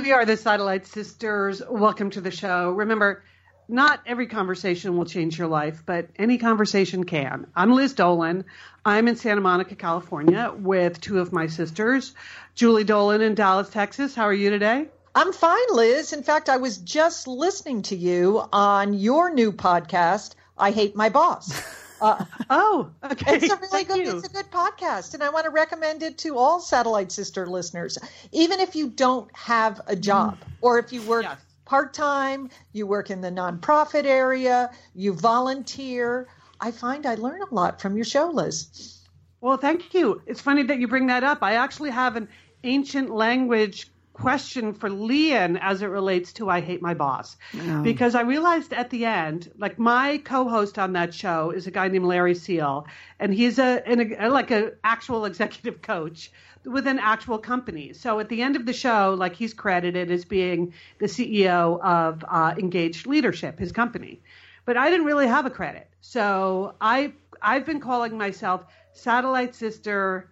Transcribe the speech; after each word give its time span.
We 0.00 0.12
are 0.12 0.24
the 0.24 0.38
Satellite 0.38 0.86
Sisters. 0.86 1.60
Welcome 1.68 2.08
to 2.10 2.22
the 2.22 2.30
show. 2.30 2.70
Remember, 2.70 3.22
not 3.68 4.00
every 4.06 4.28
conversation 4.28 4.96
will 4.96 5.04
change 5.04 5.38
your 5.38 5.46
life, 5.46 5.82
but 5.84 6.08
any 6.16 6.38
conversation 6.38 7.04
can. 7.04 7.46
I'm 7.54 7.72
Liz 7.72 7.92
Dolan. 7.92 8.46
I'm 8.82 9.08
in 9.08 9.16
Santa 9.16 9.42
Monica, 9.42 9.74
California, 9.74 10.54
with 10.56 11.02
two 11.02 11.18
of 11.18 11.34
my 11.34 11.48
sisters, 11.48 12.14
Julie 12.54 12.84
Dolan 12.84 13.20
in 13.20 13.34
Dallas, 13.34 13.68
Texas. 13.68 14.14
How 14.14 14.24
are 14.24 14.32
you 14.32 14.48
today? 14.48 14.88
I'm 15.14 15.34
fine, 15.34 15.66
Liz. 15.70 16.14
In 16.14 16.22
fact, 16.22 16.48
I 16.48 16.56
was 16.56 16.78
just 16.78 17.28
listening 17.28 17.82
to 17.82 17.96
you 17.96 18.42
on 18.54 18.94
your 18.94 19.34
new 19.34 19.52
podcast, 19.52 20.34
I 20.56 20.70
Hate 20.70 20.96
My 20.96 21.10
Boss. 21.10 21.62
Uh, 22.00 22.24
oh, 22.48 22.90
okay. 23.04 23.36
It's 23.36 23.52
a 23.52 23.56
really 23.56 23.68
Thank 23.68 23.88
good. 23.88 23.98
you. 23.98 24.16
It's 24.18 24.28
a 24.28 24.32
good 24.32 24.50
podcast, 24.50 25.14
and 25.14 25.22
I 25.22 25.28
want 25.28 25.44
to 25.44 25.50
recommend 25.50 26.02
it 26.02 26.18
to 26.18 26.38
all 26.38 26.60
Satellite 26.60 27.12
Sister 27.12 27.46
listeners. 27.46 27.98
Even 28.32 28.60
if 28.60 28.74
you 28.74 28.88
don't 28.88 29.34
have 29.36 29.80
a 29.86 29.96
job, 29.96 30.38
or 30.60 30.78
if 30.78 30.92
you 30.92 31.02
work 31.02 31.26
part 31.64 31.94
time, 31.94 32.50
you 32.72 32.86
work 32.86 33.10
in 33.10 33.20
the 33.20 33.30
nonprofit 33.30 34.04
area, 34.04 34.70
you 34.94 35.12
volunteer. 35.12 36.26
I 36.60 36.70
find 36.70 37.06
I 37.06 37.14
learn 37.14 37.40
a 37.42 37.54
lot 37.54 37.80
from 37.80 37.96
your 37.96 38.04
show, 38.04 38.30
Liz. 38.30 38.98
Well, 39.40 39.56
thank 39.56 39.94
you. 39.94 40.20
It's 40.26 40.40
funny 40.40 40.62
that 40.64 40.78
you 40.78 40.88
bring 40.88 41.06
that 41.06 41.24
up. 41.24 41.42
I 41.42 41.54
actually 41.54 41.90
have 41.90 42.16
an 42.16 42.28
ancient 42.64 43.10
language 43.10 43.89
question 44.20 44.74
for 44.74 44.90
Lian 44.90 45.56
as 45.56 45.82
it 45.82 45.86
relates 45.86 46.32
to 46.34 46.48
I 46.50 46.60
Hate 46.60 46.82
My 46.82 46.94
Boss. 46.94 47.36
Because 47.82 48.14
I 48.14 48.22
realized 48.22 48.72
at 48.72 48.90
the 48.90 49.04
end, 49.06 49.50
like 49.58 49.78
my 49.78 50.18
co-host 50.18 50.78
on 50.78 50.92
that 50.92 51.14
show 51.14 51.50
is 51.50 51.66
a 51.66 51.70
guy 51.70 51.88
named 51.88 52.04
Larry 52.04 52.34
Seal, 52.34 52.86
and 53.18 53.34
he's 53.34 53.58
a, 53.58 53.82
an, 53.86 54.14
a 54.18 54.28
like 54.28 54.50
an 54.50 54.72
actual 54.84 55.24
executive 55.24 55.82
coach 55.82 56.30
with 56.64 56.86
an 56.86 56.98
actual 56.98 57.38
company. 57.38 57.92
So 57.92 58.20
at 58.20 58.28
the 58.28 58.42
end 58.42 58.56
of 58.56 58.66
the 58.66 58.72
show, 58.72 59.14
like 59.18 59.34
he's 59.34 59.54
credited 59.54 60.10
as 60.10 60.24
being 60.24 60.74
the 60.98 61.06
CEO 61.06 61.80
of 61.80 62.24
uh, 62.28 62.54
Engaged 62.58 63.06
Leadership, 63.06 63.58
his 63.58 63.72
company. 63.72 64.20
But 64.66 64.76
I 64.76 64.90
didn't 64.90 65.06
really 65.06 65.26
have 65.26 65.46
a 65.46 65.50
credit. 65.50 65.88
So 66.02 66.74
I 66.80 67.12
I've 67.42 67.64
been 67.64 67.80
calling 67.80 68.18
myself 68.18 68.64
satellite 68.92 69.54
sister 69.54 70.29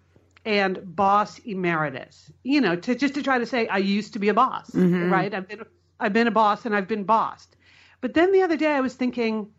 and 0.49 0.97
boss 0.97 1.39
emeritus. 1.41 2.33
You 2.43 2.63
know, 2.63 2.75
to 2.75 2.95
just 2.95 3.15
to 3.15 3.23
try 3.23 3.39
to 3.39 3.45
say 3.45 3.69
I 3.69 3.79
used 3.79 4.15
to 4.15 4.19
be 4.19 4.31
a 4.31 4.35
boss, 4.35 4.71
mm-hmm. 4.71 5.13
right? 5.13 5.33
I've 5.33 5.47
been 5.47 5.61
I've 6.01 6.15
been 6.15 6.27
a 6.27 6.31
boss 6.31 6.65
and 6.65 6.75
I've 6.75 6.89
been 6.89 7.05
bossed. 7.05 7.55
But 8.01 8.15
then 8.15 8.33
the 8.33 8.43
other 8.43 8.57
day 8.57 8.73
I 8.73 8.81
was 8.81 8.95
thinking, 8.95 9.51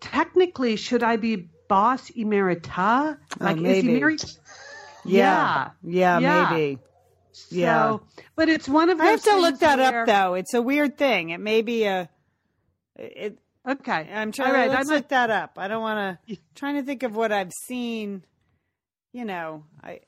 technically, 0.00 0.76
should 0.76 1.02
I 1.02 1.16
be 1.16 1.50
boss 1.68 2.10
emerita? 2.12 3.18
Oh, 3.40 3.44
like, 3.44 3.56
is 3.56 3.62
maybe. 3.62 3.96
emerit? 3.96 4.38
Yeah. 5.04 5.70
Yeah, 5.82 6.18
Yeah. 6.18 6.48
maybe. 6.50 6.78
Yeah. 7.50 7.98
But 8.36 8.48
it's 8.48 8.68
one 8.68 8.88
of 8.88 8.96
those 8.96 9.06
I 9.06 9.10
have 9.10 9.22
to 9.24 9.36
look 9.36 9.58
that 9.58 9.78
where- 9.78 10.02
up, 10.02 10.06
though. 10.06 10.34
It's 10.34 10.54
a 10.54 10.62
weird 10.62 10.96
thing. 10.96 11.30
It 11.30 11.40
may 11.40 11.60
be 11.60 11.84
a. 11.84 12.08
It, 12.96 13.38
Okay, 13.68 14.08
I'm 14.14 14.30
trying. 14.30 14.48
All 14.48 14.54
right, 14.54 14.70
let's 14.70 14.88
look 14.88 15.08
that 15.08 15.28
up. 15.28 15.54
I 15.56 15.66
don't 15.66 15.82
want 15.82 16.20
to. 16.28 16.36
Trying 16.54 16.76
to 16.76 16.84
think 16.84 17.02
of 17.02 17.16
what 17.16 17.32
I've 17.32 17.50
seen. 17.66 18.22
You 19.12 19.24
know, 19.24 19.64
I. 19.82 20.02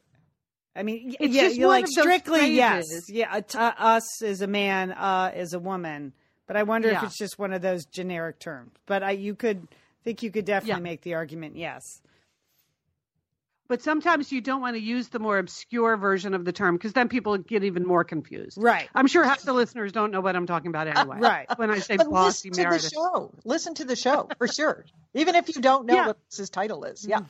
I 0.77 0.83
mean, 0.83 1.17
It's 1.19 1.34
yeah, 1.34 1.43
just 1.43 1.56
you're 1.56 1.69
like 1.69 1.87
strictly 1.89 2.53
yes, 2.55 2.84
yeah. 3.09 3.33
uh, 3.34 3.41
t- 3.41 3.59
us 3.59 4.23
is 4.23 4.43
a 4.43 4.47
man, 4.47 4.93
uh, 4.93 5.33
is 5.34 5.53
a 5.53 5.59
woman. 5.59 6.12
But 6.47 6.56
I 6.56 6.62
wonder 6.62 6.89
if 6.89 7.03
it's 7.03 7.19
just 7.19 7.39
one 7.39 7.53
of 7.53 7.61
those 7.62 7.84
generic 7.84 8.39
terms. 8.39 8.73
But 8.87 9.03
I, 9.03 9.11
you 9.11 9.34
could 9.34 9.67
think 10.05 10.23
you 10.23 10.31
could 10.31 10.45
definitely 10.45 10.81
Yeah. 10.81 10.91
make 10.91 11.03
the 11.03 11.15
argument, 11.15 11.56
yes. 11.56 11.83
But 13.69 13.83
sometimes 13.83 14.33
you 14.33 14.41
don't 14.41 14.62
want 14.62 14.77
to 14.77 14.81
use 14.81 15.09
the 15.09 15.19
more 15.19 15.37
obscure 15.39 15.99
version 15.99 16.33
of 16.33 16.47
the 16.47 16.53
term 16.53 16.77
because 16.77 16.95
then 16.95 17.06
people 17.09 17.37
get 17.37 17.65
even 17.65 17.87
more 17.87 18.03
confused. 18.03 18.56
Right. 18.59 18.89
I'm 18.95 19.06
sure 19.06 19.25
half 19.25 19.43
the 19.43 19.53
listeners 19.53 19.93
don't 19.93 20.11
know 20.11 20.23
what 20.23 20.37
I'm 20.37 20.47
talking 20.47 20.69
about 20.71 20.87
anyway. 20.89 21.19
Right. 21.21 21.47
When 21.59 21.71
I 21.71 21.79
say 21.81 21.99
But 21.99 22.09
boss 22.09 22.43
listen 22.47 22.53
to 22.65 22.71
the 22.71 22.79
show. 22.79 23.31
Listen 23.45 23.75
to 23.75 23.85
the 23.85 23.95
show 23.97 24.29
for 24.39 24.49
sure. 24.49 24.87
Even 25.15 25.35
if 25.35 25.55
you 25.55 25.61
don't 25.61 25.85
know 25.85 25.95
Yeah. 25.97 26.06
what 26.06 26.19
his 26.35 26.49
title 26.49 26.85
is. 26.85 27.05
Yeah. 27.06 27.21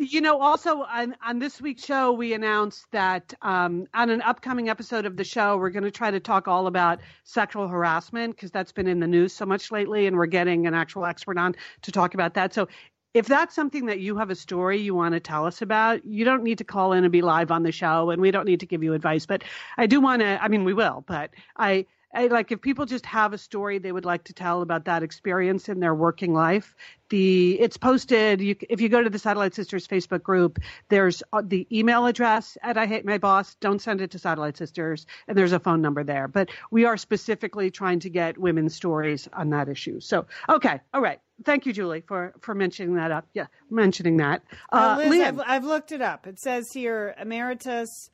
You 0.00 0.20
know, 0.20 0.40
also 0.40 0.82
on, 0.82 1.16
on 1.26 1.40
this 1.40 1.60
week's 1.60 1.84
show, 1.84 2.12
we 2.12 2.32
announced 2.32 2.86
that 2.92 3.34
um, 3.42 3.88
on 3.94 4.10
an 4.10 4.22
upcoming 4.22 4.68
episode 4.68 5.06
of 5.06 5.16
the 5.16 5.24
show, 5.24 5.56
we're 5.56 5.70
going 5.70 5.82
to 5.82 5.90
try 5.90 6.08
to 6.08 6.20
talk 6.20 6.46
all 6.46 6.68
about 6.68 7.00
sexual 7.24 7.66
harassment 7.66 8.36
because 8.36 8.52
that's 8.52 8.70
been 8.70 8.86
in 8.86 9.00
the 9.00 9.08
news 9.08 9.32
so 9.32 9.44
much 9.44 9.72
lately, 9.72 10.06
and 10.06 10.16
we're 10.16 10.26
getting 10.26 10.68
an 10.68 10.74
actual 10.74 11.04
expert 11.04 11.36
on 11.36 11.56
to 11.82 11.90
talk 11.90 12.14
about 12.14 12.34
that. 12.34 12.54
So, 12.54 12.68
if 13.12 13.26
that's 13.26 13.56
something 13.56 13.86
that 13.86 13.98
you 13.98 14.16
have 14.18 14.30
a 14.30 14.36
story 14.36 14.78
you 14.78 14.94
want 14.94 15.14
to 15.14 15.20
tell 15.20 15.44
us 15.46 15.62
about, 15.62 16.04
you 16.04 16.24
don't 16.24 16.44
need 16.44 16.58
to 16.58 16.64
call 16.64 16.92
in 16.92 17.02
and 17.02 17.10
be 17.10 17.22
live 17.22 17.50
on 17.50 17.64
the 17.64 17.72
show, 17.72 18.10
and 18.10 18.22
we 18.22 18.30
don't 18.30 18.46
need 18.46 18.60
to 18.60 18.66
give 18.66 18.84
you 18.84 18.94
advice. 18.94 19.26
But 19.26 19.42
I 19.78 19.86
do 19.86 20.00
want 20.00 20.20
to. 20.20 20.40
I 20.40 20.46
mean, 20.46 20.62
we 20.62 20.74
will, 20.74 21.02
but 21.08 21.30
I. 21.56 21.86
Like 22.14 22.50
if 22.50 22.60
people 22.60 22.86
just 22.86 23.04
have 23.06 23.32
a 23.32 23.38
story 23.38 23.78
they 23.78 23.92
would 23.92 24.04
like 24.04 24.24
to 24.24 24.32
tell 24.32 24.62
about 24.62 24.84
that 24.86 25.02
experience 25.02 25.68
in 25.68 25.80
their 25.80 25.94
working 25.94 26.32
life 26.32 26.74
the 27.10 27.58
it's 27.60 27.76
posted 27.76 28.40
you, 28.40 28.56
if 28.68 28.80
you 28.80 28.88
go 28.88 29.02
to 29.02 29.10
the 29.10 29.18
satellite 29.18 29.54
sisters 29.54 29.86
facebook 29.86 30.22
group 30.22 30.58
there's 30.88 31.22
uh, 31.32 31.42
the 31.44 31.66
email 31.76 32.06
address 32.06 32.56
at 32.62 32.76
i 32.76 32.86
hate 32.86 33.04
my 33.04 33.18
boss. 33.18 33.54
Don't 33.56 33.80
send 33.80 34.00
it 34.00 34.10
to 34.12 34.18
satellite 34.18 34.56
sisters 34.56 35.06
and 35.26 35.36
there's 35.36 35.52
a 35.52 35.60
phone 35.60 35.82
number 35.82 36.02
there. 36.02 36.28
But 36.28 36.50
we 36.70 36.84
are 36.84 36.96
specifically 36.96 37.70
trying 37.70 38.00
to 38.00 38.10
get 38.10 38.38
women's 38.38 38.74
stories 38.74 39.28
on 39.32 39.50
that 39.50 39.68
issue. 39.68 40.00
So 40.00 40.26
okay 40.48 40.80
all 40.94 41.00
right. 41.00 41.20
Thank 41.44 41.66
you 41.66 41.72
julie 41.72 42.02
for 42.06 42.34
for 42.40 42.54
mentioning 42.54 42.94
that 42.94 43.10
up. 43.10 43.26
Yeah 43.34 43.46
mentioning 43.70 44.16
that. 44.18 44.42
Uh, 44.72 44.98
uh, 45.00 45.08
Liz, 45.08 45.20
I've, 45.20 45.40
I've 45.40 45.64
looked 45.64 45.92
it 45.92 46.00
up. 46.00 46.26
It 46.26 46.38
says 46.38 46.72
here, 46.72 47.14
emeritus. 47.20 48.10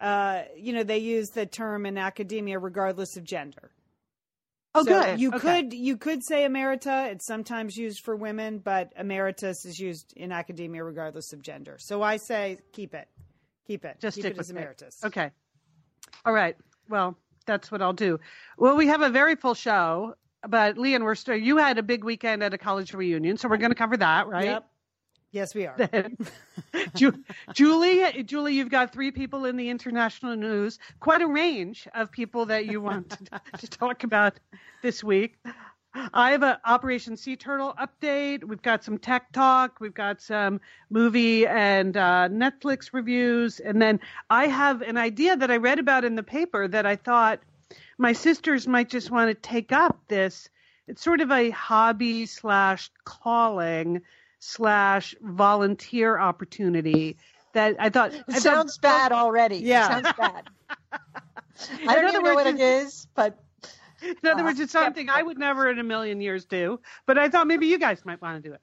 Uh, 0.00 0.42
you 0.56 0.72
know, 0.72 0.82
they 0.84 0.98
use 0.98 1.30
the 1.30 1.44
term 1.46 1.84
in 1.86 1.98
academia 1.98 2.58
regardless 2.58 3.16
of 3.16 3.24
gender. 3.24 3.70
oh 4.74 4.84
so 4.84 4.90
good 5.00 5.20
You 5.20 5.30
Okay. 5.34 5.62
could 5.62 5.72
you 5.72 5.96
could 5.96 6.22
say 6.22 6.44
emerita. 6.46 7.10
It's 7.12 7.26
sometimes 7.26 7.76
used 7.76 8.04
for 8.04 8.14
women, 8.14 8.58
but 8.58 8.92
emeritus 8.96 9.64
is 9.64 9.78
used 9.80 10.12
in 10.16 10.30
academia 10.30 10.84
regardless 10.84 11.32
of 11.32 11.42
gender. 11.42 11.76
So 11.78 12.02
I 12.02 12.18
say 12.18 12.58
keep 12.72 12.94
it, 12.94 13.08
keep 13.66 13.84
it, 13.84 13.96
just 14.00 14.14
keep 14.14 14.22
stick 14.22 14.36
it 14.36 14.40
as 14.40 14.48
with 14.48 14.56
it. 14.56 14.60
emeritus. 14.60 15.00
Okay. 15.04 15.30
All 16.24 16.32
right. 16.32 16.56
Well, 16.88 17.16
that's 17.46 17.70
what 17.72 17.82
I'll 17.82 17.92
do. 17.92 18.20
Well, 18.56 18.76
we 18.76 18.86
have 18.88 19.02
a 19.02 19.10
very 19.10 19.34
full 19.34 19.54
show, 19.54 20.14
but 20.46 20.76
Lian, 20.78 21.02
we're 21.02 21.14
still, 21.14 21.34
you 21.36 21.56
had 21.56 21.78
a 21.78 21.82
big 21.82 22.04
weekend 22.04 22.42
at 22.42 22.54
a 22.54 22.58
college 22.58 22.92
reunion, 22.94 23.36
so 23.36 23.48
we're 23.48 23.56
going 23.56 23.70
to 23.70 23.74
cover 23.76 23.96
that, 23.96 24.28
right? 24.28 24.44
Yep. 24.46 24.70
Yes, 25.30 25.54
we 25.54 25.66
are. 25.66 25.76
Ju- 26.94 27.22
Julie, 27.52 28.22
Julie, 28.22 28.54
you've 28.54 28.70
got 28.70 28.92
three 28.92 29.10
people 29.10 29.44
in 29.44 29.56
the 29.56 29.68
international 29.68 30.36
news. 30.36 30.78
Quite 31.00 31.20
a 31.20 31.26
range 31.26 31.86
of 31.94 32.10
people 32.10 32.46
that 32.46 32.66
you 32.66 32.80
want 32.80 33.16
to, 33.58 33.68
talk 33.68 34.04
about 34.04 34.40
this 34.82 35.04
week. 35.04 35.36
I 35.94 36.30
have 36.30 36.42
an 36.42 36.56
Operation 36.64 37.16
Sea 37.16 37.36
Turtle 37.36 37.74
update. 37.78 38.44
We've 38.44 38.62
got 38.62 38.84
some 38.84 38.98
tech 38.98 39.32
talk. 39.32 39.80
We've 39.80 39.94
got 39.94 40.22
some 40.22 40.60
movie 40.90 41.46
and 41.46 41.96
uh, 41.96 42.28
Netflix 42.30 42.90
reviews, 42.92 43.60
and 43.60 43.82
then 43.82 44.00
I 44.30 44.46
have 44.46 44.80
an 44.82 44.96
idea 44.96 45.36
that 45.36 45.50
I 45.50 45.56
read 45.56 45.78
about 45.78 46.04
in 46.04 46.14
the 46.14 46.22
paper 46.22 46.68
that 46.68 46.86
I 46.86 46.96
thought 46.96 47.40
my 47.98 48.12
sisters 48.12 48.66
might 48.66 48.88
just 48.88 49.10
want 49.10 49.28
to 49.28 49.34
take 49.34 49.72
up. 49.72 49.98
This 50.08 50.48
it's 50.86 51.02
sort 51.02 51.20
of 51.20 51.30
a 51.30 51.50
hobby 51.50 52.24
slash 52.26 52.90
calling 53.04 54.00
slash 54.40 55.14
volunteer 55.20 56.18
opportunity 56.18 57.16
that 57.54 57.76
I 57.78 57.88
thought 57.90 58.14
It 58.14 58.24
I 58.28 58.32
thought- 58.34 58.42
sounds 58.42 58.78
bad 58.78 59.12
already. 59.12 59.58
Yeah. 59.58 59.98
It 59.98 60.04
sounds 60.04 60.16
bad. 60.18 60.48
I 61.86 61.94
don't 61.94 62.04
other 62.04 62.08
even 62.08 62.22
know 62.22 62.34
what 62.34 62.46
it 62.46 62.60
is, 62.60 63.06
but 63.14 63.38
In 64.02 64.14
other 64.30 64.44
words, 64.44 64.60
it's 64.60 64.70
something 64.72 65.10
I 65.10 65.22
would 65.22 65.38
never 65.38 65.68
in 65.68 65.78
a 65.80 65.82
million 65.82 66.20
years 66.20 66.44
do, 66.44 66.78
but 67.04 67.18
I 67.18 67.28
thought 67.28 67.48
maybe 67.48 67.66
you 67.66 67.78
guys 67.78 68.04
might 68.04 68.22
want 68.22 68.42
to 68.44 68.48
do 68.48 68.54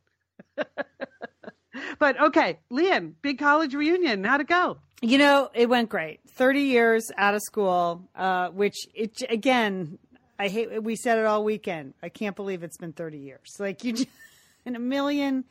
it. 0.57 0.67
but 1.99 2.19
okay, 2.21 2.59
Lian, 2.69 3.15
big 3.21 3.37
college 3.37 3.73
reunion. 3.73 4.23
How'd 4.23 4.41
it 4.41 4.47
go? 4.47 4.77
You 5.01 5.17
know, 5.17 5.49
it 5.53 5.67
went 5.67 5.89
great. 5.89 6.21
30 6.29 6.61
years 6.61 7.11
out 7.17 7.35
of 7.35 7.41
school, 7.41 8.07
uh, 8.15 8.47
which 8.49 8.87
it 8.93 9.23
again, 9.29 9.99
I 10.39 10.47
hate 10.47 10.81
we 10.81 10.95
said 10.95 11.17
it 11.19 11.25
all 11.25 11.43
weekend. 11.43 11.95
I 12.01 12.07
can't 12.09 12.35
believe 12.35 12.63
it's 12.63 12.77
been 12.77 12.93
30 12.93 13.17
years. 13.17 13.55
Like 13.59 13.83
you 13.83 13.91
just, 13.91 14.07
in 14.65 14.75
a 14.77 14.79
million 14.79 15.43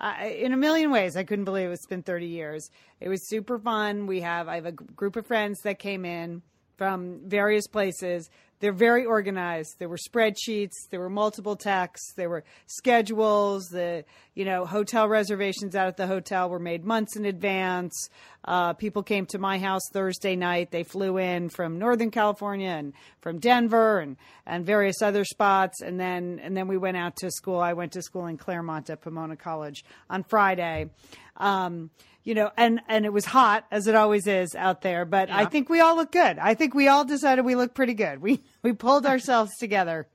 In 0.00 0.52
a 0.52 0.56
million 0.56 0.90
ways, 0.90 1.16
I 1.16 1.24
couldn't 1.24 1.46
believe 1.46 1.70
it's 1.70 1.86
been 1.86 2.02
30 2.02 2.26
years. 2.26 2.70
It 3.00 3.08
was 3.08 3.26
super 3.28 3.58
fun. 3.58 4.06
We 4.06 4.20
have 4.20 4.46
I 4.46 4.56
have 4.56 4.66
a 4.66 4.72
group 4.72 5.16
of 5.16 5.26
friends 5.26 5.60
that 5.62 5.78
came 5.78 6.04
in 6.04 6.42
from 6.76 7.20
various 7.24 7.66
places. 7.66 8.30
They're 8.60 8.72
very 8.72 9.04
organized. 9.04 9.78
There 9.78 9.88
were 9.88 9.98
spreadsheets. 9.98 10.88
There 10.90 11.00
were 11.00 11.10
multiple 11.10 11.56
texts. 11.56 12.14
There 12.16 12.30
were 12.30 12.44
schedules. 12.66 13.66
The 13.66 14.04
you 14.34 14.44
know 14.44 14.64
hotel 14.64 15.08
reservations 15.08 15.74
out 15.74 15.88
at 15.88 15.96
the 15.96 16.06
hotel 16.06 16.48
were 16.48 16.58
made 16.58 16.84
months 16.84 17.16
in 17.16 17.24
advance. 17.26 18.08
Uh, 18.44 18.72
people 18.72 19.02
came 19.02 19.26
to 19.26 19.38
my 19.38 19.58
house 19.58 19.82
Thursday 19.92 20.36
night. 20.36 20.70
They 20.70 20.84
flew 20.84 21.18
in 21.18 21.48
from 21.50 21.78
Northern 21.78 22.10
California 22.10 22.70
and 22.70 22.94
from 23.20 23.38
Denver 23.38 23.98
and 23.98 24.16
and 24.46 24.64
various 24.64 25.02
other 25.02 25.24
spots. 25.24 25.82
And 25.82 26.00
then 26.00 26.40
and 26.42 26.56
then 26.56 26.68
we 26.68 26.78
went 26.78 26.96
out 26.96 27.16
to 27.16 27.30
school. 27.30 27.58
I 27.58 27.74
went 27.74 27.92
to 27.92 28.02
school 28.02 28.26
in 28.26 28.38
Claremont 28.38 28.88
at 28.88 29.02
Pomona 29.02 29.36
College 29.36 29.84
on 30.08 30.22
Friday. 30.22 30.90
Um, 31.36 31.90
you 32.26 32.34
know, 32.34 32.50
and 32.56 32.80
and 32.88 33.06
it 33.06 33.12
was 33.12 33.24
hot 33.24 33.64
as 33.70 33.86
it 33.86 33.94
always 33.94 34.26
is 34.26 34.56
out 34.56 34.82
there. 34.82 35.04
But 35.04 35.30
I 35.30 35.44
think 35.44 35.68
we 35.68 35.78
all 35.78 35.94
look 35.94 36.10
good. 36.10 36.38
I 36.40 36.54
think 36.54 36.74
we 36.74 36.88
all 36.88 37.04
decided 37.04 37.44
we 37.44 37.54
look 37.54 37.72
pretty 37.72 37.94
good. 37.94 38.20
We 38.20 38.42
we 38.62 38.72
pulled 38.72 39.06
ourselves 39.06 39.56
together 39.60 40.08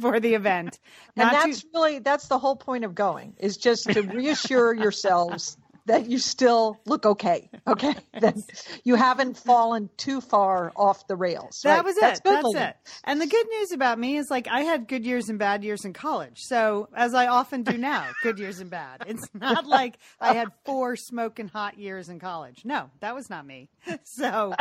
for 0.00 0.20
the 0.20 0.34
event. 0.34 0.78
And 1.16 1.24
Not 1.24 1.32
that's 1.32 1.62
too- 1.62 1.68
really 1.74 1.98
that's 1.98 2.28
the 2.28 2.38
whole 2.38 2.54
point 2.54 2.84
of 2.84 2.94
going 2.94 3.34
is 3.38 3.56
just 3.56 3.90
to 3.90 4.02
reassure 4.02 4.72
yourselves 4.72 5.58
that 5.86 6.08
you 6.08 6.18
still 6.18 6.80
look 6.86 7.06
okay. 7.06 7.50
Okay, 7.66 7.94
that 8.20 8.36
you 8.84 8.94
haven't 8.94 9.36
fallen 9.36 9.90
too 9.96 10.20
far 10.20 10.72
off 10.76 11.06
the 11.06 11.16
rails. 11.16 11.60
that 11.62 11.76
right? 11.76 11.84
was 11.84 11.96
it. 11.96 12.00
That's 12.00 12.20
That's, 12.24 12.54
it. 12.54 12.76
And 13.04 13.20
the 13.20 13.26
good 13.26 13.46
news 13.48 13.72
about 13.72 13.98
me 13.98 14.16
is 14.16 14.30
like 14.30 14.48
I 14.48 14.60
had 14.62 14.88
good 14.88 15.04
years 15.04 15.28
and 15.28 15.38
bad 15.38 15.64
years 15.64 15.84
in 15.84 15.92
college. 15.92 16.38
So 16.38 16.88
as 16.94 17.14
I 17.14 17.26
often 17.26 17.62
do 17.62 17.76
now, 17.76 18.06
good 18.22 18.38
years 18.38 18.60
and 18.60 18.70
bad. 18.70 19.04
It's 19.06 19.26
not 19.34 19.66
like 19.66 19.98
I 20.20 20.34
had 20.34 20.48
four 20.64 20.96
smoking 20.96 21.48
hot 21.48 21.78
years 21.78 22.08
in 22.08 22.18
college. 22.18 22.62
No, 22.64 22.90
that 23.00 23.14
was 23.14 23.30
not 23.30 23.46
me. 23.46 23.68
So 24.04 24.54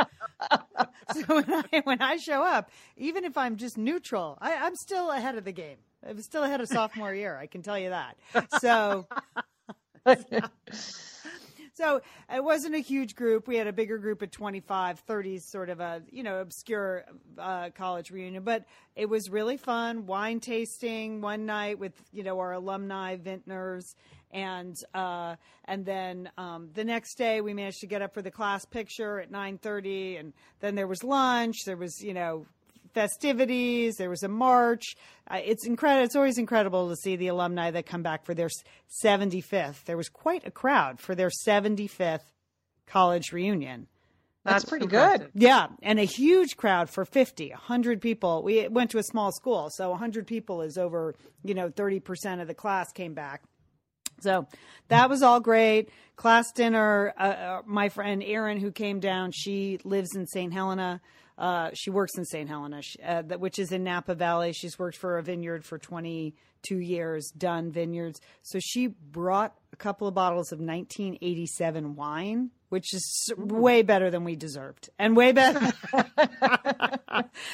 so 1.13 1.21
when 1.27 1.53
I 1.53 1.81
when 1.83 2.01
I 2.01 2.17
show 2.17 2.43
up, 2.43 2.71
even 2.97 3.25
if 3.25 3.37
I'm 3.37 3.57
just 3.57 3.77
neutral, 3.77 4.37
I, 4.39 4.55
I'm 4.55 4.75
still 4.75 5.11
ahead 5.11 5.37
of 5.37 5.43
the 5.43 5.51
game. 5.51 5.77
I'm 6.07 6.21
still 6.21 6.43
ahead 6.43 6.61
of 6.61 6.67
sophomore 6.67 7.13
year. 7.13 7.37
I 7.37 7.47
can 7.47 7.61
tell 7.61 7.77
you 7.77 7.89
that. 7.89 8.17
So 8.59 9.07
so 11.79 12.01
it 12.33 12.43
wasn't 12.43 12.75
a 12.75 12.79
huge 12.79 13.15
group. 13.15 13.47
We 13.47 13.55
had 13.55 13.67
a 13.67 13.71
bigger 13.71 13.97
group 13.97 14.21
at 14.21 14.33
25, 14.33 14.99
30, 14.99 15.39
sort 15.39 15.69
of 15.69 15.79
a, 15.79 16.01
you 16.11 16.23
know, 16.23 16.41
obscure 16.41 17.05
uh, 17.37 17.69
college 17.69 18.11
reunion, 18.11 18.43
but 18.43 18.65
it 18.97 19.07
was 19.07 19.29
really 19.29 19.55
fun. 19.55 20.05
Wine 20.05 20.41
tasting 20.41 21.21
one 21.21 21.45
night 21.45 21.79
with, 21.79 21.93
you 22.11 22.23
know, 22.23 22.37
our 22.39 22.51
alumni 22.51 23.15
vintners. 23.15 23.95
And, 24.31 24.75
uh, 24.93 25.37
and 25.65 25.85
then, 25.85 26.29
um, 26.37 26.69
the 26.73 26.83
next 26.83 27.17
day 27.17 27.39
we 27.39 27.53
managed 27.53 27.79
to 27.79 27.87
get 27.87 28.01
up 28.01 28.13
for 28.13 28.21
the 28.21 28.29
class 28.29 28.65
picture 28.65 29.19
at 29.21 29.31
930 29.31 30.17
and 30.17 30.33
then 30.59 30.75
there 30.75 30.85
was 30.85 31.01
lunch. 31.01 31.63
There 31.65 31.77
was, 31.77 32.03
you 32.03 32.13
know, 32.13 32.45
festivities. 32.93 33.95
There 33.95 34.09
was 34.09 34.23
a 34.23 34.27
march. 34.27 34.95
Uh, 35.29 35.39
it's 35.43 35.65
incredible. 35.65 36.05
It's 36.05 36.15
always 36.15 36.37
incredible 36.37 36.89
to 36.89 36.95
see 36.95 37.15
the 37.15 37.27
alumni 37.27 37.71
that 37.71 37.85
come 37.85 38.03
back 38.03 38.25
for 38.25 38.33
their 38.33 38.49
75th. 39.03 39.83
There 39.85 39.97
was 39.97 40.09
quite 40.09 40.45
a 40.45 40.51
crowd 40.51 40.99
for 40.99 41.15
their 41.15 41.29
75th 41.29 42.25
college 42.87 43.31
reunion. 43.31 43.87
That's 44.45 44.65
pretty 44.65 44.85
impressive. 44.85 45.33
good. 45.33 45.41
Yeah, 45.41 45.67
and 45.81 45.99
a 45.99 46.05
huge 46.05 46.55
crowd 46.55 46.89
for 46.89 47.05
50, 47.05 47.49
100 47.49 48.01
people. 48.01 48.41
We 48.41 48.67
went 48.67 48.91
to 48.91 48.97
a 48.97 49.03
small 49.03 49.31
school, 49.31 49.69
so 49.69 49.89
100 49.91 50.25
people 50.25 50.61
is 50.61 50.77
over, 50.77 51.15
you 51.43 51.53
know, 51.53 51.69
30% 51.69 52.41
of 52.41 52.47
the 52.47 52.53
class 52.53 52.91
came 52.91 53.13
back. 53.13 53.43
So 54.21 54.47
that 54.87 55.09
was 55.09 55.23
all 55.23 55.39
great. 55.39 55.89
Class 56.15 56.51
dinner. 56.51 57.13
Uh, 57.17 57.23
uh, 57.23 57.61
my 57.65 57.89
friend 57.89 58.23
Erin, 58.23 58.59
who 58.59 58.71
came 58.71 58.99
down, 58.99 59.31
she 59.31 59.79
lives 59.83 60.15
in 60.15 60.25
St. 60.25 60.51
Helena. 60.51 61.01
Uh, 61.39 61.69
she 61.73 61.89
works 61.89 62.17
in 62.17 62.25
St. 62.25 62.49
Helena, 62.49 62.81
sh- 62.81 62.97
uh, 63.03 63.23
which 63.23 63.57
is 63.59 63.71
in 63.71 63.83
Napa 63.85 64.13
Valley. 64.13 64.51
She's 64.51 64.77
worked 64.77 64.97
for 64.97 65.17
a 65.17 65.23
vineyard 65.23 65.63
for 65.63 65.77
22 65.79 66.79
years, 66.79 67.31
done 67.37 67.71
vineyards. 67.71 68.19
So 68.41 68.59
she 68.61 68.87
brought 68.87 69.55
a 69.71 69.77
couple 69.77 70.05
of 70.07 70.13
bottles 70.13 70.51
of 70.51 70.59
1987 70.59 71.95
wine, 71.95 72.51
which 72.67 72.93
is 72.93 73.31
way 73.37 73.83
better 73.83 74.11
than 74.11 74.25
we 74.25 74.35
deserved 74.35 74.89
and 74.99 75.15
way 75.15 75.31
better. 75.31 75.71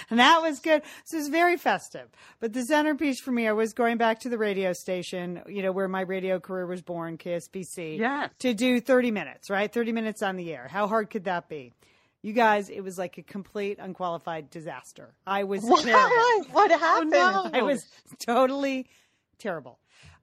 and 0.10 0.20
that 0.20 0.42
was 0.42 0.60
good. 0.60 0.82
So 1.06 1.18
it 1.18 1.20
was 1.22 1.30
very 1.30 1.58
festive. 1.58 2.08
But 2.40 2.54
the 2.54 2.64
centerpiece 2.64 3.22
for 3.22 3.32
me, 3.32 3.48
I 3.48 3.52
was 3.54 3.74
going 3.74 3.98
back 3.98 4.20
to 4.22 4.30
the 4.30 4.38
radio 4.38 4.74
station, 4.74 5.42
you 5.48 5.62
know, 5.62 5.72
where 5.72 5.88
my 5.88 6.02
radio 6.02 6.40
career 6.40 6.66
was 6.66 6.82
born, 6.82 7.18
KSPC, 7.18 8.00
Yes. 8.00 8.32
to 8.40 8.54
do 8.54 8.80
30 8.80 9.12
minutes, 9.12 9.50
right? 9.50 9.72
30 9.72 9.92
minutes 9.92 10.22
on 10.22 10.36
the 10.36 10.54
air. 10.54 10.68
How 10.70 10.88
hard 10.88 11.10
could 11.10 11.26
that 11.26 11.48
be? 11.50 11.74
You 12.26 12.34
guys, 12.34 12.72
it 12.72 12.82
was 12.82 12.98
like 12.98 13.20
a 13.20 13.22
complete 13.22 13.78
unqualified 13.80 14.50
disaster. 14.50 15.14
I 15.28 15.44
was 15.44 15.62
terrible. 15.62 15.84
What 16.54 16.72
oh, 16.72 16.78
happened? 16.80 17.12
no. 17.12 17.52
I 17.54 17.62
was 17.62 17.86
totally 18.26 18.88
terrible. 19.38 19.78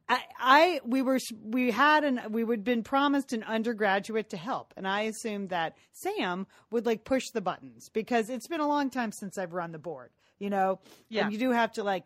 I, 0.09 0.19
I 0.37 0.81
we 0.85 1.01
were 1.01 1.21
we 1.45 1.71
had 1.71 2.03
an 2.03 2.21
we 2.31 2.43
would 2.43 2.65
been 2.65 2.83
promised 2.83 3.33
an 3.33 3.45
undergraduate 3.45 4.31
to 4.31 4.37
help, 4.37 4.75
and 4.77 4.89
I 4.89 5.03
assumed 5.03 5.51
that 5.51 5.77
Sam 5.93 6.49
would 6.73 6.87
like 6.87 7.05
push 7.05 7.31
the 7.31 7.41
buttons 7.41 7.89
because 7.89 8.31
it's 8.31 8.49
been 8.49 8.59
a 8.59 8.67
long 8.67 8.91
time 8.91 9.13
since 9.13 9.39
I've 9.39 9.53
run 9.53 9.71
the 9.71 9.79
board, 9.79 10.11
you 10.41 10.51
know. 10.51 10.81
Yeah. 11.09 11.23
And 11.23 11.33
you 11.33 11.39
do 11.39 11.53
have 11.53 11.71
to 11.75 11.85
like 11.85 12.03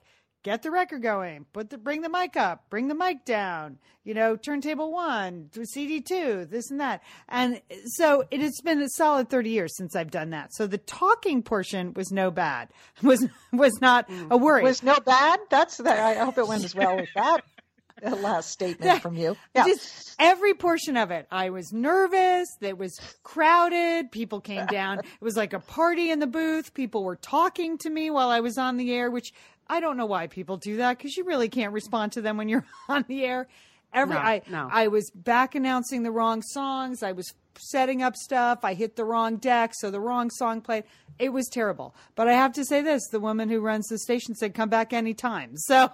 get 0.46 0.62
the 0.62 0.70
record 0.70 1.02
going, 1.02 1.44
put 1.52 1.70
the 1.70 1.76
bring 1.76 2.02
the 2.02 2.08
mic 2.08 2.37
up, 2.37 2.70
bring 2.70 2.87
the 2.87 2.94
mic 2.94 3.25
down, 3.25 3.78
you 4.04 4.14
know, 4.14 4.37
turntable 4.37 4.93
one, 4.93 5.50
to 5.52 5.66
CD 5.66 6.00
two, 6.00 6.46
this 6.48 6.70
and 6.70 6.78
that, 6.78 7.02
and 7.28 7.60
so 7.87 8.25
it 8.31 8.40
has 8.40 8.60
been 8.64 8.81
a 8.81 8.88
solid 8.90 9.28
thirty 9.28 9.50
years 9.50 9.76
since 9.76 9.96
I've 9.96 10.12
done 10.12 10.31
that. 10.31 10.54
So 10.54 10.69
the 10.69 10.78
talking 10.78 11.43
portion 11.43 11.94
was 11.94 12.12
no 12.12 12.31
bad, 12.31 12.69
was 13.02 13.26
was 13.52 13.81
not 13.81 14.08
a 14.31 14.37
worry. 14.37 14.62
was 14.62 14.84
no 14.84 14.96
bad. 15.04 15.40
That's 15.50 15.78
that. 15.78 15.98
I 15.98 16.25
hope 16.25 16.38
it 16.38 16.46
went 16.46 16.64
as 16.64 16.76
well 16.76 16.94
with 16.94 17.08
that 17.16 17.42
uh, 18.06 18.14
last 18.16 18.50
statement 18.50 19.02
from 19.02 19.16
you. 19.16 19.37
Yeah. 19.54 19.66
Just 19.66 20.14
every 20.19 20.54
portion 20.54 20.96
of 20.96 21.10
it. 21.10 21.26
I 21.31 21.50
was 21.50 21.72
nervous. 21.72 22.49
It 22.60 22.78
was 22.78 23.00
crowded. 23.22 24.12
People 24.12 24.40
came 24.40 24.66
down. 24.66 25.00
It 25.16 25.25
was 25.25 25.37
like 25.37 25.54
a 25.54 25.60
party 25.60 26.10
in 26.10 26.19
the 26.19 26.26
booth. 26.26 26.75
People 26.75 27.02
were 27.02 27.16
talking 27.16 27.78
to 27.78 27.90
me 27.90 28.10
while 28.10 28.28
I 28.28 28.40
was 28.40 28.58
on 28.58 28.76
the 28.76 28.92
air, 28.92 29.10
which 29.10 29.32
I 29.68 29.80
don't 29.80 29.96
know 29.96 30.06
why 30.06 30.26
people 30.26 30.56
do 30.56 30.76
that 30.78 30.96
because 30.98 31.16
you 31.16 31.24
really 31.24 31.48
can't 31.48 31.72
respond 31.72 32.12
to 32.12 32.20
them 32.22 32.36
when 32.36 32.48
you're 32.48 32.64
on 32.88 33.04
the 33.08 33.24
air. 33.24 33.48
Every 33.92 34.14
No, 34.14 34.20
I 34.20 34.42
no. 34.50 34.68
I 34.70 34.88
was 34.88 35.10
back 35.14 35.54
announcing 35.54 36.02
the 36.02 36.10
wrong 36.10 36.42
songs. 36.42 37.02
I 37.02 37.12
was 37.12 37.32
setting 37.58 38.02
up 38.02 38.14
stuff. 38.16 38.61
I 38.62 38.75
hit 38.75 38.96
the 38.96 39.04
wrong 39.04 39.37
deck, 39.37 39.73
so 39.75 39.90
the 39.90 40.00
wrong 40.00 40.28
song 40.30 40.61
played. 40.61 40.85
It 41.18 41.32
was 41.32 41.46
terrible. 41.49 41.94
But 42.14 42.28
I 42.28 42.32
have 42.32 42.52
to 42.54 42.64
say 42.64 42.82
this: 42.82 43.06
the 43.11 43.20
woman 43.20 43.49
who 43.49 43.61
runs 43.61 43.87
the 43.87 43.99
station 43.99 44.35
said, 44.35 44.54
"Come 44.54 44.68
back 44.68 44.92
anytime." 44.92 45.54
So. 45.66 45.90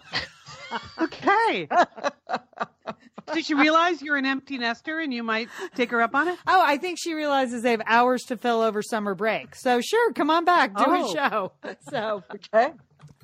Okay. 1.01 1.69
Did 3.35 3.45
she 3.45 3.55
realize 3.55 4.01
you're 4.03 4.17
an 4.17 4.27
empty 4.27 4.59
nester 4.59 4.99
and 4.99 5.13
you 5.13 5.23
might 5.23 5.49
take 5.75 5.91
her 5.91 6.01
up 6.03 6.15
on 6.15 6.29
it? 6.29 6.39
Oh, 6.47 6.63
I 6.65 6.77
think 6.79 6.99
she 7.01 7.15
realizes 7.15 7.63
they 7.63 7.71
have 7.73 7.83
hours 7.87 8.23
to 8.25 8.37
fill 8.37 8.61
over 8.63 8.83
summer 8.83 9.15
break. 9.15 9.55
So 9.55 9.81
sure, 9.83 10.13
come 10.15 10.31
on 10.31 10.45
back, 10.45 10.75
do 10.77 10.85
Oh. 10.87 11.11
a 11.11 11.13
show. 11.13 11.53
So 11.91 12.23
okay. 12.35 12.73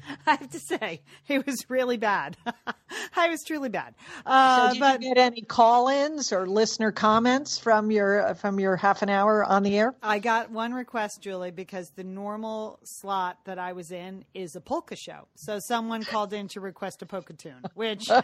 I 0.27 0.33
have 0.37 0.51
to 0.51 0.61
say, 0.61 1.03
it 1.29 1.47
was 1.47 1.69
really 1.69 1.97
bad. 1.97 2.37
I 3.17 3.29
was 3.29 3.43
truly 3.47 3.69
bad. 3.69 3.95
So 4.25 4.25
Uh, 4.27 4.69
did 4.69 4.81
but 4.81 5.03
you 5.03 5.15
get 5.15 5.19
any 5.19 5.43
call-ins 5.43 6.33
or 6.33 6.47
listener 6.47 6.93
comments 6.93 7.59
from 7.59 7.91
your 7.91 8.35
from 8.37 8.59
your 8.61 8.77
half 8.77 9.03
an 9.03 9.11
hour 9.11 9.45
on 9.45 9.63
the 9.63 9.79
air? 9.79 9.95
I 10.03 10.19
got 10.19 10.51
one 10.51 10.73
request, 10.73 11.23
Julie, 11.23 11.51
because 11.51 11.91
the 11.91 12.05
normal 12.05 12.79
slot 12.85 13.39
that 13.45 13.59
I 13.59 13.73
was 13.73 13.91
in 13.91 14.25
is 14.35 14.57
a 14.57 14.61
polka 14.61 14.97
show. 14.97 15.29
So 15.37 15.59
someone 15.59 16.05
called 16.05 16.33
in 16.33 16.49
to 16.49 16.61
request 16.61 17.03
a 17.03 17.07
polka 17.07 17.35
tune, 17.35 17.63
which 17.75 18.09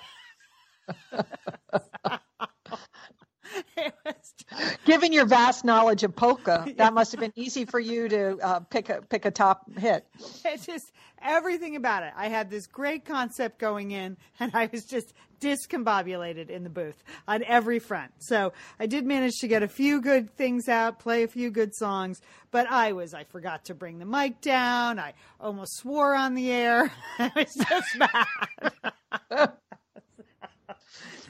Given 4.85 5.13
your 5.13 5.27
vast 5.27 5.65
knowledge 5.65 6.03
of 6.03 6.15
polka, 6.15 6.67
that 6.77 6.93
must 6.93 7.13
have 7.13 7.21
been 7.21 7.33
easy 7.35 7.65
for 7.65 7.81
you 7.81 8.09
to 8.09 8.39
uh, 8.39 8.61
pick 8.61 8.89
a 8.89 9.03
pick 9.03 9.25
a 9.25 9.31
top 9.31 9.71
hit. 9.79 10.07
it's 10.45 10.67
just 10.67 10.93
everything 11.23 11.77
about 11.77 12.03
it. 12.03 12.13
I 12.17 12.29
had 12.29 12.51
this 12.51 12.67
great 12.67 13.05
concept 13.05 13.59
going 13.59 13.91
in, 13.91 14.17
and 14.41 14.53
I 14.55 14.69
was 14.71 14.85
just 14.85 15.13
discombobulated 15.41 16.49
in 16.49 16.65
the 16.65 16.71
booth 16.71 17.03
on 17.29 17.43
every 17.45 17.79
front. 17.79 18.13
So 18.19 18.53
I 18.81 18.87
did 18.87 19.05
manage 19.05 19.35
to 19.41 19.49
get 19.49 19.63
a 19.63 19.69
few 19.69 20.01
good 20.01 20.35
things 20.37 20.69
out, 20.69 20.99
play 20.99 21.23
a 21.23 21.29
few 21.29 21.51
good 21.51 21.75
songs, 21.75 22.21
but 22.51 22.71
I 22.71 22.93
was 22.93 23.15
I 23.15 23.25
forgot 23.25 23.67
to 23.67 23.75
bring 23.75 23.99
the 23.99 24.07
mic 24.07 24.41
down. 24.41 24.99
I 24.99 25.15
almost 25.41 25.77
swore 25.77 26.15
on 26.15 26.35
the 26.35 26.51
air. 26.51 26.91
it 27.19 27.35
was 27.35 27.55
just 27.55 29.51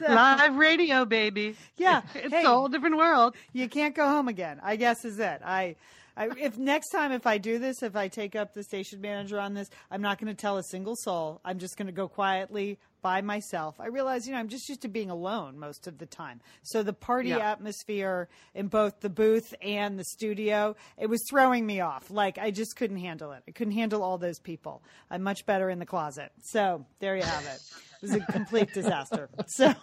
Live 0.09 0.55
radio, 0.55 1.05
baby. 1.05 1.55
Yeah. 1.77 2.01
It's 2.15 2.33
Hey. 2.33 2.43
a 2.43 2.47
whole 2.47 2.67
different 2.67 2.97
world. 2.97 3.35
you 3.53 3.67
can't 3.69 3.95
go 3.95 4.07
home 4.07 4.27
again. 4.27 4.59
I 4.63 4.75
guess 4.75 5.05
is 5.05 5.19
it. 5.19 5.41
I 5.45 5.75
I, 6.17 6.29
if 6.39 6.57
next 6.57 6.91
time 6.91 7.11
if 7.11 7.27
I 7.27 7.37
do 7.37 7.59
this, 7.59 7.83
if 7.83 7.97
I 7.97 8.07
take 8.07 8.37
up 8.37 8.53
the 8.53 8.63
station 8.63 9.01
manager 9.01 9.37
on 9.37 9.53
this, 9.53 9.69
I'm 9.91 10.01
not 10.01 10.17
going 10.17 10.33
to 10.33 10.41
tell 10.41 10.57
a 10.57 10.63
single 10.63 10.95
soul. 10.95 11.41
I'm 11.43 11.59
just 11.59 11.75
going 11.75 11.87
to 11.87 11.91
go 11.91 12.07
quietly 12.07 12.79
by 13.01 13.21
myself. 13.21 13.75
I 13.81 13.87
realize, 13.87 14.25
you 14.25 14.31
know, 14.31 14.39
I'm 14.39 14.47
just 14.47 14.69
used 14.69 14.81
to 14.83 14.87
being 14.87 15.09
alone 15.09 15.59
most 15.59 15.87
of 15.87 15.97
the 15.97 16.05
time. 16.05 16.39
So 16.63 16.83
the 16.83 16.93
party 16.93 17.29
Yeah. 17.29 17.39
atmosphere 17.51 18.29
in 18.53 18.67
both 18.69 19.01
the 19.01 19.09
booth 19.09 19.53
and 19.61 19.99
the 19.99 20.05
studio, 20.05 20.77
it 20.97 21.07
was 21.07 21.21
throwing 21.29 21.65
me 21.65 21.81
off. 21.81 22.09
Like 22.09 22.37
I 22.37 22.49
just 22.49 22.77
couldn't 22.77 22.97
handle 22.97 23.33
it. 23.33 23.43
I 23.45 23.51
couldn't 23.51 23.73
handle 23.73 24.01
all 24.01 24.17
those 24.17 24.39
people. 24.39 24.83
I'm 25.11 25.21
much 25.21 25.45
better 25.45 25.69
in 25.69 25.79
the 25.79 25.85
closet. 25.85 26.31
So 26.43 26.85
there 27.01 27.17
you 27.17 27.23
have 27.23 27.45
it. 27.45 27.59
It 28.05 28.13
was 28.13 28.21
a 28.29 28.31
complete 28.31 28.73
disaster. 28.73 29.29
So, 29.47 29.73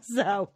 so 0.00 0.50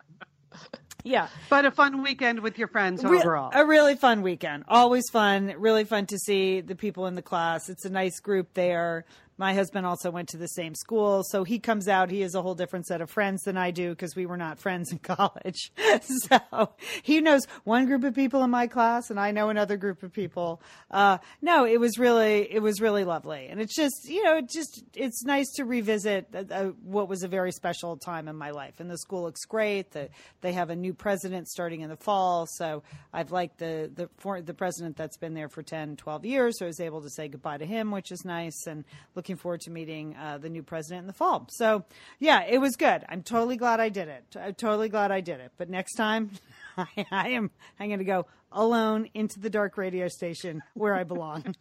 yeah. 1.05 1.29
But 1.49 1.65
a 1.65 1.71
fun 1.71 2.03
weekend 2.03 2.41
with 2.41 2.59
your 2.59 2.69
friends 2.69 3.05
Re- 3.05 3.19
overall. 3.19 3.51
A 3.53 3.67
really 3.67 3.97
fun 3.97 4.23
weekend. 4.23 4.65
Always 4.69 5.05
fun. 5.11 5.55
Really 5.59 5.85
fun 5.85 6.07
to 6.07 6.19
see 6.19 6.61
the 6.61 6.75
people 6.75 7.07
in 7.07 7.15
the 7.15 7.23
class. 7.23 7.69
It's 7.69 7.85
a 7.85 7.91
nice 7.91 8.21
group 8.21 8.55
there. 8.55 9.05
My 9.39 9.55
husband 9.55 9.87
also 9.87 10.11
went 10.11 10.29
to 10.31 10.37
the 10.37 10.49
same 10.49 10.75
school, 10.75 11.23
so 11.25 11.45
he 11.45 11.59
comes 11.59 11.89
out. 11.89 12.11
He 12.11 12.21
has 12.21 12.35
a 12.35 12.43
whole 12.43 12.55
different 12.55 12.87
set 12.87 13.01
of 13.01 13.11
friends 13.11 13.43
than 13.43 13.57
I 13.57 13.71
do 13.71 13.91
because 13.91 14.15
we 14.15 14.27
were 14.27 14.37
not 14.37 14.59
friends 14.59 14.93
in 14.93 14.99
college. 15.03 15.73
so 16.03 16.71
he 17.03 17.21
knows 17.21 17.47
one 17.65 17.87
group 17.87 18.05
of 18.05 18.15
people 18.15 18.43
in 18.45 18.51
my 18.51 18.67
class, 18.67 19.11
and 19.11 19.19
I 19.19 19.31
know 19.31 19.49
another 19.49 19.77
group 19.77 20.03
of 20.03 20.13
people. 20.13 20.61
Uh, 20.91 21.19
no, 21.41 21.65
it 21.65 21.81
was 21.81 21.99
really, 21.99 22.53
it 22.53 22.61
was 22.61 22.81
really 22.81 23.05
lovely, 23.05 23.47
and 23.49 23.61
it's 23.61 23.75
just, 23.75 24.09
you 24.09 24.23
know, 24.23 24.37
it 24.37 24.49
just, 24.49 24.85
it's 24.95 25.25
nice 25.25 25.51
to 25.57 25.65
revisit 25.65 26.29
uh, 26.35 26.45
uh, 26.51 26.65
what 26.83 27.09
was 27.09 27.23
a 27.23 27.29
very 27.29 27.53
special 27.53 27.97
time 27.97 28.29
in 28.29 28.37
my 28.37 28.51
life. 28.51 28.81
And 28.81 28.91
the 28.91 28.99
school 28.99 29.23
looks 29.23 29.45
great. 29.45 29.93
The, 29.93 30.09
they 30.41 30.53
have 30.53 30.71
a 30.71 30.77
new 30.77 30.95
president 30.95 31.49
starting 31.49 31.81
in 31.81 31.89
the 31.89 31.97
fall, 31.97 32.47
so 32.47 32.83
I've 33.13 33.33
liked 33.33 33.59
the 33.59 33.91
the 33.95 34.09
for, 34.19 34.41
the 34.41 34.55
president 34.55 34.97
that's 34.97 35.17
been 35.17 35.35
there 35.35 35.49
for 35.49 35.63
10, 35.63 35.97
12 35.97 36.25
years. 36.25 36.59
So 36.59 36.67
I 36.67 36.69
was 36.69 36.81
able 36.81 37.03
to 37.03 37.11
say 37.11 37.29
goodbye 37.29 37.59
to 37.59 37.67
him, 37.67 37.91
which 37.91 38.13
is 38.13 38.25
nice, 38.25 38.67
and 38.67 38.85
looking 39.15 39.32
forward 39.37 39.61
to 39.63 39.71
meeting 39.71 40.17
uh, 40.17 40.39
the 40.39 40.49
new 40.49 40.63
president 40.63 41.01
in 41.03 41.07
the 41.07 41.13
fall. 41.13 41.47
So 41.51 41.85
yeah, 42.19 42.45
it 42.49 42.59
was 42.59 42.77
good. 42.77 43.05
I'm 43.09 43.23
totally 43.23 43.57
glad 43.57 43.81
I 43.81 43.89
did 43.89 44.09
it. 44.09 44.37
I'm 44.37 44.55
totally 44.55 44.89
glad 44.89 45.11
I 45.11 45.21
did 45.21 45.41
it. 45.41 45.53
But 45.57 45.69
next 45.69 45.95
time, 45.95 46.31
I, 46.77 47.07
I 47.11 47.29
am 47.31 47.51
I'm 47.79 47.89
going 47.89 47.99
to 47.99 48.05
go 48.05 48.27
alone 48.53 49.09
into 49.15 49.41
the 49.41 49.51
dark 49.51 49.77
radio 49.77 50.09
station 50.09 50.63
where 50.75 50.95
I 50.95 51.05
belong. 51.05 51.55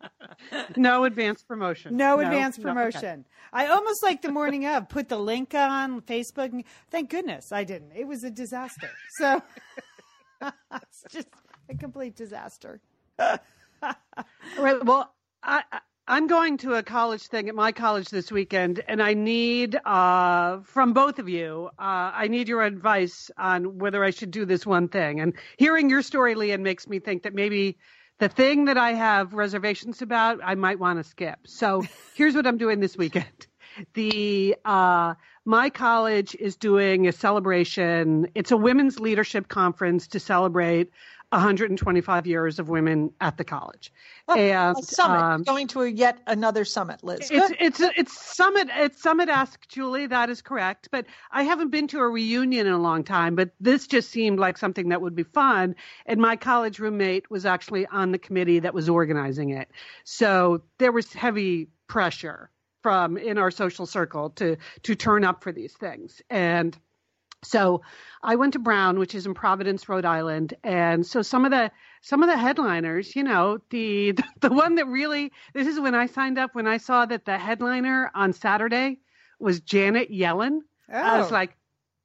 no 0.76 1.04
advance 1.04 1.42
promotion. 1.42 1.96
No, 1.96 2.20
advance 2.20 2.58
no, 2.58 2.62
okay. 2.62 2.68
promotion. 2.74 3.24
I 3.52 3.66
almost 3.66 4.02
like 4.02 4.22
the 4.22 4.32
morning 4.32 4.66
of 4.66 4.88
put 4.88 5.08
the 5.08 5.18
link 5.18 5.54
on 5.54 6.02
Facebook. 6.02 6.52
and 6.52 6.64
Thank 6.90 7.10
goodness 7.10 7.50
I 7.52 7.64
didn't. 7.64 7.92
It 7.94 8.06
was 8.06 8.24
a 8.24 8.30
disaster. 8.30 8.90
So 9.18 9.42
it's 10.42 11.04
just 11.10 11.28
a 11.68 11.74
complete 11.76 12.16
disaster. 12.16 12.80
Right, 14.58 14.84
well, 14.84 15.14
I, 15.42 15.62
I- 15.72 15.80
I'm 16.10 16.26
going 16.26 16.56
to 16.58 16.72
a 16.72 16.82
college 16.82 17.26
thing 17.26 17.50
at 17.50 17.54
my 17.54 17.70
college 17.70 18.08
this 18.08 18.32
weekend, 18.32 18.82
and 18.88 19.02
I 19.02 19.12
need 19.12 19.76
uh, 19.84 20.60
from 20.60 20.94
both 20.94 21.18
of 21.18 21.28
you. 21.28 21.68
Uh, 21.78 22.12
I 22.14 22.28
need 22.28 22.48
your 22.48 22.62
advice 22.62 23.30
on 23.36 23.76
whether 23.76 24.02
I 24.02 24.08
should 24.08 24.30
do 24.30 24.46
this 24.46 24.64
one 24.64 24.88
thing. 24.88 25.20
And 25.20 25.34
hearing 25.58 25.90
your 25.90 26.00
story, 26.00 26.34
Lian, 26.34 26.62
makes 26.62 26.88
me 26.88 26.98
think 26.98 27.24
that 27.24 27.34
maybe 27.34 27.76
the 28.20 28.30
thing 28.30 28.64
that 28.64 28.78
I 28.78 28.94
have 28.94 29.34
reservations 29.34 30.00
about, 30.00 30.40
I 30.42 30.54
might 30.54 30.78
want 30.78 30.98
to 30.98 31.04
skip. 31.04 31.40
So 31.44 31.84
here's 32.14 32.34
what 32.34 32.46
I'm 32.46 32.56
doing 32.56 32.80
this 32.80 32.96
weekend. 32.96 33.46
The 33.92 34.56
uh, 34.64 35.12
my 35.44 35.68
college 35.68 36.34
is 36.34 36.56
doing 36.56 37.06
a 37.06 37.12
celebration. 37.12 38.28
It's 38.34 38.50
a 38.50 38.56
women's 38.56 38.98
leadership 38.98 39.48
conference 39.48 40.08
to 40.08 40.20
celebrate 40.20 40.90
125 41.30 42.26
years 42.26 42.58
of 42.58 42.68
women 42.68 43.12
at 43.20 43.36
the 43.36 43.44
college. 43.44 43.92
and 44.28 44.76
A 44.78 44.82
summit. 44.82 45.18
um, 45.20 45.42
Going 45.42 45.68
to 45.68 45.82
a 45.82 45.88
yet 45.88 46.18
another 46.26 46.64
summit, 46.64 47.04
Liz. 47.04 47.30
it's 47.30 47.52
it's 47.60 47.80
it's 47.96 48.36
summit 48.36 48.68
it's 48.74 49.02
summit 49.02 49.28
esque, 49.28 49.68
Julie. 49.68 50.06
That 50.06 50.30
is 50.30 50.40
correct. 50.40 50.88
But 50.90 51.06
I 51.30 51.42
haven't 51.42 51.70
been 51.70 51.86
to 51.88 51.98
a 52.00 52.08
reunion 52.08 52.66
in 52.66 52.72
a 52.72 52.78
long 52.78 53.04
time. 53.04 53.34
But 53.34 53.50
this 53.60 53.86
just 53.86 54.10
seemed 54.10 54.38
like 54.38 54.56
something 54.56 54.88
that 54.88 55.02
would 55.02 55.14
be 55.14 55.24
fun. 55.24 55.74
And 56.06 56.20
my 56.20 56.36
college 56.36 56.78
roommate 56.78 57.30
was 57.30 57.44
actually 57.44 57.86
on 57.88 58.12
the 58.12 58.18
committee 58.18 58.60
that 58.60 58.72
was 58.74 58.88
organizing 58.88 59.50
it. 59.50 59.70
So 60.04 60.62
there 60.78 60.92
was 60.92 61.12
heavy 61.12 61.68
pressure 61.88 62.50
from 62.82 63.16
in 63.18 63.36
our 63.38 63.50
social 63.50 63.84
circle 63.86 64.30
to 64.30 64.56
to 64.84 64.94
turn 64.94 65.24
up 65.24 65.42
for 65.42 65.52
these 65.52 65.74
things. 65.74 66.22
And 66.30 66.78
so 67.42 67.82
I 68.22 68.36
went 68.36 68.54
to 68.54 68.58
Brown, 68.58 68.98
which 68.98 69.14
is 69.14 69.26
in 69.26 69.34
Providence, 69.34 69.88
Rhode 69.88 70.04
Island, 70.04 70.54
and 70.64 71.06
so 71.06 71.22
some 71.22 71.44
of 71.44 71.50
the 71.50 71.70
some 72.02 72.22
of 72.22 72.28
the 72.28 72.36
headliners, 72.36 73.14
you 73.16 73.22
know, 73.22 73.58
the 73.70 74.12
the 74.40 74.50
one 74.50 74.74
that 74.76 74.86
really 74.86 75.32
this 75.54 75.66
is 75.66 75.78
when 75.80 75.94
I 75.94 76.06
signed 76.06 76.38
up 76.38 76.54
when 76.54 76.66
I 76.66 76.78
saw 76.78 77.06
that 77.06 77.24
the 77.24 77.38
headliner 77.38 78.10
on 78.14 78.32
Saturday 78.32 78.98
was 79.38 79.60
Janet 79.60 80.10
Yellen. 80.10 80.60
I 80.92 81.18
was 81.18 81.30
Oh. 81.30 81.34
like, 81.34 81.56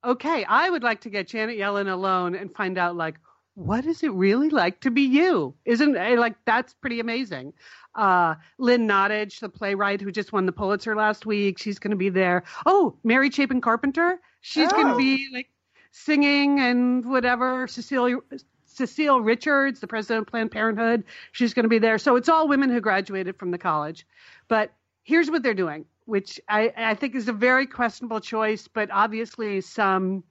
okay, 0.03 0.43
I 0.45 0.69
would 0.69 0.83
like 0.83 1.01
to 1.01 1.09
get 1.09 1.27
Janet 1.27 1.57
Yellen 1.57 1.91
alone 1.91 2.35
and 2.35 2.53
find 2.53 2.77
out 2.77 2.95
like 2.95 3.15
what 3.55 3.85
is 3.85 4.03
it 4.03 4.11
really 4.13 4.49
like 4.49 4.79
to 4.81 4.91
be 4.91 5.01
you? 5.03 5.53
Isn't 5.65 5.95
eh, 5.95 6.15
like 6.17 6.35
that's 6.45 6.73
pretty 6.73 6.99
amazing. 6.99 7.53
Uh, 7.95 8.35
Lynn 8.57 8.87
Nottage, 8.87 9.39
the 9.39 9.49
playwright 9.49 10.01
who 10.01 10.11
just 10.11 10.33
won 10.33 10.45
the 10.45 10.51
Pulitzer 10.51 10.95
last 10.95 11.25
week, 11.25 11.59
she's 11.59 11.77
going 11.79 11.91
to 11.91 11.97
be 11.97 12.09
there. 12.09 12.43
Oh, 12.65 12.95
Mary 13.03 13.29
Chapin 13.29 13.61
Carpenter, 13.61 14.19
she's 14.41 14.71
going 14.71 14.87
to 14.87 14.93
Oh. 14.93 14.97
be 14.97 15.29
like 15.31 15.49
singing 15.91 16.59
and 16.59 17.05
whatever. 17.05 17.67
Cecilia 17.67 18.17
Cecile 18.65 19.21
Richards, 19.21 19.79
the 19.79 19.87
president 19.87 20.23
of 20.25 20.31
Planned 20.31 20.49
Parenthood, 20.49 21.03
she's 21.31 21.53
going 21.53 21.63
to 21.63 21.69
be 21.69 21.77
there. 21.77 21.99
So 21.99 22.15
it's 22.15 22.29
all 22.29 22.47
women 22.47 22.71
who 22.71 22.81
graduated 22.81 23.37
from 23.37 23.51
the 23.51 23.59
college. 23.59 24.07
But 24.47 24.73
here's 25.03 25.29
what 25.29 25.43
they're 25.43 25.53
doing, 25.53 25.85
which 26.05 26.39
I, 26.49 26.73
I 26.75 26.95
think 26.95 27.13
is 27.13 27.27
a 27.27 27.33
very 27.33 27.67
questionable 27.67 28.19
choice, 28.19 28.67
but 28.67 28.89
obviously 28.91 29.61
some 29.61 30.23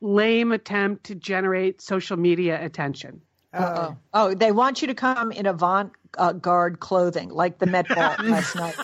lame 0.00 0.52
attempt 0.52 1.04
to 1.04 1.14
generate 1.14 1.80
social 1.80 2.16
media 2.16 2.62
attention. 2.64 3.20
Uh-oh. 3.52 3.96
Oh, 4.14 4.34
they 4.34 4.52
want 4.52 4.80
you 4.80 4.88
to 4.88 4.94
come 4.94 5.32
in 5.32 5.46
avant 5.46 5.92
uh, 6.16 6.32
garde 6.32 6.78
clothing, 6.80 7.30
like 7.30 7.58
the 7.58 7.66
Met 7.66 7.88
Ball 7.88 8.14
last 8.22 8.54
night. 8.54 8.76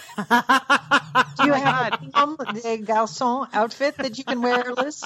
Do 1.37 1.47
you 1.47 1.53
have 1.53 1.93
a 1.95 2.11
Comme 2.13 2.37
des 2.37 2.79
Garçons 2.79 3.49
outfit 3.53 3.97
that 3.99 4.19
you 4.19 4.25
can 4.25 4.43
wear, 4.43 4.73
Liz? 4.75 5.05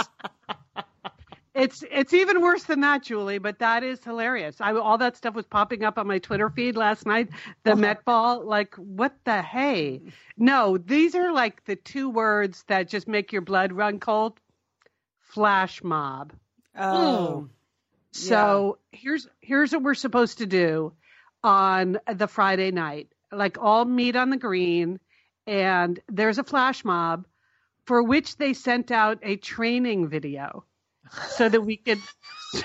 It's 1.52 1.82
it's 1.90 2.14
even 2.14 2.40
worse 2.40 2.64
than 2.64 2.80
that, 2.80 3.02
Julie. 3.02 3.38
But 3.38 3.58
that 3.58 3.82
is 3.82 4.02
hilarious. 4.02 4.60
I, 4.60 4.72
all 4.72 4.98
that 4.98 5.16
stuff 5.16 5.34
was 5.34 5.46
popping 5.46 5.82
up 5.82 5.98
on 5.98 6.06
my 6.06 6.18
Twitter 6.18 6.48
feed 6.48 6.76
last 6.76 7.06
night. 7.06 7.28
The 7.64 7.74
Met 7.74 8.04
Ball, 8.04 8.44
like 8.44 8.74
what 8.76 9.12
the 9.24 9.42
hey? 9.42 10.00
No, 10.38 10.78
these 10.78 11.14
are 11.14 11.32
like 11.32 11.64
the 11.64 11.76
two 11.76 12.08
words 12.08 12.64
that 12.68 12.88
just 12.88 13.08
make 13.08 13.32
your 13.32 13.42
blood 13.42 13.72
run 13.72 13.98
cold. 13.98 14.38
Flash 15.30 15.82
mob. 15.82 16.32
Oh, 16.78 17.48
So 18.12 18.78
here's 18.92 19.28
here's 19.40 19.72
what 19.72 19.82
we're 19.82 19.94
supposed 19.94 20.38
to 20.38 20.46
do 20.46 20.92
on 21.42 21.98
the 22.12 22.26
Friday 22.28 22.70
night. 22.70 23.08
Like 23.32 23.58
all 23.60 23.84
meet 23.84 24.16
on 24.16 24.30
the 24.30 24.36
green, 24.36 24.98
and 25.46 25.98
there's 26.08 26.38
a 26.38 26.44
flash 26.44 26.84
mob 26.84 27.26
for 27.86 28.02
which 28.02 28.36
they 28.36 28.52
sent 28.54 28.90
out 28.90 29.18
a 29.22 29.36
training 29.36 30.08
video 30.08 30.64
so 31.28 31.48
that 31.48 31.60
we 31.60 31.76
could. 31.76 31.98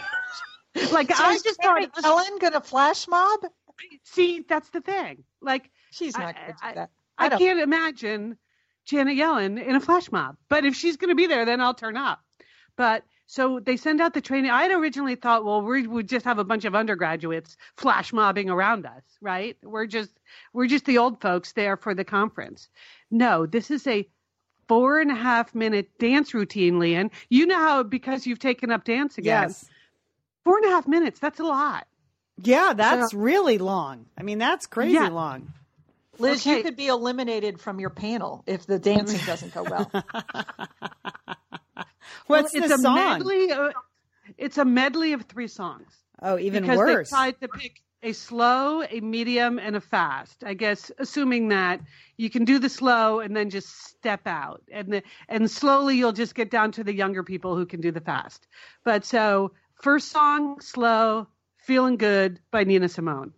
like 0.91 1.13
So 1.13 1.23
I 1.23 1.37
just 1.43 1.61
thought, 1.61 2.39
going 2.39 2.53
to 2.53 2.61
flash 2.61 3.07
mob? 3.07 3.39
see, 4.03 4.43
that's 4.47 4.69
the 4.69 4.81
thing. 4.81 5.23
Like 5.41 5.69
She's 5.91 6.15
I- 6.15 6.19
not 6.19 6.35
to 6.35 6.41
I- 6.41 6.69
do 6.69 6.75
that. 6.75 6.89
I, 7.17 7.29
don't- 7.29 7.39
can't 7.39 7.59
imagine 7.59 8.37
Janet 8.85 9.17
Yellen 9.17 9.63
in 9.63 9.75
a 9.75 9.79
flash 9.79 10.11
mob. 10.11 10.35
But 10.49 10.65
if 10.65 10.75
she's 10.75 10.97
going 10.97 11.09
to 11.09 11.15
be 11.15 11.27
there, 11.27 11.45
then 11.45 11.61
I'll 11.61 11.73
turn 11.73 11.95
up. 11.95 12.19
But 12.75 13.03
so 13.27 13.59
they 13.59 13.75
send 13.77 14.01
out 14.01 14.13
the 14.13 14.21
training. 14.21 14.51
I 14.51 14.63
had 14.63 14.71
originally 14.71 15.15
thought, 15.15 15.43
well, 15.45 15.61
we 15.61 15.87
would 15.87 16.07
just 16.07 16.25
have 16.25 16.37
a 16.39 16.43
bunch 16.43 16.65
of 16.65 16.75
undergraduates 16.75 17.57
flash 17.75 18.13
mobbing 18.13 18.49
around 18.49 18.85
us, 18.85 19.03
right? 19.21 19.57
We're 19.63 19.87
just 19.87 20.11
we're 20.53 20.67
just 20.67 20.85
the 20.85 20.97
old 20.99 21.21
folks 21.21 21.53
there 21.53 21.77
for 21.77 21.95
the 21.95 22.03
conference. 22.03 22.69
No, 23.09 23.45
this 23.45 23.71
is 23.71 23.87
a 23.87 24.07
four 24.67 24.99
and 24.99 25.11
a 25.11 25.15
half 25.15 25.55
minute 25.55 25.89
dance 25.99 26.33
routine, 26.33 26.79
Lian. 26.79 27.11
You 27.29 27.45
know 27.47 27.57
how 27.57 27.83
because 27.83 28.27
you've 28.27 28.39
taken 28.39 28.71
up 28.71 28.83
dance 28.83 29.17
again. 29.17 29.43
yes. 29.49 29.65
Four 30.43 30.57
and 30.57 30.65
a 30.67 30.69
half 30.69 30.87
minutes, 30.87 31.19
that's 31.19 31.39
a 31.39 31.43
lot. 31.43 31.87
Yeah, 32.43 32.73
that's 32.75 33.13
really 33.13 33.57
long. 33.57 34.05
I 34.17 34.23
mean, 34.23 34.37
that's 34.37 34.67
crazy 34.67 34.93
Yeah. 34.93 35.07
long. 35.07 35.51
Liz, 36.19 36.41
Okay. 36.45 36.57
you 36.57 36.63
could 36.63 36.75
be 36.75 36.87
eliminated 36.87 37.59
from 37.59 37.79
your 37.79 37.89
panel 37.89 38.43
if 38.45 38.65
the 38.67 38.77
dancing 38.77 39.19
doesn't 39.25 39.53
go 39.53 39.63
well. 39.63 39.91
What's 42.27 42.53
it's 42.53 42.67
the 42.67 42.75
a 42.75 42.77
song? 42.77 42.95
medley. 42.95 43.51
Of, 43.51 43.73
it's 44.37 44.57
a 44.57 44.65
medley 44.65 45.13
of 45.13 45.23
three 45.23 45.47
songs. 45.47 45.87
Oh, 46.21 46.37
even 46.39 46.63
because 46.63 46.77
worse. 46.77 47.09
they 47.09 47.15
tried 47.15 47.41
to 47.41 47.47
pick 47.47 47.81
a 48.01 48.13
slow, 48.13 48.83
a 48.83 48.99
medium, 49.01 49.59
and 49.59 49.75
a 49.75 49.81
fast. 49.81 50.43
I 50.45 50.53
guess 50.53 50.91
assuming 50.99 51.49
that 51.49 51.81
you 52.17 52.29
can 52.29 52.45
do 52.45 52.59
the 52.59 52.69
slow 52.69 53.19
and 53.19 53.35
then 53.35 53.49
just 53.49 53.87
step 53.87 54.21
out, 54.25 54.61
and 54.71 54.93
the, 54.93 55.03
and 55.27 55.49
slowly 55.49 55.97
you'll 55.97 56.13
just 56.13 56.35
get 56.35 56.51
down 56.51 56.71
to 56.73 56.83
the 56.83 56.93
younger 56.93 57.23
people 57.23 57.55
who 57.55 57.65
can 57.65 57.81
do 57.81 57.91
the 57.91 58.01
fast. 58.01 58.47
But 58.83 59.05
so 59.05 59.51
first 59.81 60.11
song, 60.11 60.61
slow, 60.61 61.27
feeling 61.57 61.97
good 61.97 62.39
by 62.51 62.63
Nina 62.63 62.89
Simone. 62.89 63.33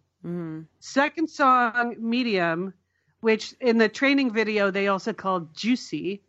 Second 0.79 1.29
song, 1.29 1.95
Medium, 1.99 2.73
which 3.21 3.53
in 3.61 3.77
the 3.77 3.87
training 3.87 4.33
video 4.33 4.71
they 4.71 4.87
also 4.89 5.13
called 5.13 5.55
Juicy, 5.55 6.21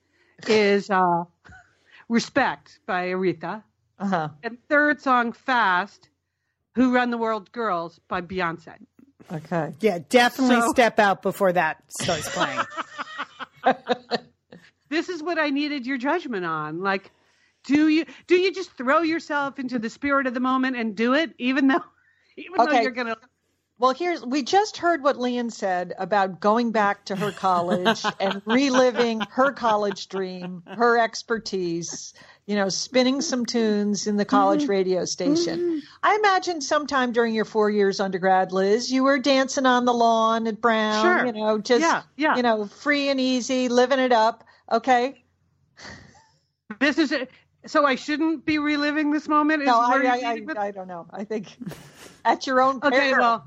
is 0.47 0.89
uh, 0.89 1.25
Respect 2.09 2.81
by 2.87 3.09
Aretha. 3.09 3.63
Uh-huh. 3.99 4.29
And 4.43 4.59
third 4.69 5.01
song, 5.01 5.33
Fast, 5.33 6.09
Who 6.75 6.95
Run 6.95 7.11
the 7.11 7.19
World 7.19 7.51
Girls 7.53 8.01
by 8.09 8.21
Beyonce. 8.21 8.75
Okay. 9.31 9.75
Yeah, 9.81 9.99
definitely 10.09 10.61
So- 10.61 10.71
step 10.71 10.99
out 10.99 11.23
before 11.23 11.53
that 11.53 11.83
starts 11.89 12.29
playing. 12.35 12.61
This 14.89 15.09
is 15.09 15.23
what 15.23 15.39
I 15.39 15.51
needed 15.51 15.87
your 15.87 15.99
judgment 15.99 16.45
on. 16.45 16.81
Like, 16.81 17.11
do 17.65 17.89
you 17.89 18.07
do 18.27 18.37
you 18.37 18.53
just 18.53 18.73
throw 18.73 19.03
yourself 19.03 19.59
into 19.59 19.79
the 19.79 19.91
spirit 19.91 20.27
of 20.27 20.35
the 20.35 20.41
moment 20.41 20.77
and 20.77 20.97
do 20.97 21.15
it, 21.15 21.35
even 21.39 21.69
though 21.69 21.85
even 22.37 22.55
though 22.57 22.81
you're 22.81 22.91
gonna 22.91 23.17
Well, 23.81 23.93
here's 23.93 24.25
we 24.25 24.43
just 24.43 24.77
heard 24.77 25.05
what 25.05 25.19
Lian 25.19 25.51
said 25.51 25.95
about 25.99 26.41
going 26.41 26.73
back 26.73 27.05
to 27.07 27.17
her 27.17 27.31
college 27.31 28.05
and 28.21 28.43
reliving 28.45 29.21
her 29.31 29.53
college 29.53 30.09
dream, 30.09 30.65
her 30.67 30.99
expertise, 30.99 32.13
you 32.47 32.57
know, 32.57 32.69
spinning 32.71 33.21
some 33.21 33.47
tunes 33.47 34.09
in 34.09 34.17
the 34.17 34.25
college 34.25 34.63
mm-hmm. 34.63 34.71
radio 34.71 35.05
station. 35.05 35.61
Mm-hmm. 35.61 35.79
I 36.03 36.17
imagine 36.17 36.61
sometime 36.61 37.13
during 37.13 37.35
your 37.35 37.45
four 37.45 37.71
years 37.71 38.01
undergrad, 38.01 38.51
Liz, 38.51 38.91
you 38.91 39.05
were 39.05 39.21
dancing 39.21 39.67
on 39.67 39.85
the 39.85 39.95
lawn 39.95 40.49
at 40.49 40.61
Brown, 40.61 41.05
Sure. 41.05 41.27
you 41.27 41.33
know, 41.33 41.59
just 41.59 41.83
Yeah, 41.83 42.03
yeah. 42.17 42.35
you 42.35 42.43
know, 42.43 42.67
free 42.67 43.11
and 43.11 43.21
easy, 43.21 43.69
living 43.69 44.01
it 44.01 44.13
up. 44.13 44.43
Okay. 44.73 45.23
this 46.81 46.99
is 46.99 47.13
it. 47.13 47.31
So 47.67 47.85
I 47.85 47.97
shouldn't 47.97 48.45
be 48.45 48.59
reliving 48.59 49.13
this 49.13 49.29
moment. 49.29 49.63
Is 49.63 49.67
No, 49.67 49.79
I, 49.79 50.03
I, 50.03 50.43
I. 50.57 50.67
I 50.67 50.71
don't 50.71 50.89
know. 50.89 51.07
I 51.11 51.25
think 51.25 51.57
at 52.25 52.47
your 52.47 52.61
own 52.61 52.81
Okay, 52.83 53.13
well, 53.13 53.47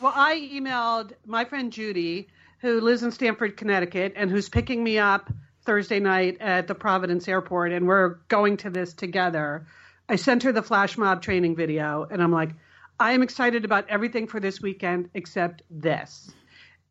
well, 0.00 0.12
I 0.14 0.48
emailed 0.52 1.12
my 1.26 1.44
friend 1.44 1.72
Judy, 1.72 2.28
who 2.60 2.80
lives 2.80 3.02
in 3.02 3.10
Stamford, 3.10 3.56
Connecticut, 3.56 4.14
and 4.16 4.30
who's 4.30 4.48
picking 4.48 4.82
me 4.82 4.98
up 4.98 5.30
Thursday 5.64 6.00
night 6.00 6.38
at 6.40 6.66
the 6.66 6.74
Providence 6.74 7.28
Airport, 7.28 7.72
and 7.72 7.86
we're 7.86 8.16
going 8.28 8.56
to 8.58 8.70
this 8.70 8.94
together. 8.94 9.66
I 10.08 10.16
sent 10.16 10.44
her 10.44 10.52
the 10.52 10.62
flash 10.62 10.96
mob 10.96 11.22
training 11.22 11.56
video, 11.56 12.06
and 12.10 12.22
I'm 12.22 12.32
like, 12.32 12.50
I 12.98 13.12
am 13.12 13.22
excited 13.22 13.64
about 13.64 13.88
everything 13.88 14.26
for 14.26 14.40
this 14.40 14.60
weekend 14.60 15.10
except 15.14 15.62
this. 15.70 16.30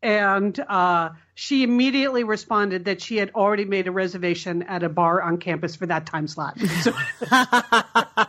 And 0.00 0.58
uh, 0.60 1.10
she 1.34 1.64
immediately 1.64 2.22
responded 2.22 2.84
that 2.84 3.02
she 3.02 3.16
had 3.16 3.32
already 3.34 3.64
made 3.64 3.88
a 3.88 3.90
reservation 3.90 4.62
at 4.62 4.84
a 4.84 4.88
bar 4.88 5.20
on 5.20 5.38
campus 5.38 5.74
for 5.74 5.86
that 5.86 6.06
time 6.06 6.28
slot. 6.28 6.58
So, 6.60 6.92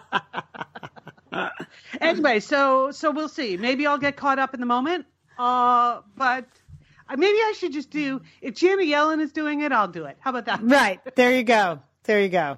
anyway, 2.10 2.39
so 2.39 2.92
so 2.92 3.12
we'll 3.12 3.30
see. 3.30 3.58
Maybe 3.58 3.88
I'll 3.88 3.98
get 3.98 4.16
caught 4.16 4.39
up 4.39 4.54
in 4.54 4.60
the 4.60 4.66
moment. 4.66 5.06
Uh, 5.38 6.01
but 6.18 6.46
uh, 7.08 7.16
maybe 7.16 7.38
I 7.38 7.54
should 7.58 7.74
just 7.74 7.89
do. 7.89 8.22
If 8.42 8.56
Janet 8.56 8.86
Yellen 8.86 9.22
is 9.22 9.32
doing 9.32 9.62
it, 9.62 9.72
I'll 9.72 9.88
do 9.88 10.06
it. 10.06 10.18
How 10.20 10.32
about 10.32 10.46
that? 10.46 10.62
right. 10.63 11.00
There 11.16 11.36
you 11.36 11.44
go. 11.44 11.80
There 12.04 12.22
you 12.22 12.30
go. 12.30 12.58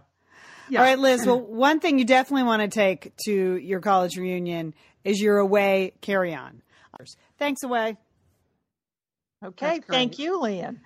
Yeah. 0.69 0.79
All 0.79 0.85
right, 0.85 0.97
Liz. 0.97 1.25
Well, 1.25 1.39
one 1.39 1.79
thing 1.79 1.99
you 1.99 2.05
definitely 2.05 2.43
want 2.43 2.61
to 2.61 2.67
take 2.69 3.13
to 3.25 3.57
your 3.57 3.81
college 3.81 4.17
reunion 4.17 4.73
is 5.03 5.21
your 5.21 5.37
away 5.37 5.93
carry 6.01 6.33
on. 6.33 6.61
Thanks, 7.37 7.63
away. 7.63 7.97
Okay, 9.43 9.79
thank 9.87 10.19
you, 10.19 10.39
Lian. 10.39 10.79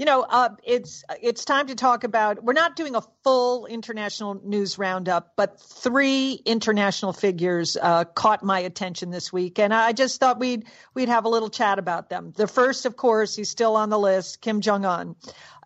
You 0.00 0.06
know, 0.06 0.22
uh, 0.22 0.48
it's 0.64 1.04
it's 1.20 1.44
time 1.44 1.66
to 1.66 1.74
talk 1.74 2.04
about. 2.04 2.42
We're 2.42 2.54
not 2.54 2.74
doing 2.74 2.94
a 2.94 3.02
full 3.22 3.66
international 3.66 4.40
news 4.42 4.78
roundup, 4.78 5.34
but 5.36 5.60
three 5.60 6.40
international 6.46 7.12
figures 7.12 7.76
uh, 7.76 8.04
caught 8.04 8.42
my 8.42 8.60
attention 8.60 9.10
this 9.10 9.30
week, 9.30 9.58
and 9.58 9.74
I 9.74 9.92
just 9.92 10.18
thought 10.18 10.38
we'd 10.38 10.64
we'd 10.94 11.10
have 11.10 11.26
a 11.26 11.28
little 11.28 11.50
chat 11.50 11.78
about 11.78 12.08
them. 12.08 12.32
The 12.34 12.46
first, 12.46 12.86
of 12.86 12.96
course, 12.96 13.36
he's 13.36 13.50
still 13.50 13.76
on 13.76 13.90
the 13.90 13.98
list, 13.98 14.40
Kim 14.40 14.62
Jong 14.62 14.86
Un, 14.86 15.16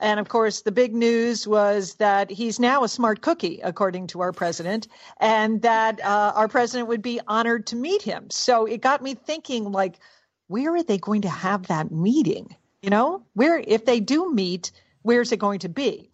and 0.00 0.18
of 0.18 0.28
course, 0.28 0.62
the 0.62 0.72
big 0.72 0.96
news 0.96 1.46
was 1.46 1.94
that 2.00 2.28
he's 2.28 2.58
now 2.58 2.82
a 2.82 2.88
smart 2.88 3.20
cookie, 3.20 3.60
according 3.62 4.08
to 4.08 4.20
our 4.20 4.32
president, 4.32 4.88
and 5.18 5.62
that 5.62 6.04
uh, 6.04 6.32
our 6.34 6.48
president 6.48 6.88
would 6.88 7.02
be 7.02 7.20
honored 7.28 7.68
to 7.68 7.76
meet 7.76 8.02
him. 8.02 8.30
So 8.30 8.66
it 8.66 8.80
got 8.80 9.00
me 9.00 9.14
thinking, 9.14 9.70
like 9.70 10.00
where 10.48 10.74
are 10.74 10.82
they 10.82 10.98
going 10.98 11.22
to 11.22 11.28
have 11.28 11.68
that 11.68 11.92
meeting? 11.92 12.56
You 12.84 12.90
know, 12.90 13.22
where 13.32 13.58
if 13.58 13.86
they 13.86 13.98
do 13.98 14.30
meet, 14.30 14.70
where's 15.00 15.32
it 15.32 15.38
going 15.38 15.60
to 15.60 15.70
be? 15.70 16.10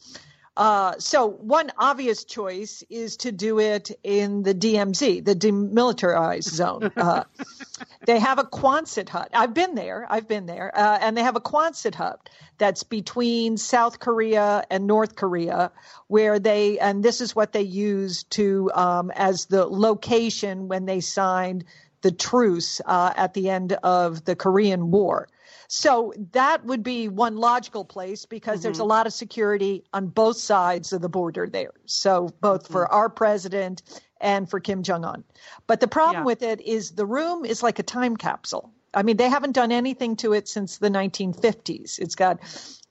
Uh, 0.56 0.94
so 0.98 1.26
one 1.26 1.72
obvious 1.76 2.22
choice 2.22 2.84
is 2.88 3.16
to 3.16 3.32
do 3.32 3.58
it 3.58 3.90
in 4.04 4.44
the 4.44 4.54
DMZ, 4.54 5.24
the 5.24 5.34
demilitarized 5.34 6.48
zone. 6.48 6.92
Uh, 6.96 7.24
they 8.06 8.20
have 8.20 8.38
a 8.38 8.44
Quonset 8.44 9.08
hut. 9.08 9.30
I've 9.34 9.52
been 9.52 9.74
there. 9.74 10.06
I've 10.08 10.28
been 10.28 10.46
there, 10.46 10.70
uh, 10.72 10.98
and 11.00 11.16
they 11.16 11.24
have 11.24 11.34
a 11.34 11.40
Quonset 11.40 11.96
hut 11.96 12.30
that's 12.58 12.84
between 12.84 13.56
South 13.56 13.98
Korea 13.98 14.64
and 14.70 14.86
North 14.86 15.16
Korea, 15.16 15.72
where 16.06 16.38
they 16.38 16.78
and 16.78 17.02
this 17.02 17.20
is 17.20 17.34
what 17.34 17.52
they 17.52 17.62
used 17.62 18.30
to 18.32 18.70
um, 18.74 19.10
as 19.16 19.46
the 19.46 19.64
location 19.66 20.68
when 20.68 20.86
they 20.86 21.00
signed 21.00 21.64
the 22.02 22.12
truce 22.12 22.80
uh, 22.86 23.12
at 23.16 23.34
the 23.34 23.50
end 23.50 23.72
of 23.82 24.24
the 24.24 24.36
Korean 24.36 24.92
War. 24.92 25.26
So 25.72 26.12
that 26.32 26.64
would 26.64 26.82
be 26.82 27.06
one 27.06 27.36
logical 27.36 27.84
place 27.84 28.24
because 28.26 28.60
there's 28.60 28.80
a 28.80 28.84
lot 28.84 29.06
of 29.06 29.12
security 29.12 29.84
on 29.92 30.08
both 30.08 30.36
sides 30.36 30.92
of 30.92 31.00
the 31.00 31.08
border 31.08 31.48
there. 31.48 31.70
So 31.86 32.28
both 32.40 32.66
for 32.66 32.90
our 32.90 33.08
president 33.08 33.82
and 34.20 34.50
for 34.50 34.58
Kim 34.58 34.82
Jong 34.82 35.04
Un. 35.04 35.22
But 35.68 35.78
the 35.78 35.86
problem 35.86 36.22
Yeah. 36.22 36.26
with 36.26 36.42
it 36.42 36.60
is 36.60 36.90
the 36.90 37.06
room 37.06 37.44
is 37.44 37.62
like 37.62 37.78
a 37.78 37.84
time 37.84 38.16
capsule. 38.16 38.72
I 38.94 39.04
mean, 39.04 39.16
they 39.16 39.28
haven't 39.28 39.52
done 39.52 39.70
anything 39.70 40.16
to 40.16 40.32
it 40.32 40.48
since 40.48 40.78
the 40.78 40.90
1950s. 40.90 42.00
It's 42.00 42.16
got 42.16 42.40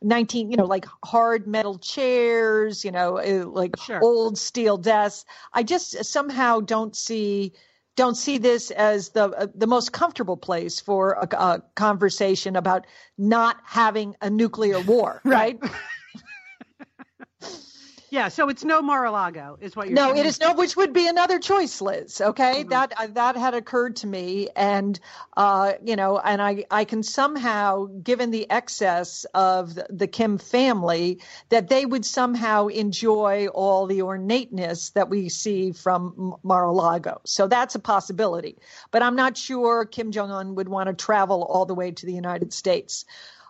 19, 0.01 0.49
you 0.49 0.55
know, 0.55 0.65
like 0.65 0.85
hard 1.03 1.47
metal 1.47 1.77
chairs, 1.77 2.85
you 2.85 2.91
know, 2.91 3.17
uh, 3.17 3.45
like 3.45 3.75
Sure. 3.75 4.01
old 4.01 4.37
steel 4.37 4.77
desks. 4.77 5.25
I 5.51 5.63
just 5.63 6.05
somehow 6.05 6.61
don't 6.61 6.95
see 6.95 7.51
don't 7.95 8.15
see 8.15 8.37
this 8.37 8.71
as 8.71 9.09
the 9.09 9.25
uh, 9.25 9.47
the 9.53 9.67
most 9.67 9.91
comfortable 9.91 10.37
place 10.37 10.79
for 10.79 11.13
a, 11.13 11.35
a 11.35 11.63
conversation 11.75 12.55
about 12.55 12.85
not 13.17 13.57
having 13.65 14.15
a 14.21 14.29
nuclear 14.29 14.79
war, 14.79 15.21
right? 15.25 15.59
Yeah. 18.09 18.29
So 18.29 18.49
it's 18.49 18.63
no 18.63 18.81
Mar-a-Lago, 18.81 19.57
is 19.61 19.75
what 19.75 19.87
you're. 19.87 19.95
No, 19.95 20.07
saying. 20.07 20.17
it 20.17 20.25
is 20.25 20.39
no, 20.39 20.53
which 20.53 20.75
would 20.75 20.93
be 20.93 21.07
another 21.07 21.39
choice, 21.39 21.81
Liz. 21.81 22.21
Okay, 22.21 22.63
that 22.63 22.93
uh, 22.97 23.07
that 23.07 23.35
had 23.35 23.53
occurred 23.53 23.97
to 23.97 24.07
me, 24.07 24.49
and 24.55 24.99
uh, 25.37 25.73
you 25.83 25.95
know, 25.95 26.17
and 26.19 26.41
I 26.41 26.65
I 26.71 26.85
can 26.85 27.03
somehow, 27.03 27.85
given 27.85 28.31
the 28.31 28.49
excess 28.49 29.25
of 29.33 29.75
the, 29.75 29.87
the 29.89 30.07
Kim 30.07 30.37
family, 30.37 31.19
that 31.49 31.69
they 31.69 31.85
would 31.85 32.05
somehow 32.05 32.67
enjoy 32.67 33.47
all 33.47 33.85
the 33.85 34.01
ornateness 34.01 34.89
that 34.91 35.09
we 35.09 35.29
see 35.29 35.71
from 35.71 36.35
Mar-a-Lago. 36.43 37.21
So 37.25 37.47
that's 37.47 37.75
a 37.75 37.79
possibility, 37.79 38.57
but 38.91 39.03
I'm 39.03 39.15
not 39.15 39.37
sure 39.37 39.85
Kim 39.85 40.11
Jong 40.11 40.31
Un 40.31 40.55
would 40.55 40.69
want 40.69 40.87
to 40.87 40.93
travel 40.93 41.43
all 41.43 41.65
the 41.65 41.75
way 41.75 41.91
to 41.91 42.05
the 42.05 42.13
United 42.13 42.53
States. 42.53 43.05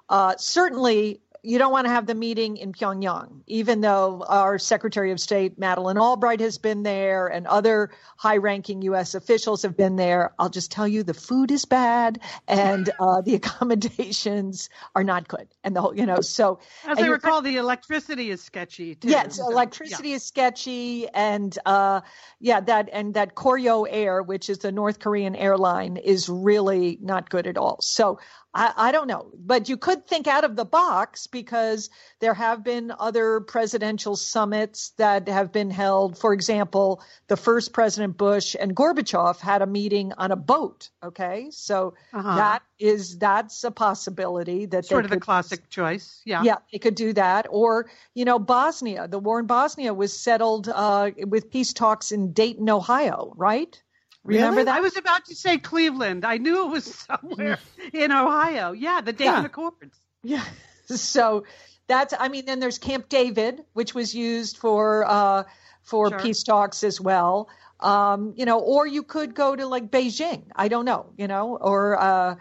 Uh, 0.09 0.35
certainly, 0.37 1.21
you 1.43 1.57
don't 1.57 1.71
want 1.71 1.85
to 1.85 1.91
have 1.91 2.05
the 2.05 2.15
meeting 2.15 2.57
in 2.57 2.73
Pyongyang, 2.73 3.41
even 3.47 3.81
though 3.81 4.25
our 4.27 4.57
Secretary 4.57 5.11
of 5.11 5.19
State, 5.19 5.57
Madeleine 5.57 5.97
Albright, 5.97 6.39
has 6.39 6.57
been 6.57 6.83
there 6.83 7.27
and 7.27 7.47
other 7.47 7.91
high 8.17 8.37
ranking 8.37 8.81
U.S. 8.83 9.15
officials 9.15 9.61
have 9.61 9.77
been 9.77 9.95
there. 9.95 10.33
I'll 10.39 10.49
just 10.49 10.71
tell 10.71 10.87
you 10.87 11.03
the 11.03 11.13
food 11.13 11.51
is 11.51 11.65
bad 11.65 12.19
and 12.47 12.89
uh, 12.99 13.21
the 13.21 13.35
accommodations 13.39 14.69
are 14.95 15.03
not 15.03 15.27
good. 15.27 15.47
And 15.63 15.75
the 15.75 15.81
whole, 15.81 15.95
you 15.95 16.05
know, 16.05 16.21
so. 16.21 16.59
As 16.85 16.99
I 16.99 17.07
recall, 17.07 17.41
the 17.41 17.57
electricity 17.57 18.29
is 18.29 18.41
sketchy 18.41 18.95
too. 18.95 19.09
Yes, 19.09 19.37
So, 19.37 19.49
electricity 19.49 20.13
is 20.13 20.23
sketchy, 20.23 21.07
and 21.09 21.57
uh, 21.65 22.01
yeah, 22.39 22.59
that 22.61 22.89
and 22.91 23.13
that 23.13 23.35
Koryo 23.35 23.87
Air, 23.89 24.21
which 24.21 24.49
is 24.49 24.59
the 24.59 24.71
North 24.71 24.99
Korean 24.99 25.35
airline, 25.35 25.97
is 25.97 26.29
really 26.29 26.97
not 27.01 27.29
good 27.29 27.47
at 27.47 27.57
all. 27.57 27.77
So 27.81 28.19
I, 28.53 28.73
I 28.75 28.91
don't 28.91 29.07
know, 29.07 29.31
but 29.37 29.69
you 29.69 29.77
could 29.77 30.07
think 30.07 30.25
out 30.27 30.43
of 30.43 30.55
the 30.55 30.65
box 30.65 31.27
because 31.27 31.89
there 32.19 32.33
have 32.33 32.63
been 32.63 32.91
other 32.97 33.41
presidential 33.41 34.15
summits 34.15 34.89
that 34.97 35.27
have 35.27 35.51
been 35.51 35.69
held. 35.69 36.17
For 36.17 36.33
example, 36.33 37.01
the 37.27 37.37
first 37.37 37.73
President 37.73 38.17
Bush 38.17 38.55
and 38.59 38.75
Gorbachev 38.75 39.39
had 39.39 39.61
a 39.61 39.67
meeting 39.67 40.13
on 40.17 40.31
a 40.31 40.35
boat. 40.35 40.89
Okay, 41.03 41.49
so 41.51 41.93
Uh-huh. 42.11 42.35
that 42.37 42.63
is 42.79 43.17
that's 43.19 43.63
a 43.63 43.71
possibility 43.71 44.65
that 44.65 44.85
Sort 44.85 45.05
of 45.05 45.11
the 45.11 45.19
classic 45.19 45.69
choice. 45.69 46.21
Yeah. 46.25 46.41
yeah, 46.43 46.57
they 46.71 46.79
could 46.79 46.95
do 46.95 47.13
that. 47.13 47.45
Or, 47.49 47.89
you 48.15 48.25
know, 48.25 48.39
Bosnia, 48.39 49.07
the 49.07 49.19
war 49.19 49.39
in 49.39 49.45
Bosnia 49.45 49.93
was 49.93 50.17
settled 50.17 50.69
uh, 50.69 51.11
with 51.27 51.51
peace 51.51 51.73
talks 51.73 52.11
in 52.11 52.33
Dayton, 52.33 52.69
Ohio, 52.69 53.33
right? 53.35 53.79
Remember 54.23 54.61
Really? 54.61 54.65
that? 54.65 54.75
I 54.77 54.81
was 54.81 54.97
about 54.97 55.25
to 55.25 55.35
say 55.35 55.57
Cleveland. 55.57 56.25
I 56.25 56.37
knew 56.37 56.65
it 56.65 56.71
was 56.71 56.85
somewhere 57.07 57.59
in 57.93 58.11
Ohio. 58.11 58.71
Yeah, 58.73 59.01
the 59.01 59.13
Dayton 59.13 59.43
Yeah. 59.43 59.45
Accords. 59.45 59.97
Yeah. 60.23 60.43
So 60.87 61.43
that's, 61.87 62.15
I 62.19 62.29
mean, 62.29 62.45
then 62.45 62.59
there's 62.59 62.79
Camp 62.79 63.09
David, 63.09 63.63
which 63.73 63.93
was 63.93 64.15
used 64.15 64.57
for 64.57 65.05
uh, 65.07 65.43
for 65.83 66.09
Sure. 66.09 66.17
peace 66.17 66.41
talks 66.41 66.83
as 66.83 66.99
well. 66.99 67.47
Um, 67.79 68.33
you 68.35 68.45
know, 68.45 68.59
or 68.59 68.87
you 68.87 69.03
could 69.03 69.35
go 69.35 69.55
to 69.55 69.67
like 69.67 69.91
Beijing. 69.91 70.45
I 70.55 70.67
don't 70.67 70.85
know, 70.85 71.11
you 71.15 71.27
know, 71.27 71.57
or 71.61 71.95
uh, 72.01 72.35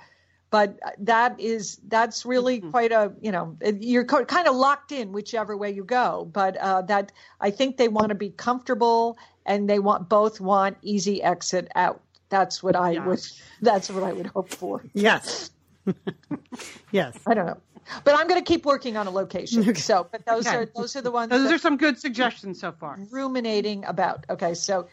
but 0.51 0.79
that 0.99 1.39
is 1.39 1.79
that's 1.89 2.25
really 2.25 2.61
mm-hmm. 2.61 2.71
quite 2.71 2.93
a 2.93 3.13
you 3.21 3.31
know 3.31 3.57
you're 3.81 4.05
kind 4.05 4.49
of 4.49 4.57
locked 4.57 4.93
in 4.93 5.13
whichever 5.13 5.57
way 5.57 5.71
you 5.71 5.85
go. 5.85 6.29
But 6.33 6.57
uh, 6.57 6.83
that 6.83 7.13
I 7.41 7.51
think 7.51 7.77
they 7.77 7.89
want 7.89 8.09
to 8.09 8.15
be 8.15 8.31
comfortable 8.31 9.19
and 9.47 9.69
they 9.69 9.79
want 9.79 10.09
both 10.09 10.41
want 10.41 10.77
easy 10.83 11.23
exit 11.23 11.69
out. 11.75 12.01
That's 12.29 12.63
what 12.63 12.77
I 12.77 12.99
would. 12.99 13.21
That's 13.63 13.91
what 13.91 14.03
I 14.03 14.13
would 14.13 14.27
hope 14.27 14.51
for. 14.51 14.85
Yes. 14.95 15.51
yes. 16.93 17.17
I 17.27 17.35
don't 17.35 17.47
know. 17.47 17.61
But 18.05 18.19
I'm 18.19 18.29
going 18.29 18.41
to 18.41 18.45
keep 18.45 18.67
working 18.67 18.97
on 18.97 19.07
a 19.07 19.11
location. 19.11 19.75
So, 19.75 20.07
but 20.11 20.27
those 20.27 20.47
okay. 20.47 20.57
are 20.57 20.67
those 20.77 20.95
are 20.97 21.01
the 21.01 21.11
ones. 21.11 21.31
Those 21.31 21.51
are 21.51 21.59
some 21.59 21.77
good 21.77 21.99
suggestions 21.99 22.61
so 22.61 22.73
far. 22.73 22.99
Ruminating 23.11 23.85
about. 23.87 24.27
Okay, 24.29 24.53
so 24.55 24.89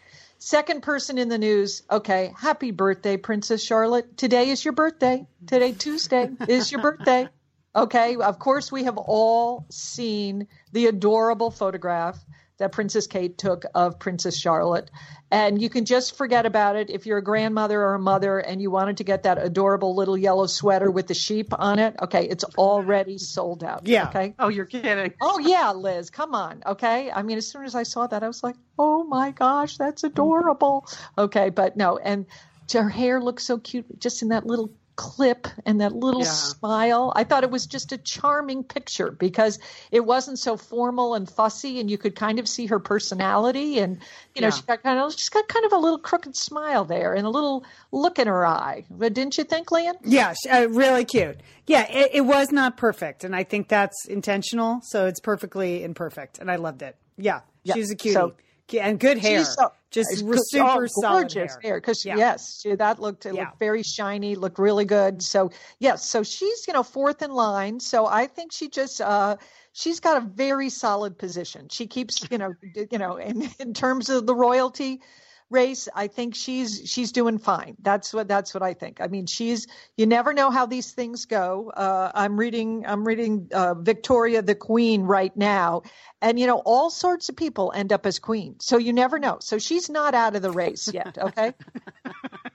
second 0.45 0.83
person 0.83 1.17
in 1.17 1.27
the 1.27 1.39
news. 1.39 1.81
Okay, 1.89 2.31
happy 2.37 2.69
birthday, 2.69 3.17
Princess 3.17 3.63
Charlotte. 3.63 4.15
Today 4.15 4.49
is 4.49 4.63
your 4.63 4.73
birthday. 4.73 5.25
Today, 5.47 5.71
Tuesday, 5.71 6.29
is 6.47 6.71
your 6.71 6.81
birthday. 6.81 7.27
Okay, 7.75 8.15
of 8.15 8.37
course 8.37 8.71
we 8.71 8.83
have 8.83 8.97
all 8.97 9.65
seen 9.69 10.47
the 10.71 10.85
adorable 10.85 11.49
photograph 11.49 12.23
that 12.57 12.71
Princess 12.71 13.07
Kate 13.07 13.37
took 13.37 13.65
of 13.73 13.99
Princess 13.99 14.37
Charlotte. 14.37 14.89
And 15.31 15.61
you 15.61 15.69
can 15.69 15.85
just 15.85 16.15
forget 16.17 16.45
about 16.45 16.75
it 16.75 16.89
if 16.89 17.05
you're 17.05 17.17
a 17.17 17.23
grandmother 17.23 17.81
or 17.81 17.95
a 17.95 17.99
mother 17.99 18.39
and 18.39 18.61
you 18.61 18.71
wanted 18.71 18.97
to 18.97 19.03
get 19.03 19.23
that 19.23 19.37
adorable 19.43 19.95
little 19.95 20.17
yellow 20.17 20.45
sweater 20.47 20.89
with 20.89 21.07
the 21.07 21.13
sheep 21.13 21.47
on 21.57 21.79
it. 21.79 21.95
Okay, 22.01 22.25
it's 22.27 22.43
already 22.57 23.17
sold 23.17 23.63
out. 23.63 23.87
Yeah. 23.87 24.07
Okay. 24.09 24.35
Oh, 24.39 24.47
you're 24.47 24.65
kidding. 24.65 25.13
Oh 25.21 25.39
yeah, 25.39 25.71
Liz, 25.71 26.09
come 26.09 26.35
on. 26.35 26.63
Okay. 26.65 27.11
I 27.11 27.23
mean, 27.23 27.37
as 27.37 27.47
soon 27.47 27.65
as 27.65 27.75
I 27.75 27.83
saw 27.83 28.07
that, 28.07 28.23
I 28.23 28.27
was 28.27 28.43
like, 28.43 28.55
oh 28.79 29.03
my 29.03 29.31
gosh, 29.31 29.77
that's 29.77 30.03
adorable. 30.03 30.87
Okay, 31.17 31.49
but 31.49 31.75
no, 31.75 31.97
and 31.97 32.25
her 32.73 32.89
hair 32.89 33.21
looks 33.21 33.43
so 33.43 33.57
cute 33.57 33.99
just 33.99 34.21
in 34.21 34.29
that 34.29 34.45
little 34.45 34.71
clip 34.95 35.47
and 35.65 35.81
that 35.81 35.93
little 35.93 36.21
yeah. 36.21 36.29
smile. 36.29 37.11
I 37.15 37.23
thought 37.23 37.43
it 37.43 37.51
was 37.51 37.65
just 37.65 37.91
a 37.91 37.97
charming 37.97 38.63
picture 38.63 39.11
because 39.11 39.59
it 39.91 40.05
wasn't 40.05 40.39
so 40.39 40.57
formal 40.57 41.15
and 41.15 41.29
fussy, 41.29 41.79
and 41.79 41.89
you 41.89 41.97
could 41.97 42.15
kind 42.15 42.39
of 42.39 42.47
see 42.47 42.65
her 42.67 42.79
personality. 42.79 43.79
And 43.79 43.99
you 44.33 44.41
know, 44.41 44.47
yeah. 44.47 44.51
she 44.51 44.61
got 44.63 44.83
kind 44.83 44.99
of 44.99 45.13
she's 45.13 45.29
got 45.29 45.47
kind 45.47 45.65
of 45.65 45.73
a 45.73 45.77
little 45.77 45.99
crooked 45.99 46.35
smile 46.35 46.85
there 46.85 47.13
and 47.13 47.25
a 47.25 47.29
little 47.29 47.65
look 47.91 48.19
in 48.19 48.27
her 48.27 48.45
eye. 48.45 48.85
But 48.89 49.13
didn't 49.13 49.37
you 49.37 49.43
think, 49.43 49.71
Lian? 49.71 49.95
Yeah, 50.03 50.33
uh, 50.51 50.67
really 50.69 51.05
cute. 51.05 51.39
Yeah, 51.67 51.85
it, 51.89 52.11
it 52.13 52.21
was 52.21 52.51
not 52.51 52.77
perfect, 52.77 53.23
and 53.23 53.35
I 53.35 53.43
think 53.43 53.67
that's 53.67 54.05
intentional. 54.07 54.81
So 54.83 55.07
it's 55.07 55.19
perfectly 55.19 55.83
imperfect, 55.83 56.39
and 56.39 56.49
I 56.49 56.55
loved 56.57 56.81
it. 56.81 56.95
Yeah, 57.17 57.41
yeah. 57.63 57.73
she's 57.73 57.91
a 57.91 57.95
cutie. 57.95 58.13
So, 58.13 58.33
and 58.73 58.99
good 58.99 59.17
hair. 59.17 59.43
So, 59.43 59.71
just 59.91 60.19
super 60.49 60.87
oh, 60.97 61.01
gorgeous 61.01 61.57
hair. 61.61 61.75
Because 61.75 62.05
yeah. 62.05 62.17
yes, 62.17 62.61
she, 62.61 62.75
that 62.75 62.99
looked 62.99 63.25
it 63.25 63.35
yeah. 63.35 63.41
looked 63.41 63.59
very 63.59 63.83
shiny, 63.83 64.35
looked 64.35 64.59
really 64.59 64.85
good. 64.85 65.21
So 65.21 65.51
yes, 65.79 66.07
so 66.07 66.23
she's 66.23 66.67
you 66.67 66.73
know 66.73 66.83
fourth 66.83 67.21
in 67.21 67.31
line. 67.31 67.79
So 67.79 68.05
I 68.05 68.27
think 68.27 68.51
she 68.51 68.69
just 68.69 68.99
uh, 69.01 69.37
she's 69.73 69.99
got 69.99 70.17
a 70.17 70.25
very 70.25 70.69
solid 70.69 71.17
position. 71.17 71.69
She 71.69 71.87
keeps 71.87 72.27
you 72.29 72.37
know 72.37 72.53
you 72.91 72.97
know 72.97 73.17
in 73.17 73.49
in 73.59 73.73
terms 73.73 74.09
of 74.09 74.25
the 74.25 74.35
royalty 74.35 75.01
race, 75.49 75.87
I 75.95 76.07
think 76.07 76.35
she's 76.35 76.81
she's 76.85 77.11
doing 77.11 77.37
fine. 77.37 77.75
That's 77.81 78.13
what 78.13 78.27
that's 78.27 78.53
what 78.53 78.63
I 78.63 78.73
think. 78.73 79.01
I 79.01 79.07
mean, 79.07 79.25
she's 79.25 79.67
you 79.97 80.05
never 80.05 80.33
know 80.33 80.49
how 80.51 80.65
these 80.65 80.91
things 80.91 81.25
go. 81.25 81.71
Uh, 81.75 82.11
I'm 82.13 82.37
reading 82.37 82.85
I'm 82.85 83.05
reading 83.05 83.49
uh, 83.53 83.75
Victoria 83.75 84.41
the 84.41 84.55
Queen 84.55 85.03
right 85.03 85.35
now, 85.35 85.83
and 86.21 86.39
you 86.39 86.47
know 86.47 86.61
all 86.65 86.89
sorts 86.89 87.29
of 87.29 87.35
people 87.35 87.71
end 87.75 87.93
up 87.93 88.05
as 88.05 88.19
queen. 88.19 88.55
So 88.59 88.77
you 88.77 88.93
never 88.93 89.19
know. 89.19 89.37
So 89.41 89.57
she's 89.57 89.89
not 89.89 90.13
out 90.13 90.35
of 90.35 90.41
the 90.41 90.51
race 90.51 90.91
yet. 90.93 91.17
Okay. 91.25 91.53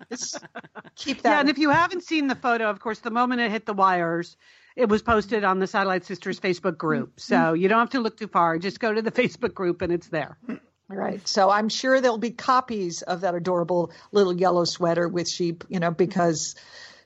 Just 0.08 0.38
keep 0.94 1.22
that. 1.22 1.30
Yeah, 1.30 1.40
and 1.40 1.48
if 1.48 1.58
you 1.58 1.70
haven't 1.70 2.04
seen 2.04 2.28
the 2.28 2.34
photo, 2.36 2.70
of 2.70 2.78
course, 2.78 3.00
the 3.00 3.10
moment 3.10 3.40
it 3.40 3.50
hit 3.50 3.66
the 3.66 3.72
wires, 3.72 4.36
it 4.76 4.88
was 4.88 5.02
posted 5.02 5.44
on 5.44 5.58
the 5.58 5.66
Satellite 5.66 6.04
Sisters 6.04 6.38
Facebook 6.38 6.76
group. 6.78 7.18
So 7.18 7.52
you 7.52 7.68
don't 7.68 7.80
have 7.80 7.90
to 7.90 8.00
look 8.00 8.16
too 8.16 8.28
far. 8.28 8.58
Just 8.58 8.80
go 8.80 8.92
to 8.92 9.02
the 9.02 9.10
Facebook 9.22 9.54
group 9.54 9.82
and 9.82 9.92
it's 9.92 10.08
there. 10.08 10.38
Right. 10.96 11.26
So 11.26 11.50
I'm 11.50 11.68
sure 11.68 12.00
there'll 12.00 12.18
be 12.18 12.30
copies 12.30 13.02
of 13.02 13.20
that 13.20 13.34
adorable 13.34 13.92
little 14.10 14.34
yellow 14.34 14.64
sweater 14.64 15.08
with 15.08 15.28
sheep, 15.28 15.64
you 15.68 15.78
know, 15.78 15.92
because 15.92 16.56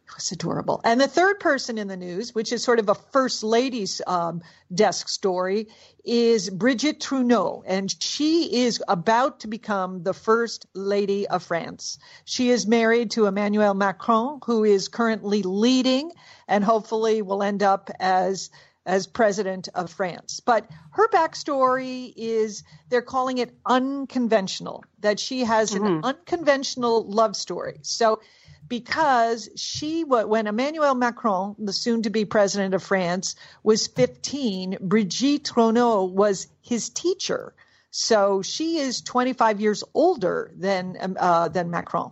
it 0.07 0.15
was 0.15 0.33
adorable. 0.33 0.81
And 0.85 1.01
the 1.01 1.09
third 1.09 1.39
person 1.39 1.77
in 1.77 1.89
the 1.89 1.97
news, 1.97 2.35
which 2.35 2.53
is 2.53 2.63
sort 2.63 2.79
of 2.79 2.89
a 2.89 2.95
first 2.95 3.43
lady's 3.43 4.01
um, 4.07 4.43
desk 4.75 5.09
story, 5.09 5.69
is 6.03 6.49
Brigitte 6.49 7.01
Trogneux. 7.01 7.63
And 7.67 7.95
she 8.03 8.65
is 8.65 8.83
about 8.89 9.41
to 9.41 9.49
become 9.49 10.03
the 10.03 10.15
first 10.15 10.67
lady 10.75 11.29
of 11.29 11.43
France. 11.43 11.99
She 12.25 12.49
is 12.51 12.67
married 12.67 13.11
to 13.13 13.27
Emmanuel 13.27 13.75
Macron, 13.75 14.41
who 14.47 14.65
is 14.65 14.89
currently 14.89 15.43
leading 15.43 16.11
and 16.49 16.65
hopefully 16.65 17.21
will 17.21 17.43
end 17.43 17.63
up 17.63 17.91
as 18.01 18.51
as 18.87 19.07
president 19.07 19.69
of 19.75 19.91
France. 19.91 20.41
But 20.41 20.69
her 20.91 21.09
backstory 21.09 22.13
is 22.17 22.63
they're 22.89 23.03
calling 23.03 23.39
it 23.39 23.55
unconventional, 23.67 24.85
that 25.01 25.19
she 25.19 25.45
has 25.45 25.73
mm-hmm. 25.73 25.87
an 25.87 26.05
unconventional 26.05 27.05
love 27.05 27.37
story. 27.37 27.79
So, 27.83 28.21
because 28.67 29.51
she, 29.57 30.05
when 30.05 30.47
Emmanuel 30.47 30.95
Macron, 30.95 31.55
the 31.59 31.73
soon 31.73 32.03
to 32.03 32.11
be 32.11 32.25
president 32.25 32.73
of 32.73 32.83
France, 32.83 33.37
was 33.63 33.87
15, 33.89 34.79
Brigitte 34.81 35.45
Trogneux 35.45 36.11
was 36.11 36.49
his 36.63 36.89
teacher. 36.89 37.55
So 37.91 38.43
she 38.43 38.79
is 38.79 39.03
25 39.03 39.61
years 39.61 39.85
older 39.95 40.51
than 40.57 41.17
uh, 41.17 41.49
than 41.49 41.71
Macron. 41.71 42.11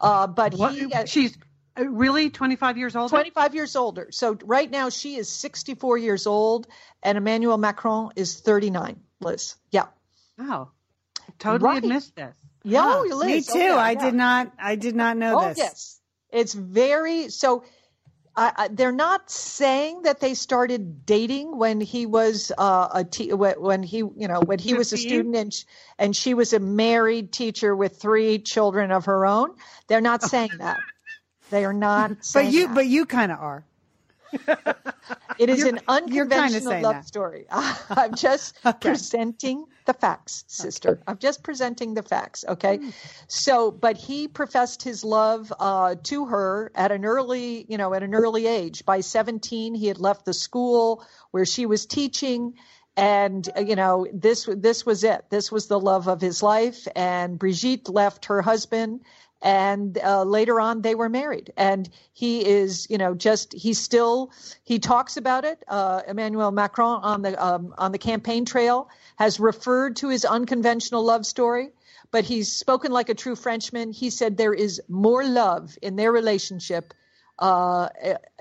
Uh, 0.00 0.26
but 0.26 0.52
he, 0.52 0.92
uh, 0.92 1.04
she's 1.04 1.36
really 1.76 2.30
25 2.30 2.78
years 2.78 2.96
older 2.96 3.10
25 3.10 3.54
years 3.54 3.76
older 3.76 4.08
so 4.10 4.36
right 4.44 4.70
now 4.70 4.88
she 4.88 5.16
is 5.16 5.28
64 5.28 5.98
years 5.98 6.26
old 6.26 6.66
and 7.02 7.16
emmanuel 7.16 7.56
macron 7.56 8.10
is 8.16 8.40
39 8.40 9.00
liz 9.20 9.56
yeah 9.70 9.86
wow 10.38 10.70
totally 11.38 11.70
right. 11.70 11.84
missed 11.84 12.14
this 12.14 12.36
yeah 12.64 12.82
huh. 12.82 13.16
liz. 13.16 13.26
me 13.26 13.40
too 13.40 13.50
oh, 13.54 13.58
yeah, 13.58 13.76
i 13.76 13.92
yeah. 13.92 14.00
did 14.00 14.14
not 14.14 14.52
i 14.58 14.76
did 14.76 14.94
not 14.94 15.16
know 15.16 15.40
oh, 15.40 15.48
this 15.48 15.58
yes 15.58 16.00
it's 16.30 16.54
very 16.54 17.28
so 17.28 17.64
uh, 18.34 18.68
they're 18.70 18.92
not 18.92 19.30
saying 19.30 20.02
that 20.02 20.20
they 20.20 20.32
started 20.32 21.04
dating 21.04 21.56
when 21.56 21.80
he 21.80 22.06
was 22.06 22.50
uh, 22.56 22.88
a 22.94 23.04
te- 23.04 23.32
when 23.32 23.82
he 23.82 23.98
you 23.98 24.26
know 24.26 24.40
when 24.40 24.58
he 24.58 24.72
was 24.72 24.92
a 24.92 24.96
student 24.96 25.36
and 25.36 25.52
sh- 25.52 25.64
and 25.98 26.16
she 26.16 26.32
was 26.32 26.54
a 26.54 26.58
married 26.58 27.30
teacher 27.30 27.76
with 27.76 28.00
three 28.00 28.38
children 28.38 28.90
of 28.90 29.04
her 29.04 29.26
own. 29.26 29.54
They're 29.86 30.00
not 30.00 30.22
saying 30.22 30.52
that. 30.58 30.78
They 31.52 31.66
are 31.66 31.74
not. 31.74 32.16
but 32.34 32.50
you, 32.50 32.66
that. 32.66 32.74
but 32.74 32.86
you 32.86 33.04
kind 33.04 33.30
of 33.30 33.38
are. 33.38 33.64
it 35.38 35.50
is 35.50 35.62
an 35.64 35.78
unconventional 35.86 36.80
love 36.80 36.94
that. 36.94 37.06
story. 37.06 37.44
I'm 37.50 38.14
just 38.14 38.58
okay. 38.66 38.88
presenting 38.88 39.66
the 39.84 39.92
facts, 39.92 40.44
sister. 40.46 40.92
Okay. 40.92 41.02
I'm 41.06 41.18
just 41.18 41.42
presenting 41.42 41.92
the 41.92 42.02
facts. 42.02 42.42
Okay. 42.48 42.78
Mm. 42.78 42.94
So, 43.28 43.70
but 43.70 43.98
he 43.98 44.28
professed 44.28 44.82
his 44.82 45.04
love 45.04 45.52
uh, 45.60 45.96
to 46.04 46.24
her 46.24 46.72
at 46.74 46.90
an 46.90 47.04
early, 47.04 47.66
you 47.68 47.76
know, 47.76 47.92
at 47.92 48.02
an 48.02 48.14
early 48.14 48.46
age. 48.46 48.86
By 48.86 49.00
17, 49.00 49.74
he 49.74 49.88
had 49.88 49.98
left 50.00 50.24
the 50.24 50.32
school 50.32 51.04
where 51.32 51.44
she 51.44 51.66
was 51.66 51.84
teaching 51.84 52.54
and 52.96 53.48
uh, 53.56 53.60
you 53.60 53.74
know 53.74 54.06
this 54.12 54.46
this 54.54 54.84
was 54.84 55.02
it 55.02 55.24
this 55.30 55.50
was 55.50 55.66
the 55.66 55.80
love 55.80 56.08
of 56.08 56.20
his 56.20 56.42
life 56.42 56.86
and 56.94 57.38
brigitte 57.38 57.88
left 57.88 58.26
her 58.26 58.42
husband 58.42 59.00
and 59.42 59.98
uh, 59.98 60.22
later 60.22 60.60
on 60.60 60.82
they 60.82 60.94
were 60.94 61.08
married. 61.08 61.52
And 61.56 61.88
he 62.12 62.46
is 62.46 62.86
you 62.88 62.98
know 62.98 63.14
just 63.14 63.52
he 63.52 63.74
still 63.74 64.32
he 64.64 64.78
talks 64.78 65.16
about 65.16 65.44
it. 65.44 65.62
Uh, 65.68 66.02
emmanuel 66.08 66.52
macron 66.52 67.02
on 67.02 67.22
the 67.22 67.44
um, 67.44 67.74
on 67.78 67.92
the 67.92 67.98
campaign 67.98 68.44
trail 68.44 68.88
has 69.16 69.40
referred 69.40 69.96
to 69.96 70.08
his 70.08 70.24
unconventional 70.24 71.04
love 71.04 71.26
story 71.26 71.70
but 72.12 72.24
he's 72.24 72.52
spoken 72.52 72.92
like 72.92 73.08
a 73.08 73.14
true 73.14 73.34
frenchman. 73.34 73.90
He 73.90 74.10
said 74.10 74.36
there 74.36 74.54
is 74.54 74.80
more 74.88 75.24
love 75.24 75.76
in 75.80 75.96
their 75.96 76.12
relationship 76.12 76.92
uh, 77.38 77.88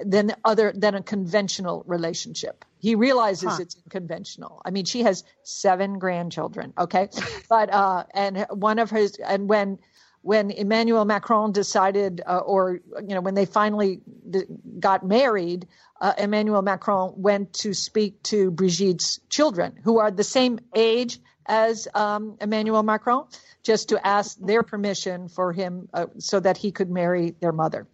than 0.06 0.36
other 0.44 0.74
than 0.76 0.94
a 0.94 1.02
conventional 1.02 1.84
relationship. 1.88 2.66
He 2.80 2.96
realizes 2.96 3.50
huh. 3.50 3.58
it's 3.62 3.78
conventional 3.90 4.62
i 4.66 4.72
mean 4.72 4.86
she 4.86 5.04
has 5.04 5.24
seven 5.44 6.00
grandchildren 6.00 6.74
okay? 6.78 7.10
But 7.48 7.72
uh 7.72 8.06
and 8.14 8.46
one 8.50 8.80
of 8.80 8.90
his 8.90 9.18
and 9.18 9.48
when 9.48 9.78
when 10.22 10.52
Emmanuel 10.52 11.06
Macron 11.06 11.52
decided, 11.52 12.22
uh, 12.26 12.38
or 12.38 12.80
you 13.02 13.16
know, 13.16 13.22
when 13.22 13.34
they 13.34 13.46
finally 13.46 14.02
d- 14.30 14.44
got 14.80 15.06
married, 15.06 15.68
uh, 16.00 16.14
Emmanuel 16.18 16.62
Macron 16.62 17.14
went 17.18 17.54
to 17.54 17.74
speak 17.74 18.22
to 18.24 18.52
Brigitte's 18.52 19.20
children, 19.30 19.80
who 19.84 20.00
are 20.00 20.12
the 20.12 20.24
same 20.24 20.60
age 20.76 21.20
as 21.46 21.88
um, 21.94 22.38
Emmanuel 22.40 22.84
Macron, 22.84 23.26
just 23.64 23.90
to 23.90 24.08
ask 24.08 24.38
their 24.40 24.64
permission 24.64 25.28
for 25.28 25.54
him 25.54 25.90
uh, 25.94 26.08
so 26.20 26.40
that 26.40 26.58
he 26.58 26.72
could 26.72 26.90
marry 26.90 27.36
their 27.40 27.52
mother. 27.52 27.88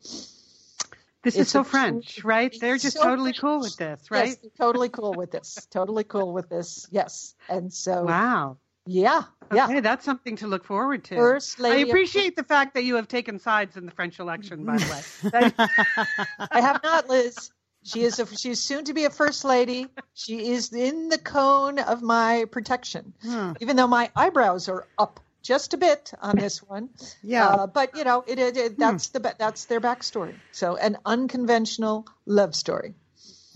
This 1.24 1.36
it's 1.36 1.48
is 1.48 1.50
so 1.50 1.64
French, 1.64 2.24
right? 2.24 2.56
They're 2.60 2.78
just 2.78 2.98
so 2.98 3.04
totally 3.04 3.32
French. 3.32 3.42
cool 3.42 3.60
with 3.60 3.78
this, 3.78 4.12
right? 4.12 4.38
Yes, 4.42 4.52
totally 4.58 4.90
cool 4.90 5.14
with 5.14 5.32
this. 5.32 5.68
totally 5.72 6.04
cool 6.04 6.32
with 6.34 6.48
this. 6.50 6.88
Yes. 6.92 7.36
And 7.50 7.74
so 7.74 8.06
Wow. 8.06 8.58
Yeah, 8.88 9.24
yeah. 9.54 9.82
That's 9.82 10.06
something 10.06 10.38
to 10.38 10.48
look 10.48 10.64
forward 10.64 11.04
to. 11.06 11.16
First 11.16 11.60
lady 11.60 11.78
I 11.78 11.82
of- 11.84 11.90
appreciate 11.90 12.36
the 12.36 12.44
fact 12.44 12.74
that 12.74 12.84
you 12.84 12.96
have 12.96 13.08
taken 13.08 13.40
sides 13.40 13.78
in 13.78 13.86
the 13.86 13.92
French 13.92 14.20
election, 14.20 14.66
by 14.66 14.78
the 14.78 14.86
way. 15.32 15.52
I 16.52 16.62
have 16.62 16.82
not, 16.84 17.10
Liz. 17.10 17.52
She 17.84 18.04
is 18.04 18.20
a, 18.20 18.26
she's 18.26 18.60
soon 18.60 18.84
to 18.86 18.94
be 18.94 19.06
a 19.06 19.10
first 19.10 19.46
lady. 19.46 19.88
She 20.14 20.52
is 20.52 20.74
in 20.74 21.08
the 21.08 21.18
cone 21.18 21.80
of 21.80 22.02
my 22.02 22.46
protection, 22.52 23.14
even 23.62 23.78
though 23.78 23.88
my 23.88 24.12
eyebrows 24.16 24.68
are 24.68 24.86
up 24.98 25.22
just 25.42 25.74
a 25.74 25.78
bit 25.78 26.12
on 26.22 26.36
this 26.36 26.62
one. 26.62 26.90
Yeah. 27.24 27.48
Uh, 27.48 27.68
but 27.68 27.96
you 27.96 28.04
know, 28.04 28.26
it, 28.28 28.38
it, 28.40 28.58
it 28.58 28.78
that's 28.78 29.08
the 29.10 29.36
that's 29.40 29.66
their 29.66 29.80
backstory. 29.80 30.36
So 30.52 30.76
an 30.76 30.98
unconventional 31.06 32.06
love 32.26 32.54
story. 32.56 32.94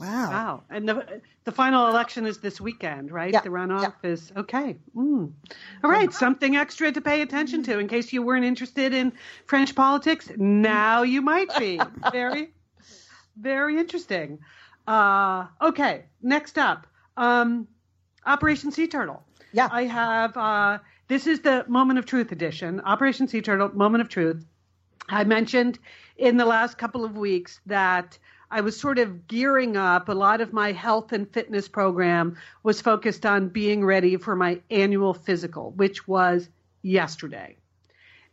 Wow. 0.02 0.30
Wow. 0.30 0.64
And 0.70 0.88
the, 0.88 1.22
the 1.44 1.52
final 1.52 1.88
election 1.88 2.26
is 2.26 2.40
this 2.40 2.60
weekend, 2.60 3.12
right? 3.12 3.34
Yeah, 3.34 3.42
The 3.42 3.50
runoff 3.50 3.94
is 4.04 4.32
okay. 4.36 4.78
Mm. 4.96 5.32
All 5.84 5.92
right. 5.92 6.12
Something 6.12 6.56
extra 6.56 6.92
to 6.92 7.02
pay 7.02 7.22
attention 7.22 7.64
to 7.64 7.80
in 7.80 7.88
case 7.88 8.12
you 8.12 8.22
weren't 8.22 8.46
interested 8.46 8.94
in 8.94 9.14
French 9.46 9.76
politics. 9.76 10.30
Now 10.36 11.04
you 11.04 11.22
might 11.22 11.50
be. 11.58 11.80
Very, 12.12 12.54
very 13.38 13.78
interesting. 13.78 14.40
Uh, 14.88 15.48
okay. 15.62 16.06
Next 16.22 16.58
up 16.58 16.88
um, 17.18 17.68
Operation 18.26 18.72
Sea 18.72 18.88
Turtle. 18.88 19.24
Yeah. 19.54 19.70
I 19.72 19.84
have, 19.84 20.38
uh, 20.38 20.80
this 21.08 21.28
is 21.28 21.42
the 21.42 21.66
Moment 21.68 22.00
of 22.00 22.06
Truth 22.06 22.32
edition, 22.32 22.82
Operation 22.82 23.28
Sea 23.28 23.42
Turtle, 23.42 23.70
Moment 23.74 24.02
of 24.02 24.10
Truth. 24.10 24.46
I 25.10 25.24
mentioned 25.24 25.78
in 26.18 26.38
the 26.38 26.46
last 26.46 26.78
couple 26.78 27.04
of 27.04 27.18
weeks 27.18 27.60
that 27.66 28.18
I 28.52 28.62
was 28.62 28.78
sort 28.78 29.00
of 29.00 29.28
gearing 29.28 29.78
up. 29.78 30.10
A 30.10 30.14
lot 30.14 30.42
of 30.42 30.52
my 30.52 30.74
health 30.74 31.14
and 31.14 31.32
fitness 31.32 31.70
program 31.70 32.38
was 32.64 32.82
focused 32.82 33.26
on 33.26 33.48
being 33.48 33.86
ready 33.86 34.18
for 34.18 34.36
my 34.36 34.60
annual 34.70 35.14
physical, 35.14 35.72
which 35.72 36.08
was 36.08 36.50
yesterday. 36.82 37.56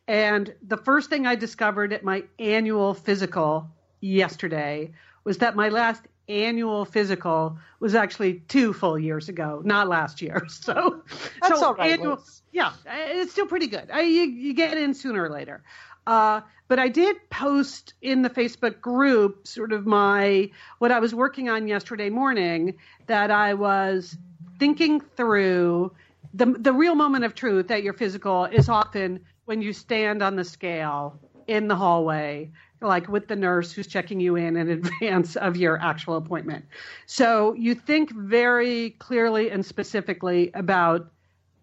And 0.08 0.52
the 0.66 0.76
first 0.76 1.08
thing 1.08 1.26
I 1.26 1.36
discovered 1.36 1.92
at 1.92 2.02
my 2.02 2.24
annual 2.38 2.94
physical 2.94 3.68
yesterday 4.00 4.90
was 5.22 5.38
that 5.38 5.54
my 5.54 5.68
last 5.68 6.02
annual 6.28 6.84
physical 6.84 7.58
was 7.80 7.94
actually 7.94 8.40
two 8.48 8.72
full 8.72 8.98
years 8.98 9.28
ago, 9.28 9.62
not 9.64 9.88
last 9.88 10.20
year. 10.20 10.46
So 10.48 11.02
That's 11.40 11.60
so 11.60 11.66
all 11.66 11.74
right, 11.74 11.92
annual- 11.92 12.22
yeah, 12.52 12.72
it's 12.86 13.32
still 13.32 13.46
pretty 13.46 13.66
good. 13.68 13.90
I, 13.92 14.00
you, 14.02 14.22
you 14.22 14.52
get 14.54 14.76
in 14.76 14.94
sooner 14.94 15.22
or 15.22 15.30
later. 15.30 15.62
Uh, 16.08 16.40
but 16.68 16.78
I 16.78 16.88
did 16.88 17.16
post 17.28 17.92
in 18.00 18.22
the 18.22 18.30
Facebook 18.30 18.80
group 18.80 19.46
sort 19.46 19.72
of 19.72 19.86
my 19.86 20.50
what 20.78 20.90
I 20.90 21.00
was 21.00 21.14
working 21.14 21.50
on 21.50 21.68
yesterday 21.68 22.08
morning 22.08 22.76
that 23.08 23.30
I 23.30 23.52
was 23.52 24.16
thinking 24.58 25.00
through 25.00 25.92
the 26.32 26.46
the 26.46 26.72
real 26.72 26.94
moment 26.94 27.26
of 27.26 27.34
truth 27.34 27.68
that 27.68 27.82
your 27.82 27.92
physical 27.92 28.46
is 28.46 28.70
often 28.70 29.20
when 29.44 29.60
you 29.60 29.74
stand 29.74 30.22
on 30.22 30.36
the 30.36 30.44
scale 30.44 31.20
in 31.46 31.68
the 31.68 31.76
hallway 31.76 32.50
like 32.80 33.06
with 33.08 33.28
the 33.28 33.36
nurse 33.36 33.70
who's 33.72 33.86
checking 33.86 34.18
you 34.18 34.36
in 34.36 34.56
in 34.56 34.70
advance 34.70 35.36
of 35.36 35.58
your 35.58 35.78
actual 35.78 36.16
appointment. 36.16 36.64
So 37.04 37.52
you 37.52 37.74
think 37.74 38.12
very 38.12 38.90
clearly 38.98 39.50
and 39.50 39.64
specifically 39.64 40.52
about 40.54 41.12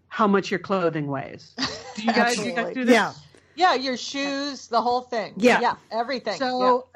how 0.08 0.27
much 0.27 0.51
your 0.51 0.60
clothing 0.60 1.08
weighs. 1.08 1.55
Do 1.95 2.03
you 2.03 2.13
guys, 2.13 2.36
do 2.36 2.43
you 2.43 2.53
guys 2.53 2.73
do 2.75 2.86
this? 2.86 2.93
Yeah. 2.93 3.13
Yeah, 3.56 3.76
your 3.76 3.98
shoes, 3.98 4.68
the 4.68 4.82
whole 4.82 5.02
thing. 5.02 5.34
Yeah. 5.38 5.62
yeah, 5.62 5.76
everything. 5.91 6.38
So, 6.38 6.88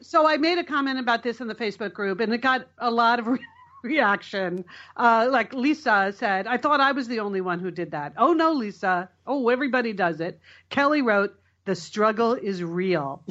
so 0.00 0.26
I 0.28 0.36
made 0.36 0.58
a 0.58 0.64
comment 0.64 0.98
about 0.98 1.22
this 1.22 1.40
in 1.40 1.46
the 1.48 1.54
Facebook 1.54 1.92
group, 1.92 2.20
and 2.20 2.32
it 2.32 2.38
got 2.38 2.66
a 2.78 2.90
lot 2.90 3.18
of 3.18 3.26
re- 3.26 3.38
reaction. 3.82 4.64
Uh, 4.96 5.28
like 5.30 5.52
Lisa 5.54 6.12
said, 6.16 6.46
I 6.46 6.56
thought 6.56 6.80
I 6.80 6.92
was 6.92 7.08
the 7.08 7.20
only 7.20 7.40
one 7.40 7.60
who 7.60 7.70
did 7.70 7.92
that. 7.92 8.14
Oh 8.16 8.32
no, 8.32 8.52
Lisa. 8.52 9.08
Oh, 9.26 9.48
everybody 9.48 9.92
does 9.92 10.20
it. 10.20 10.40
Kelly 10.70 11.02
wrote, 11.02 11.34
"The 11.64 11.74
struggle 11.74 12.32
is 12.34 12.62
real." 12.62 13.22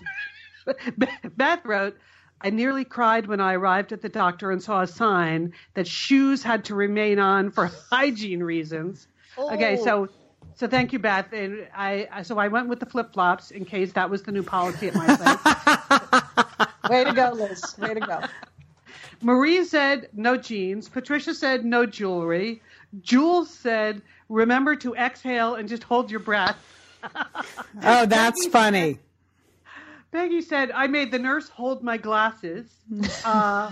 Beth 1.36 1.66
wrote, 1.66 1.98
I 2.42 2.50
nearly 2.50 2.86
cried 2.86 3.26
when 3.28 3.40
I 3.42 3.54
arrived 3.54 3.94
at 3.94 4.02
the 4.02 4.10
doctor 4.10 4.52
and 4.52 4.62
saw 4.62 4.82
a 4.82 4.88
sign 4.88 5.54
that 5.74 5.88
shoes 5.88 6.44
had 6.44 6.66
to 6.66 6.76
remain 6.76 7.20
on 7.20 7.52
for 7.52 7.72
hygiene 7.90 8.44
reasons. 8.44 9.08
Okay, 9.38 9.78
Oh. 9.80 9.84
so 9.84 10.10
so 10.58 10.68
thank 10.68 10.92
you, 10.92 11.00
Beth. 11.00 11.32
And 11.32 11.66
I 11.76 12.08
I- 12.12 12.24
so 12.24 12.38
I 12.38 12.50
went 12.50 12.68
with 12.68 12.80
the 12.82 12.86
flip 12.86 13.14
flops 13.14 13.52
in 13.52 13.64
case 13.64 13.94
that 13.94 14.10
was 14.10 14.24
the 14.24 14.32
new 14.34 14.44
policy 14.44 14.90
at 14.90 14.96
my 14.96 15.16
place. 15.16 16.68
Way 16.90 17.04
to 17.06 17.14
go, 17.14 17.32
Liz. 17.34 17.76
Way 17.78 17.94
to 17.94 18.00
go. 18.02 18.22
Marie 19.22 19.64
said 19.66 20.10
no 20.14 20.36
jeans. 20.38 20.90
Patricia 20.90 21.34
said 21.34 21.64
no 21.66 21.86
jewelry. 21.86 22.62
Jules 23.02 23.50
said 23.50 24.02
remember 24.30 24.76
to 24.76 24.94
exhale 24.96 25.56
and 25.56 25.68
just 25.70 25.84
hold 25.84 26.12
your 26.12 26.20
breath. 26.20 26.58
Oh, 27.84 28.06
that's 28.06 28.48
funny. 28.48 28.98
Peggy 30.12 30.42
said 30.42 30.72
I 30.72 30.88
made 30.88 31.12
the 31.12 31.20
nurse 31.20 31.48
hold 31.50 31.84
my 31.84 31.98
glasses. 31.98 32.66
Uh, 33.26 33.72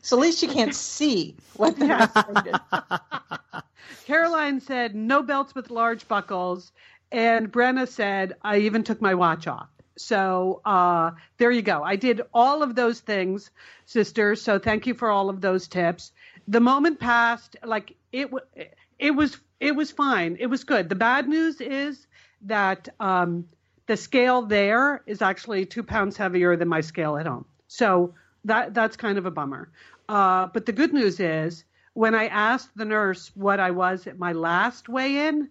So 0.00 0.16
at 0.16 0.20
least 0.20 0.42
you 0.42 0.48
can't 0.48 0.74
see 0.74 1.34
what 1.56 1.76
the 1.76 1.86
Yeah. 1.86 2.08
nurse 2.14 2.44
did. 2.44 3.62
Caroline 4.06 4.60
said 4.60 4.94
no 4.94 5.22
belts 5.22 5.54
with 5.54 5.70
large 5.70 6.08
buckles, 6.08 6.72
and 7.10 7.50
Brenna 7.50 7.88
said 7.88 8.36
I 8.42 8.58
even 8.58 8.84
took 8.84 9.00
my 9.00 9.14
watch 9.14 9.46
off. 9.46 9.68
So 9.96 10.60
uh, 10.64 11.12
there 11.38 11.50
you 11.50 11.62
go. 11.62 11.82
I 11.82 11.96
did 11.96 12.22
all 12.32 12.62
of 12.62 12.74
those 12.74 13.00
things, 13.00 13.50
sisters. 13.86 14.40
So 14.42 14.58
thank 14.58 14.86
you 14.86 14.94
for 14.94 15.10
all 15.10 15.28
of 15.28 15.40
those 15.40 15.66
tips. 15.68 16.12
The 16.46 16.60
moment 16.60 17.00
passed, 17.00 17.56
like 17.64 17.96
it, 18.12 18.30
it 18.98 19.10
was, 19.10 19.36
it 19.60 19.74
was 19.74 19.90
fine. 19.90 20.36
It 20.38 20.46
was 20.46 20.64
good. 20.64 20.88
The 20.88 20.94
bad 20.94 21.28
news 21.28 21.60
is 21.60 22.06
that 22.42 22.88
um, 23.00 23.46
the 23.86 23.96
scale 23.96 24.42
there 24.42 25.02
is 25.06 25.20
actually 25.20 25.66
two 25.66 25.82
pounds 25.82 26.16
heavier 26.16 26.56
than 26.56 26.68
my 26.68 26.80
scale 26.80 27.16
at 27.16 27.26
home. 27.26 27.44
So 27.66 28.14
that 28.44 28.74
that's 28.74 28.96
kind 28.96 29.18
of 29.18 29.26
a 29.26 29.30
bummer. 29.30 29.70
Uh, 30.08 30.46
but 30.46 30.64
the 30.64 30.72
good 30.72 30.92
news 30.92 31.20
is 31.20 31.64
when 31.98 32.14
I 32.14 32.28
asked 32.28 32.76
the 32.76 32.84
nurse 32.84 33.32
what 33.34 33.58
I 33.58 33.72
was 33.72 34.06
at 34.06 34.20
my 34.20 34.32
last 34.32 34.88
weigh 34.88 35.26
in, 35.26 35.48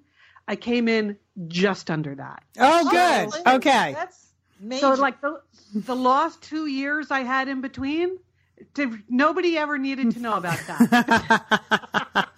I 0.48 0.56
came 0.56 0.88
in 0.88 1.18
just 1.50 1.92
under 1.92 2.16
that. 2.16 2.42
Oh, 2.58 2.84
oh 2.86 2.90
good. 2.90 3.34
Liz, 3.34 3.56
Okay. 3.56 3.92
That's 3.94 4.28
major. 4.58 4.80
So 4.80 4.94
like 4.94 5.20
the 5.20 5.42
the 5.76 5.94
lost 5.94 6.42
two 6.42 6.68
years 6.68 7.12
I 7.12 7.20
had 7.20 7.50
in 7.50 7.60
between, 7.60 8.18
to, 8.76 8.98
nobody 9.10 9.58
ever 9.58 9.78
needed 9.78 10.12
to 10.12 10.20
know 10.22 10.36
about 10.36 10.58
that. 10.68 12.30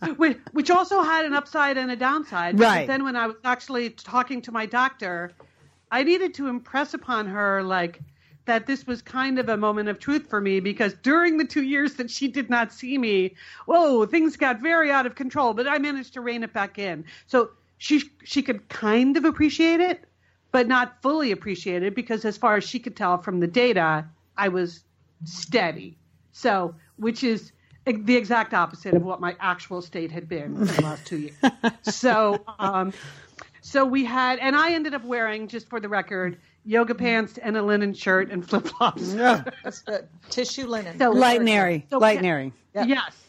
which, 0.16 0.38
which 0.52 0.70
also 0.70 1.02
had 1.02 1.26
an 1.26 1.34
upside 1.34 1.76
and 1.76 1.90
a 1.90 1.96
downside. 1.96 2.56
because 2.56 2.72
Right. 2.72 2.86
Then 2.86 3.04
when 3.04 3.14
I 3.14 3.26
was 3.26 3.36
actually 3.44 3.90
talking 3.90 4.40
to 4.40 4.52
my 4.52 4.64
doctor, 4.64 5.32
I 5.90 6.02
needed 6.02 6.32
to 6.36 6.46
impress 6.46 6.94
upon 6.94 7.26
her 7.26 7.62
like 7.62 8.00
that 8.46 8.66
this 8.66 8.86
was 8.86 9.02
kind 9.02 9.38
of 9.38 9.48
a 9.48 9.56
moment 9.56 9.88
of 9.88 9.98
truth 9.98 10.28
for 10.28 10.40
me 10.40 10.60
because 10.60 10.94
during 11.02 11.38
the 11.38 11.44
two 11.44 11.62
years 11.62 11.94
that 11.94 12.10
she 12.10 12.28
did 12.28 12.50
not 12.50 12.72
see 12.72 12.98
me, 12.98 13.34
whoa, 13.66 14.04
things 14.06 14.36
got 14.36 14.60
very 14.60 14.90
out 14.90 15.06
of 15.06 15.14
control. 15.14 15.54
But 15.54 15.66
I 15.66 15.78
managed 15.78 16.14
to 16.14 16.20
rein 16.20 16.42
it 16.42 16.52
back 16.52 16.78
in. 16.78 17.04
So 17.26 17.50
she 17.78 18.02
she 18.24 18.42
could 18.42 18.68
kind 18.68 19.16
of 19.16 19.24
appreciate 19.24 19.80
it, 19.80 20.04
but 20.52 20.68
not 20.68 21.00
fully 21.02 21.32
appreciate 21.32 21.82
it 21.82 21.94
because 21.94 22.24
as 22.24 22.36
far 22.36 22.56
as 22.56 22.64
she 22.64 22.78
could 22.78 22.96
tell 22.96 23.18
from 23.18 23.40
the 23.40 23.46
data, 23.46 24.06
I 24.36 24.48
was 24.48 24.84
steady. 25.24 25.96
So 26.32 26.74
which 26.96 27.24
is 27.24 27.52
the 27.86 28.16
exact 28.16 28.54
opposite 28.54 28.94
of 28.94 29.02
what 29.02 29.20
my 29.20 29.36
actual 29.40 29.82
state 29.82 30.10
had 30.10 30.28
been 30.28 30.56
in 30.56 30.64
the 30.64 30.82
last 30.82 31.06
two 31.06 31.18
years. 31.18 31.34
So 31.82 32.42
um, 32.58 32.92
so 33.64 33.86
we 33.86 34.04
had, 34.04 34.40
and 34.40 34.54
I 34.54 34.72
ended 34.74 34.92
up 34.92 35.04
wearing, 35.04 35.48
just 35.48 35.70
for 35.70 35.80
the 35.80 35.88
record, 35.88 36.38
yoga 36.64 36.94
pants 36.94 37.38
and 37.38 37.56
a 37.56 37.62
linen 37.62 37.94
shirt 37.94 38.30
and 38.30 38.48
flip 38.48 38.66
flops. 38.66 39.12
That's 39.14 39.80
good. 39.82 40.08
Tissue 40.30 40.66
linen. 40.66 40.98
So- 40.98 41.10
Light 41.10 41.40
and 41.40 41.48
airy. 41.48 41.86
So- 41.90 41.98
Light 41.98 42.18
and 42.18 42.26
airy. 42.26 42.52
Yeah. 42.74 42.84
Yes. 42.84 43.20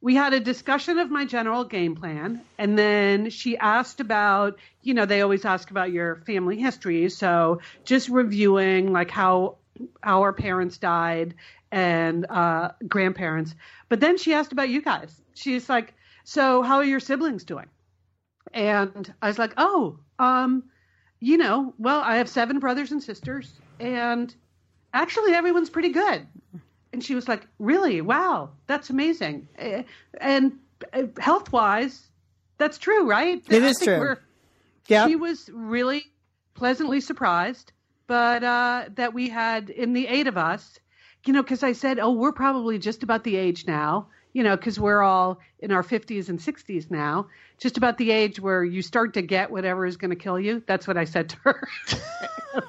We 0.00 0.16
had 0.16 0.32
a 0.32 0.40
discussion 0.40 0.98
of 0.98 1.10
my 1.12 1.26
general 1.26 1.62
game 1.62 1.94
plan, 1.94 2.42
and 2.58 2.76
then 2.76 3.30
she 3.30 3.56
asked 3.56 4.00
about, 4.00 4.58
you 4.82 4.94
know, 4.94 5.06
they 5.06 5.20
always 5.22 5.44
ask 5.44 5.70
about 5.70 5.92
your 5.92 6.16
family 6.26 6.58
history. 6.58 7.08
So 7.08 7.60
just 7.84 8.08
reviewing 8.08 8.92
like 8.92 9.12
how 9.12 9.58
how 10.02 10.22
our 10.22 10.32
parents 10.32 10.78
died 10.78 11.34
and 11.70 12.26
uh, 12.28 12.72
grandparents. 12.88 13.54
But 13.88 14.00
then 14.00 14.18
she 14.18 14.34
asked 14.34 14.50
about 14.50 14.68
you 14.70 14.82
guys. 14.82 15.14
She's 15.34 15.68
like, 15.68 15.94
so 16.24 16.62
how 16.62 16.76
are 16.78 16.84
your 16.84 17.00
siblings 17.00 17.44
doing? 17.44 17.66
And 18.52 19.12
I 19.22 19.28
was 19.28 19.38
like, 19.38 19.54
oh, 19.56 19.98
um, 20.18 20.64
you 21.22 21.38
know, 21.38 21.72
well, 21.78 22.00
I 22.00 22.16
have 22.16 22.28
seven 22.28 22.58
brothers 22.58 22.90
and 22.90 23.02
sisters, 23.02 23.52
and 23.78 24.34
actually 24.92 25.32
everyone's 25.34 25.70
pretty 25.70 25.90
good. 25.90 26.26
And 26.92 27.02
she 27.02 27.14
was 27.14 27.28
like, 27.28 27.46
really? 27.58 28.00
Wow, 28.00 28.50
that's 28.66 28.90
amazing. 28.90 29.46
Eh, 29.56 29.84
And 30.20 30.58
health 31.18 31.52
wise, 31.52 32.08
that's 32.58 32.76
true, 32.76 33.08
right? 33.08 33.42
It 33.48 33.62
I 33.62 33.66
is 33.66 33.78
true. 33.78 33.98
we're- 33.98 34.16
Yep. 34.88 35.08
She 35.08 35.14
was 35.16 35.48
really 35.52 36.02
pleasantly 36.54 37.00
surprised, 37.00 37.70
but 38.08 38.42
uh, 38.42 38.86
that 38.96 39.14
we 39.14 39.28
had 39.28 39.70
in 39.70 39.92
the 39.92 40.08
eight 40.08 40.26
of 40.26 40.36
us, 40.36 40.76
you 41.24 41.32
know, 41.32 41.42
because 41.42 41.62
I 41.62 41.70
said, 41.72 42.00
oh, 42.00 42.10
we're 42.10 42.32
probably 42.32 42.80
just 42.80 43.04
about 43.04 43.22
the 43.22 43.36
age 43.36 43.64
now. 43.68 44.08
You 44.32 44.42
know, 44.42 44.56
because 44.56 44.80
we're 44.80 45.02
all 45.02 45.40
in 45.58 45.70
our 45.70 45.82
50s 45.82 46.28
and 46.28 46.38
60s 46.38 46.90
now, 46.90 47.26
just 47.58 47.76
about 47.76 47.98
the 47.98 48.10
age 48.10 48.40
where 48.40 48.64
you 48.64 48.82
start 48.82 49.14
to 49.14 49.22
get 49.22 49.50
whatever 49.50 49.86
is 49.86 49.96
going 49.96 50.10
to 50.10 50.16
kill 50.16 50.40
you. 50.40 50.62
That's 50.66 50.86
what 50.86 50.96
I 50.96 51.04
said 51.04 51.28
to 51.30 51.36
her. 51.44 51.68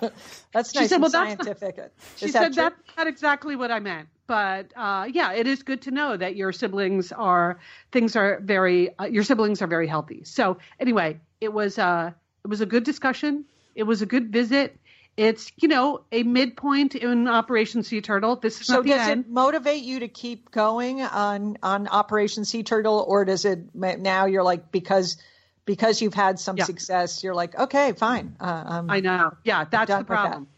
that's 0.54 0.72
she 0.72 0.80
nice 0.80 0.90
said, 0.90 1.02
well, 1.02 1.10
scientific. 1.10 1.76
That's, 1.78 2.18
she 2.18 2.26
is 2.28 2.32
said 2.34 2.54
that 2.54 2.74
that's 2.76 2.98
not 2.98 3.08
exactly 3.08 3.56
what 3.56 3.72
I 3.72 3.80
meant. 3.80 4.10
But 4.28 4.72
uh, 4.76 5.08
yeah, 5.12 5.34
it 5.34 5.48
is 5.48 5.64
good 5.64 5.82
to 5.84 5.92
know 5.92 6.16
that 6.16 6.36
your 6.36 6.52
siblings 6.52 7.12
are 7.12 7.60
things 7.92 8.16
are 8.16 8.40
very 8.42 8.98
uh, 8.98 9.06
your 9.06 9.24
siblings 9.24 9.62
are 9.62 9.68
very 9.68 9.88
healthy. 9.88 10.24
So 10.24 10.58
anyway, 10.80 11.20
it 11.42 11.52
was 11.52 11.78
uh, 11.78 12.12
it 12.44 12.48
was 12.48 12.62
a 12.62 12.66
good 12.66 12.84
discussion. 12.84 13.46
It 13.76 13.84
was 13.84 14.02
a 14.02 14.06
good 14.06 14.32
visit 14.32 14.78
it's 15.16 15.52
you 15.58 15.68
know 15.68 16.02
a 16.12 16.24
midpoint 16.24 16.96
in 16.96 17.28
Operation 17.28 17.84
Sea 17.84 18.02
Turtle. 18.02 18.36
This 18.36 18.60
is 18.60 18.68
so. 18.68 18.82
does 18.82 19.08
end. 19.10 19.26
it 19.26 19.30
motivate 19.30 19.84
you 19.84 20.00
to 20.00 20.08
keep 20.08 20.52
going 20.52 21.02
on 21.02 21.58
on 21.62 21.88
Operation 21.88 22.46
Sea 22.46 22.64
Turtle, 22.64 23.04
or 23.08 23.26
does 23.26 23.46
it 23.46 23.76
now 23.76 24.26
you're 24.26 24.44
like 24.44 24.72
because 24.72 25.18
because 25.66 26.02
you've 26.02 26.14
had 26.16 26.40
some 26.40 26.58
yeah. 26.58 26.66
success, 26.66 27.24
you're 27.24 27.36
like 27.36 27.58
okay, 27.58 27.94
fine. 27.94 28.36
Uh, 28.40 28.64
um, 28.66 28.90
I 28.90 29.02
know. 29.02 29.36
Yeah, 29.44 29.66
that's 29.66 29.92
the 29.92 30.04
problem. 30.04 30.44
That. 30.44 30.50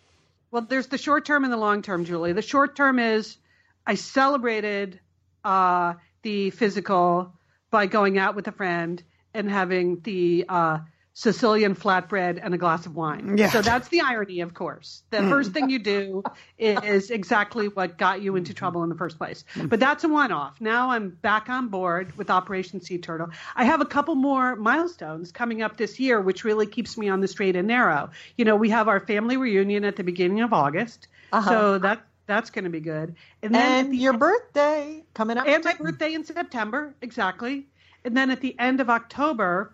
Well, 0.52 0.62
there's 0.70 0.88
the 0.88 0.98
short 0.98 1.26
term 1.26 1.44
and 1.44 1.52
the 1.52 1.58
long 1.58 1.82
term, 1.82 2.06
Julie. 2.06 2.32
The 2.32 2.42
short 2.42 2.76
term 2.78 2.98
is 2.98 3.38
I 3.86 3.96
celebrated 3.96 5.00
uh, 5.44 5.96
the 6.22 6.50
physical 6.52 7.34
by 7.72 7.88
going 7.88 8.18
out 8.18 8.36
with 8.36 8.48
a 8.48 8.54
friend 8.54 9.04
and 9.34 9.52
having 9.52 10.00
the 10.00 10.46
uh, 10.48 10.80
Sicilian 11.18 11.76
flatbread 11.76 12.42
and 12.44 12.54
a 12.54 12.58
glass 12.58 12.86
of 12.86 12.94
wine. 12.94 13.38
Yeah. 13.38 13.50
So 13.50 13.62
that's 13.62 13.88
the 13.88 14.02
irony, 14.02 14.42
of 14.42 14.54
course. 14.54 15.02
The 15.12 15.20
mm. 15.20 15.30
first 15.30 15.54
thing 15.54 15.70
you 15.70 15.80
do 15.80 16.24
is 16.58 17.10
exactly 17.10 17.70
what 17.70 17.98
got 17.98 18.22
you 18.22 18.36
into 18.36 18.54
trouble 18.54 18.84
in 18.84 18.90
the 18.90 18.96
first 18.96 19.18
place. 19.18 19.46
But 19.56 19.80
that's 19.80 20.04
a 20.04 20.10
one 20.10 20.34
off. 20.34 20.60
Now 20.60 20.90
I'm 20.90 21.12
back 21.12 21.48
on 21.48 21.70
board 21.70 22.18
with 22.18 22.30
Operation 22.30 22.82
Sea 22.82 22.98
Turtle. 22.98 23.30
I 23.56 23.64
have 23.64 23.80
a 23.80 23.86
couple 23.86 24.16
more 24.16 24.58
milestones 24.58 25.32
coming 25.32 25.62
up 25.62 25.78
this 25.78 26.02
year, 26.02 26.20
which 26.20 26.44
really 26.44 26.68
keeps 26.68 26.98
me 26.98 27.08
on 27.08 27.22
the 27.22 27.30
straight 27.30 27.56
and 27.56 27.70
narrow. 27.70 28.10
You 28.36 28.44
know, 28.44 28.58
we 28.58 28.70
have 28.72 28.90
our 28.90 29.00
family 29.00 29.38
reunion 29.38 29.86
at 29.86 29.96
the 29.96 30.04
beginning 30.04 30.42
of 30.42 30.52
August. 30.52 31.08
Uh-huh. 31.32 31.50
So 31.50 31.78
that 31.78 32.02
that's 32.28 32.50
going 32.50 32.66
to 32.66 32.70
be 32.70 32.82
good. 32.82 33.16
And 33.42 33.56
then 33.56 33.86
and 33.86 33.96
your 33.96 34.18
birthday 34.18 35.02
coming 35.14 35.38
up. 35.38 35.48
And 35.48 35.64
my 35.64 35.76
birthday 35.76 36.14
in 36.14 36.26
September, 36.26 36.94
exactly. 37.02 37.68
And 38.04 38.18
then 38.18 38.32
at 38.32 38.42
the 38.42 38.54
end 38.60 38.82
of 38.82 38.90
October, 38.90 39.72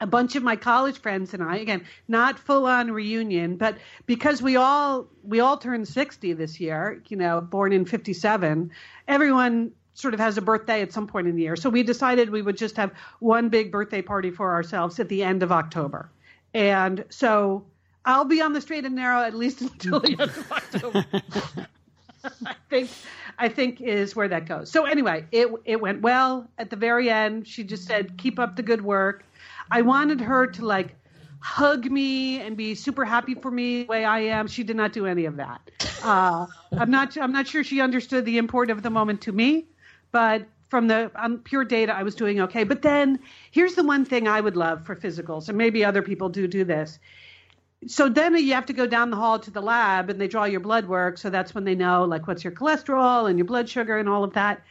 a 0.00 0.06
bunch 0.06 0.36
of 0.36 0.42
my 0.42 0.56
college 0.56 0.98
friends 0.98 1.32
and 1.32 1.42
I 1.42 1.56
again 1.56 1.84
not 2.08 2.38
full 2.38 2.66
on 2.66 2.90
reunion 2.90 3.56
but 3.56 3.78
because 4.04 4.42
we 4.42 4.56
all 4.56 5.08
we 5.22 5.40
all 5.40 5.56
turned 5.56 5.88
60 5.88 6.34
this 6.34 6.60
year 6.60 7.02
you 7.08 7.16
know 7.16 7.40
born 7.40 7.72
in 7.72 7.84
57 7.86 8.70
everyone 9.08 9.72
sort 9.96 10.12
of 10.12 10.20
has 10.20 10.36
a 10.36 10.42
birthday 10.42 10.82
at 10.82 10.92
some 10.92 11.06
point 11.06 11.26
in 11.26 11.34
the 11.34 11.42
year. 11.42 11.56
So 11.56 11.70
we 11.70 11.82
decided 11.82 12.30
we 12.30 12.42
would 12.42 12.56
just 12.56 12.76
have 12.76 12.92
one 13.20 13.48
big 13.48 13.72
birthday 13.72 14.02
party 14.02 14.30
for 14.30 14.52
ourselves 14.52 15.00
at 15.00 15.08
the 15.08 15.22
end 15.22 15.42
of 15.42 15.50
October. 15.50 16.10
And 16.52 17.04
so 17.08 17.64
I'll 18.04 18.26
be 18.26 18.42
on 18.42 18.52
the 18.52 18.60
straight 18.60 18.84
and 18.84 18.94
narrow 18.94 19.22
at 19.22 19.34
least 19.34 19.60
until 19.62 20.00
the 20.00 20.12
end 20.12 20.20
of 20.20 20.52
October. 20.52 21.06
I 22.44 22.54
think 22.68 22.90
I 23.38 23.48
think 23.48 23.80
is 23.80 24.16
where 24.16 24.28
that 24.28 24.46
goes. 24.46 24.70
So 24.70 24.84
anyway 24.84 25.24
it 25.32 25.48
it 25.64 25.80
went 25.80 26.02
well 26.02 26.50
at 26.58 26.70
the 26.70 26.76
very 26.76 27.08
end. 27.08 27.46
She 27.46 27.62
just 27.64 27.86
said 27.86 28.18
keep 28.18 28.38
up 28.38 28.56
the 28.56 28.62
good 28.62 28.82
work 28.82 29.24
I 29.70 29.82
wanted 29.82 30.20
her 30.20 30.46
to 30.46 30.64
like 30.64 30.96
hug 31.40 31.90
me 31.90 32.40
and 32.40 32.56
be 32.56 32.74
super 32.74 33.04
happy 33.04 33.34
for 33.34 33.50
me 33.50 33.82
the 33.82 33.88
way 33.88 34.04
I 34.04 34.20
am. 34.20 34.48
She 34.48 34.64
did 34.64 34.76
not 34.76 34.92
do 34.92 35.06
any 35.06 35.26
of 35.26 35.36
that. 35.36 35.60
Uh, 36.02 36.46
I'm 36.72 36.90
not. 36.90 37.16
I'm 37.16 37.32
not 37.32 37.46
sure 37.46 37.62
she 37.62 37.80
understood 37.80 38.24
the 38.24 38.38
import 38.38 38.70
of 38.70 38.82
the 38.82 38.90
moment 38.90 39.22
to 39.22 39.32
me, 39.32 39.66
but 40.12 40.46
from 40.68 40.88
the 40.88 41.10
um, 41.14 41.38
pure 41.38 41.64
data, 41.64 41.94
I 41.94 42.02
was 42.02 42.14
doing 42.14 42.40
okay. 42.42 42.64
But 42.64 42.82
then 42.82 43.20
here's 43.50 43.74
the 43.74 43.84
one 43.84 44.04
thing 44.04 44.26
I 44.26 44.40
would 44.40 44.56
love 44.56 44.84
for 44.84 44.96
physicals, 44.96 45.48
and 45.48 45.56
maybe 45.56 45.84
other 45.84 46.02
people 46.02 46.28
do 46.28 46.46
do 46.46 46.64
this. 46.64 46.98
So 47.86 48.08
then 48.08 48.36
you 48.36 48.54
have 48.54 48.66
to 48.66 48.72
go 48.72 48.86
down 48.86 49.10
the 49.10 49.16
hall 49.16 49.38
to 49.38 49.50
the 49.50 49.60
lab, 49.60 50.10
and 50.10 50.20
they 50.20 50.28
draw 50.28 50.44
your 50.44 50.60
blood 50.60 50.86
work. 50.86 51.18
So 51.18 51.30
that's 51.30 51.54
when 51.54 51.64
they 51.64 51.74
know 51.74 52.04
like 52.04 52.26
what's 52.26 52.42
your 52.42 52.52
cholesterol 52.52 53.28
and 53.28 53.38
your 53.38 53.46
blood 53.46 53.68
sugar 53.68 53.98
and 53.98 54.08
all 54.08 54.24
of 54.24 54.32
that. 54.34 54.62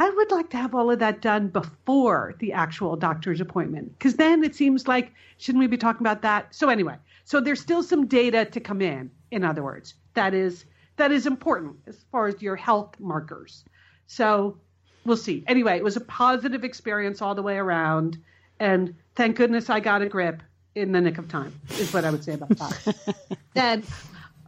I 0.00 0.08
would 0.08 0.30
like 0.30 0.48
to 0.50 0.56
have 0.56 0.74
all 0.74 0.90
of 0.90 0.98
that 1.00 1.20
done 1.20 1.48
before 1.48 2.34
the 2.38 2.54
actual 2.54 2.96
doctor's 2.96 3.38
appointment 3.38 3.98
because 3.98 4.14
then 4.14 4.42
it 4.42 4.54
seems 4.54 4.88
like 4.88 5.12
shouldn't 5.36 5.60
we 5.60 5.66
be 5.66 5.76
talking 5.76 6.00
about 6.00 6.22
that? 6.22 6.54
So 6.54 6.70
anyway, 6.70 6.96
so 7.24 7.38
there's 7.38 7.60
still 7.60 7.82
some 7.82 8.06
data 8.06 8.46
to 8.46 8.60
come 8.60 8.80
in. 8.80 9.10
In 9.30 9.44
other 9.44 9.62
words, 9.62 9.92
that 10.14 10.32
is 10.32 10.64
that 10.96 11.12
is 11.12 11.26
important 11.26 11.76
as 11.86 12.02
far 12.10 12.28
as 12.28 12.40
your 12.40 12.56
health 12.56 12.98
markers. 12.98 13.62
So 14.06 14.56
we'll 15.04 15.18
see. 15.18 15.44
Anyway, 15.46 15.76
it 15.76 15.84
was 15.84 15.98
a 15.98 16.02
positive 16.02 16.64
experience 16.64 17.20
all 17.20 17.34
the 17.34 17.42
way 17.42 17.58
around, 17.58 18.16
and 18.58 18.94
thank 19.16 19.36
goodness 19.36 19.68
I 19.68 19.80
got 19.80 20.00
a 20.00 20.08
grip 20.08 20.42
in 20.74 20.92
the 20.92 21.00
nick 21.02 21.18
of 21.18 21.28
time. 21.28 21.52
Is 21.78 21.92
what 21.92 22.06
I 22.06 22.10
would 22.10 22.24
say 22.24 22.32
about 22.32 22.48
that. 22.48 23.18
then 23.52 23.82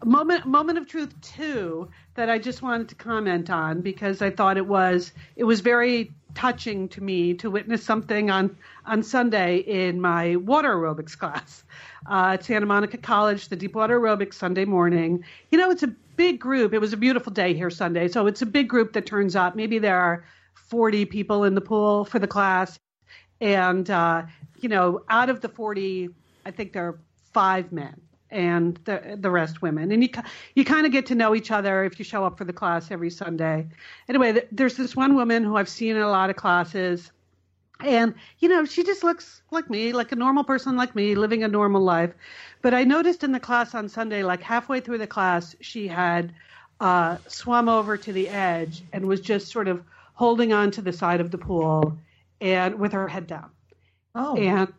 moment 0.05 0.47
moment 0.47 0.79
of 0.79 0.87
truth 0.87 1.15
two 1.21 1.89
that 2.15 2.29
I 2.29 2.39
just 2.39 2.63
wanted 2.63 2.89
to 2.91 2.95
comment 2.95 3.51
on 3.51 3.81
because 3.81 4.23
I 4.23 4.31
thought 4.31 4.57
it 4.57 4.67
was 4.67 5.13
it 5.37 5.45
was 5.45 5.61
very 5.61 6.13
touching 6.35 6.89
to 6.89 7.03
me 7.03 7.35
to 7.35 7.51
witness 7.51 7.85
something 7.85 8.31
on 8.31 8.57
on 8.87 9.03
Sunday 9.03 9.59
in 9.59 10.01
my 10.01 10.37
water 10.37 10.75
aerobics 10.75 11.17
class 11.17 11.65
uh, 12.11 12.33
at 12.35 12.45
Santa 12.45 12.67
Monica 12.67 12.99
College, 12.99 13.49
the 13.49 13.57
deep 13.57 13.75
water 13.75 14.01
Aerobics 14.01 14.35
Sunday 14.35 14.65
morning. 14.65 15.25
You 15.51 15.59
know, 15.59 15.71
it's 15.71 15.83
a 15.83 15.95
big 16.17 16.41
group. 16.41 16.73
It 16.73 16.79
was 16.79 16.93
a 16.93 16.97
beautiful 16.97 17.33
day 17.33 17.55
here 17.55 17.71
Sunday, 17.71 18.09
so 18.09 18.27
it's 18.27 18.43
a 18.43 18.47
big 18.47 18.69
group 18.69 18.93
that 18.95 19.07
turns 19.07 19.37
up. 19.37 19.55
Maybe 19.55 19.79
there 19.79 19.99
are 19.99 20.25
40 20.55 21.05
people 21.07 21.45
in 21.45 21.55
the 21.55 21.61
pool 21.61 22.05
for 22.05 22.19
the 22.19 22.27
class, 22.27 22.79
and 23.41 23.89
uh, 23.91 24.23
you 24.61 24.69
know, 24.69 25.03
out 25.09 25.29
of 25.31 25.41
the 25.41 25.49
40, 25.49 26.09
I 26.45 26.51
think 26.51 26.73
there 26.73 26.87
are 26.87 26.99
five 27.33 27.73
men 27.73 28.01
and 28.33 28.79
the 28.85 29.17
the 29.21 29.31
rest 29.31 29.63
women. 29.63 29.93
And 29.93 30.03
you 30.03 30.09
you 30.55 30.65
kind 30.65 30.87
of 30.87 30.93
get 30.93 31.07
to 31.07 31.15
know 31.15 31.35
each 31.35 31.51
other 31.51 31.85
if 31.85 31.99
you 31.99 32.05
show 32.05 32.25
up 32.25 32.39
for 32.39 32.45
the 32.45 32.53
class 32.53 32.91
every 32.91 33.11
Sunday. 33.11 33.69
Anyway, 34.09 34.43
there's 34.51 34.77
this 34.77 34.97
one 34.97 35.15
woman 35.15 35.45
who 35.45 35.57
I've 35.57 35.69
seen 35.69 35.95
in 35.97 36.03
a 36.03 36.09
lot 36.09 36.31
of 36.31 36.37
classes, 36.37 37.13
and 37.81 38.15
you 38.41 38.49
know 38.49 38.65
she 38.65 38.83
just 38.83 39.05
looks 39.05 39.43
like 39.51 39.71
me, 39.71 39.93
like 39.93 40.11
a 40.11 40.17
normal 40.17 40.43
person 40.43 40.77
like 40.77 40.97
me, 40.97 41.15
living 41.15 41.45
a 41.45 41.49
normal 41.49 41.83
life. 41.83 42.13
But 42.63 42.75
I 42.75 42.85
noticed 42.85 43.23
in 43.23 43.33
the 43.33 43.41
class 43.41 43.75
on 43.75 43.89
Sunday, 43.89 44.25
like 44.25 44.43
halfway 44.43 44.81
through 44.81 44.99
the 44.99 45.07
class, 45.07 45.55
she 45.61 45.87
had 45.87 46.33
uh, 46.81 47.19
swum 47.29 47.69
over 47.69 47.97
to 47.97 48.13
the 48.13 48.29
edge 48.29 48.83
and 48.93 49.07
was 49.07 49.21
just 49.21 49.49
sort 49.49 49.69
of 49.69 49.83
holding 50.15 50.53
on 50.53 50.71
to 50.73 50.83
the 50.83 50.93
side 50.93 51.21
of 51.21 51.31
the 51.31 51.39
pool 51.39 51.97
and 52.41 52.79
with 52.79 52.93
her 52.93 53.09
head 53.09 53.27
down. 53.27 53.51
Oh. 54.15 54.37
And 54.37 54.73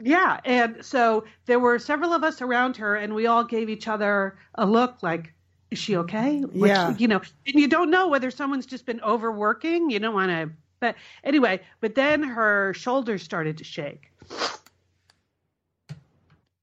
yeah, 0.00 0.40
and 0.44 0.84
so 0.84 1.24
there 1.46 1.58
were 1.58 1.78
several 1.78 2.12
of 2.12 2.22
us 2.22 2.42
around 2.42 2.76
her, 2.76 2.96
and 2.96 3.14
we 3.14 3.26
all 3.26 3.44
gave 3.44 3.68
each 3.68 3.88
other 3.88 4.36
a 4.56 4.66
look 4.66 5.02
like, 5.02 5.32
"Is 5.70 5.78
she 5.78 5.96
okay?" 5.96 6.44
yeah, 6.52 6.94
you 6.96 7.08
know, 7.08 7.20
and 7.46 7.54
you 7.54 7.68
don't 7.68 7.90
know 7.90 8.08
whether 8.08 8.30
someone's 8.30 8.66
just 8.66 8.84
been 8.84 9.00
overworking. 9.00 9.90
You 9.90 9.98
don't 9.98 10.14
want 10.14 10.30
to, 10.30 10.50
but 10.80 10.96
anyway. 11.24 11.60
But 11.80 11.94
then 11.94 12.22
her 12.22 12.74
shoulders 12.74 13.22
started 13.22 13.58
to 13.58 13.64
shake. 13.64 14.12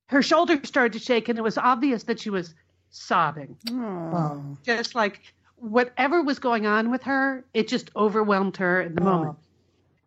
Her 0.08 0.22
shoulders 0.22 0.68
started 0.68 0.94
to 0.94 1.00
shake, 1.00 1.28
and 1.28 1.40
it 1.40 1.42
was 1.42 1.58
obvious 1.58 2.04
that 2.04 2.20
she 2.20 2.30
was 2.30 2.54
sobbing. 2.92 3.58
Oh. 3.72 4.58
Just 4.64 4.94
like 4.94 5.34
whatever 5.56 6.22
was 6.22 6.38
going 6.38 6.68
on 6.68 6.92
with 6.92 7.02
her, 7.04 7.44
it 7.54 7.68
just 7.68 7.90
overwhelmed 7.96 8.58
her 8.58 8.82
in 8.82 8.94
the 8.96 9.02
oh. 9.02 9.06
moment. 9.06 9.38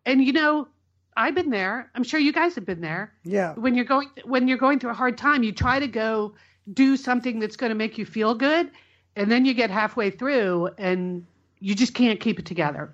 And 0.05 0.23
you 0.23 0.31
know, 0.31 0.69
I've 1.17 1.35
been 1.35 1.49
there. 1.49 1.89
I'm 1.95 2.03
sure 2.03 2.19
you 2.19 2.31
guys 2.31 2.55
have 2.55 2.65
been 2.65 2.79
there. 2.79 3.11
Yeah. 3.23 3.53
When 3.55 3.75
you're 3.75 3.85
going 3.85 4.09
when 4.23 4.47
you're 4.47 4.57
going 4.57 4.79
through 4.79 4.91
a 4.91 4.93
hard 4.93 5.17
time, 5.17 5.43
you 5.43 5.51
try 5.51 5.79
to 5.79 5.87
go 5.87 6.35
do 6.71 6.95
something 6.95 7.39
that's 7.39 7.57
going 7.57 7.71
to 7.71 7.75
make 7.75 7.97
you 7.97 8.05
feel 8.05 8.35
good, 8.35 8.69
and 9.15 9.31
then 9.31 9.43
you 9.43 9.53
get 9.53 9.71
halfway 9.71 10.11
through 10.11 10.69
and 10.77 11.25
you 11.59 11.73
just 11.73 11.93
can't 11.93 12.19
keep 12.19 12.39
it 12.39 12.45
together. 12.45 12.93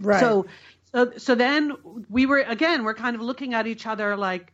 Right. 0.00 0.18
So 0.18 0.46
so 0.92 1.12
so 1.18 1.34
then 1.34 1.72
we 2.08 2.26
were 2.26 2.38
again, 2.38 2.84
we're 2.84 2.94
kind 2.94 3.14
of 3.14 3.22
looking 3.22 3.54
at 3.54 3.66
each 3.66 3.86
other 3.86 4.16
like 4.16 4.52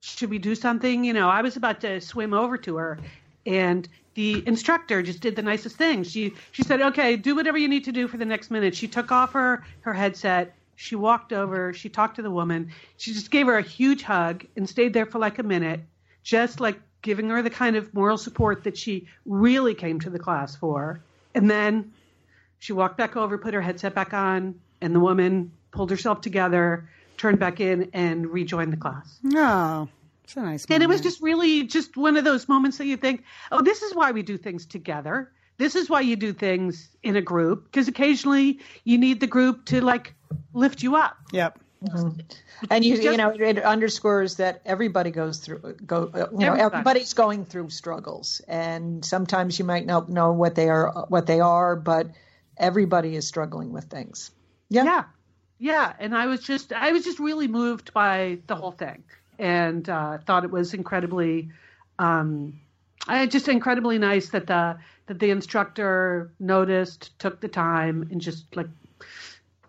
should 0.00 0.30
we 0.30 0.38
do 0.38 0.54
something? 0.54 1.04
You 1.04 1.12
know, 1.12 1.28
I 1.28 1.42
was 1.42 1.56
about 1.56 1.80
to 1.82 2.00
swim 2.00 2.32
over 2.32 2.56
to 2.58 2.76
her 2.76 2.98
and 3.44 3.88
the 4.14 4.42
instructor 4.46 5.02
just 5.02 5.20
did 5.20 5.36
the 5.36 5.42
nicest 5.42 5.76
thing. 5.76 6.02
She 6.02 6.34
she 6.52 6.62
said, 6.62 6.80
"Okay, 6.80 7.16
do 7.16 7.36
whatever 7.36 7.56
you 7.56 7.68
need 7.68 7.84
to 7.84 7.92
do 7.92 8.08
for 8.08 8.16
the 8.16 8.24
next 8.24 8.50
minute." 8.50 8.74
She 8.74 8.88
took 8.88 9.12
off 9.12 9.32
her 9.32 9.64
her 9.82 9.92
headset 9.92 10.54
she 10.78 10.94
walked 10.94 11.32
over, 11.32 11.72
she 11.72 11.88
talked 11.88 12.14
to 12.16 12.22
the 12.22 12.30
woman, 12.30 12.70
she 12.98 13.12
just 13.12 13.32
gave 13.32 13.48
her 13.48 13.58
a 13.58 13.62
huge 13.62 14.04
hug 14.04 14.46
and 14.56 14.68
stayed 14.68 14.94
there 14.94 15.06
for 15.06 15.18
like 15.18 15.40
a 15.40 15.42
minute, 15.42 15.80
just 16.22 16.60
like 16.60 16.78
giving 17.02 17.28
her 17.30 17.42
the 17.42 17.50
kind 17.50 17.74
of 17.74 17.92
moral 17.92 18.16
support 18.16 18.62
that 18.62 18.78
she 18.78 19.08
really 19.26 19.74
came 19.74 19.98
to 19.98 20.08
the 20.08 20.20
class 20.20 20.54
for. 20.54 21.02
And 21.34 21.50
then 21.50 21.92
she 22.60 22.72
walked 22.72 22.96
back 22.96 23.16
over, 23.16 23.38
put 23.38 23.54
her 23.54 23.60
headset 23.60 23.92
back 23.92 24.14
on, 24.14 24.54
and 24.80 24.94
the 24.94 25.00
woman 25.00 25.50
pulled 25.72 25.90
herself 25.90 26.20
together, 26.20 26.88
turned 27.16 27.40
back 27.40 27.58
in, 27.58 27.90
and 27.92 28.28
rejoined 28.28 28.72
the 28.72 28.76
class. 28.76 29.18
Oh, 29.34 29.88
it's 30.22 30.36
a 30.36 30.40
nice. 30.42 30.68
Moment. 30.68 30.70
And 30.70 30.82
it 30.84 30.86
was 30.86 31.00
just 31.00 31.20
really 31.20 31.64
just 31.64 31.96
one 31.96 32.16
of 32.16 32.22
those 32.22 32.48
moments 32.48 32.78
that 32.78 32.86
you 32.86 32.96
think, 32.96 33.24
oh, 33.50 33.62
this 33.62 33.82
is 33.82 33.96
why 33.96 34.12
we 34.12 34.22
do 34.22 34.36
things 34.36 34.64
together. 34.64 35.32
This 35.56 35.74
is 35.74 35.90
why 35.90 36.02
you 36.02 36.14
do 36.14 36.32
things 36.32 36.88
in 37.02 37.16
a 37.16 37.20
group 37.20 37.64
because 37.64 37.88
occasionally 37.88 38.60
you 38.84 38.96
need 38.96 39.18
the 39.18 39.26
group 39.26 39.64
to 39.66 39.80
like 39.80 40.14
lift 40.52 40.82
you 40.82 40.96
up. 40.96 41.16
Yep. 41.32 41.58
Mm-hmm. 41.84 42.20
And 42.70 42.84
you, 42.84 42.96
you 42.96 43.16
know, 43.16 43.30
it 43.30 43.62
underscores 43.62 44.36
that 44.36 44.62
everybody 44.66 45.12
goes 45.12 45.38
through, 45.38 45.76
go, 45.86 46.10
uh, 46.12 46.26
you 46.32 46.46
know, 46.46 46.54
everybody's 46.54 47.14
going 47.14 47.44
through 47.44 47.70
struggles, 47.70 48.40
and 48.48 49.04
sometimes 49.04 49.60
you 49.60 49.64
might 49.64 49.86
not 49.86 50.08
know 50.08 50.32
what 50.32 50.56
they 50.56 50.68
are, 50.68 51.06
what 51.08 51.26
they 51.26 51.38
are, 51.38 51.76
but 51.76 52.08
everybody 52.56 53.14
is 53.14 53.28
struggling 53.28 53.72
with 53.72 53.84
things. 53.84 54.32
Yeah. 54.68 54.84
Yeah. 54.84 55.04
Yeah. 55.58 55.92
And 55.98 56.16
I 56.16 56.26
was 56.26 56.40
just, 56.40 56.72
I 56.72 56.92
was 56.92 57.04
just 57.04 57.18
really 57.18 57.48
moved 57.48 57.92
by 57.92 58.38
the 58.46 58.56
whole 58.56 58.72
thing 58.72 59.04
and 59.38 59.88
uh, 59.88 60.18
thought 60.18 60.44
it 60.44 60.50
was 60.50 60.74
incredibly, 60.74 61.50
um, 61.98 62.60
I 63.06 63.26
just 63.26 63.48
incredibly 63.48 63.98
nice 63.98 64.30
that 64.30 64.46
the, 64.48 64.78
that 65.06 65.18
the 65.18 65.30
instructor 65.30 66.32
noticed, 66.38 67.18
took 67.18 67.40
the 67.40 67.48
time 67.48 68.08
and 68.10 68.20
just 68.20 68.56
like 68.56 68.68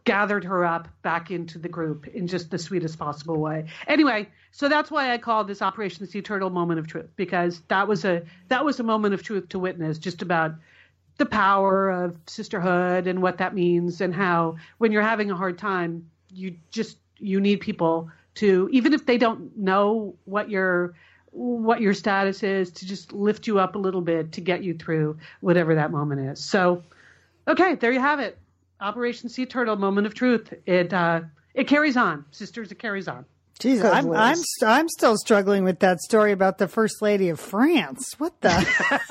gathered 0.09 0.43
her 0.43 0.65
up 0.65 0.87
back 1.03 1.29
into 1.29 1.59
the 1.59 1.69
group 1.69 2.07
in 2.07 2.25
just 2.25 2.49
the 2.49 2.57
sweetest 2.57 2.97
possible 2.97 3.37
way. 3.37 3.65
Anyway, 3.87 4.27
so 4.51 4.67
that's 4.67 4.89
why 4.89 5.13
I 5.13 5.19
call 5.19 5.43
this 5.43 5.61
Operation 5.61 6.07
Sea 6.07 6.23
Turtle 6.23 6.49
moment 6.49 6.79
of 6.79 6.87
truth 6.87 7.11
because 7.15 7.61
that 7.67 7.87
was 7.87 8.03
a 8.05 8.23
that 8.47 8.65
was 8.65 8.79
a 8.79 8.83
moment 8.83 9.13
of 9.13 9.21
truth 9.21 9.49
to 9.49 9.59
witness 9.59 9.99
just 9.99 10.23
about 10.23 10.55
the 11.17 11.27
power 11.27 11.91
of 11.91 12.17
sisterhood 12.25 13.05
and 13.05 13.21
what 13.21 13.37
that 13.37 13.53
means 13.53 14.01
and 14.01 14.15
how 14.15 14.55
when 14.79 14.91
you're 14.91 15.03
having 15.03 15.29
a 15.29 15.35
hard 15.35 15.59
time 15.59 16.09
you 16.33 16.55
just 16.71 16.97
you 17.19 17.39
need 17.39 17.59
people 17.59 18.09
to 18.33 18.67
even 18.71 18.93
if 18.93 19.05
they 19.05 19.19
don't 19.19 19.55
know 19.59 20.15
what 20.25 20.49
your 20.49 20.95
what 21.29 21.81
your 21.81 21.93
status 21.93 22.41
is 22.41 22.71
to 22.71 22.87
just 22.87 23.13
lift 23.13 23.45
you 23.45 23.59
up 23.59 23.75
a 23.75 23.77
little 23.77 24.01
bit 24.01 24.31
to 24.31 24.41
get 24.41 24.63
you 24.63 24.73
through 24.73 25.19
whatever 25.39 25.75
that 25.75 25.91
moment 25.91 26.31
is. 26.31 26.43
So 26.43 26.81
okay, 27.47 27.75
there 27.75 27.91
you 27.91 27.99
have 27.99 28.19
it. 28.19 28.39
Operation 28.81 29.29
Sea 29.29 29.45
Turtle 29.45 29.75
moment 29.75 30.07
of 30.07 30.13
truth. 30.13 30.53
It 30.65 30.93
uh 30.93 31.21
it 31.53 31.65
carries 31.67 31.97
on. 31.97 32.25
Sisters, 32.31 32.71
it 32.71 32.79
carries 32.79 33.07
on. 33.07 33.25
Jesus, 33.59 33.83
Good 33.83 33.91
I'm 33.91 34.07
Liz. 34.07 34.19
I'm 34.19 34.35
st- 34.37 34.69
I'm 34.69 34.87
still 34.89 35.17
struggling 35.17 35.65
with 35.65 35.79
that 35.79 35.99
story 35.99 36.31
about 36.31 36.57
the 36.59 36.67
first 36.69 37.01
lady 37.01 37.27
of 37.29 37.39
France. 37.39 38.13
What 38.17 38.39
the? 38.41 39.01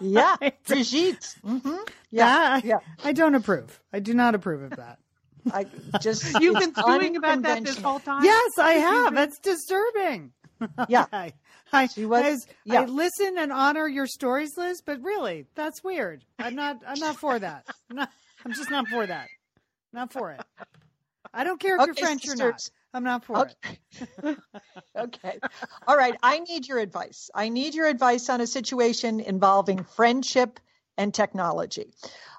Yeah. 0.00 0.36
Brigitte. 0.66 1.34
hmm 1.44 1.76
yeah, 2.10 2.60
I, 2.62 2.62
Yeah. 2.64 2.78
I 3.04 3.12
don't 3.12 3.34
approve. 3.34 3.80
I 3.92 3.98
do 4.00 4.14
not 4.14 4.34
approve 4.34 4.62
of 4.62 4.76
that. 4.76 4.98
I 5.52 5.66
just 6.00 6.40
You've 6.40 6.58
been 6.58 6.74
stewing 6.74 7.16
about 7.16 7.42
that 7.42 7.64
this 7.64 7.78
whole 7.78 7.98
time? 8.00 8.24
Yes, 8.24 8.50
I 8.58 8.72
have. 8.74 9.14
That's 9.14 9.38
disturbing. 9.38 10.32
Yeah. 10.88 11.06
I, 11.72 11.86
She 11.86 12.04
was- 12.06 12.46
yeah. 12.64 12.82
I 12.82 12.84
listen 12.84 13.38
and 13.38 13.52
honor 13.52 13.88
your 13.88 14.06
stories, 14.06 14.50
Liz, 14.56 14.82
but 14.84 15.02
really, 15.02 15.46
that's 15.54 15.82
weird. 15.82 16.24
I'm 16.38 16.54
not. 16.54 16.82
I'm 16.86 16.98
not 16.98 17.16
for 17.16 17.38
that. 17.38 17.66
I'm, 17.90 17.96
not, 17.96 18.10
I'm 18.44 18.52
just 18.52 18.70
not 18.70 18.88
for 18.88 19.06
that. 19.06 19.28
Not 19.92 20.12
for 20.12 20.32
it. 20.32 20.40
I 21.34 21.44
don't 21.44 21.60
care 21.60 21.76
if 21.76 21.80
you're 21.80 21.90
Okay, 21.90 22.00
French 22.02 22.28
or 22.28 22.36
not. 22.36 22.60
I'm 22.94 23.04
not 23.04 23.24
for 23.24 23.46
it. 23.46 23.54
Okay. 24.22 24.36
okay. 24.98 25.38
All 25.86 25.96
right. 25.96 26.14
I 26.22 26.40
need 26.40 26.68
your 26.68 26.78
advice. 26.78 27.30
I 27.34 27.48
need 27.48 27.74
your 27.74 27.86
advice 27.86 28.28
on 28.28 28.40
a 28.42 28.46
situation 28.46 29.20
involving 29.20 29.84
friendship 29.84 30.60
and 30.98 31.12
technology. 31.14 31.90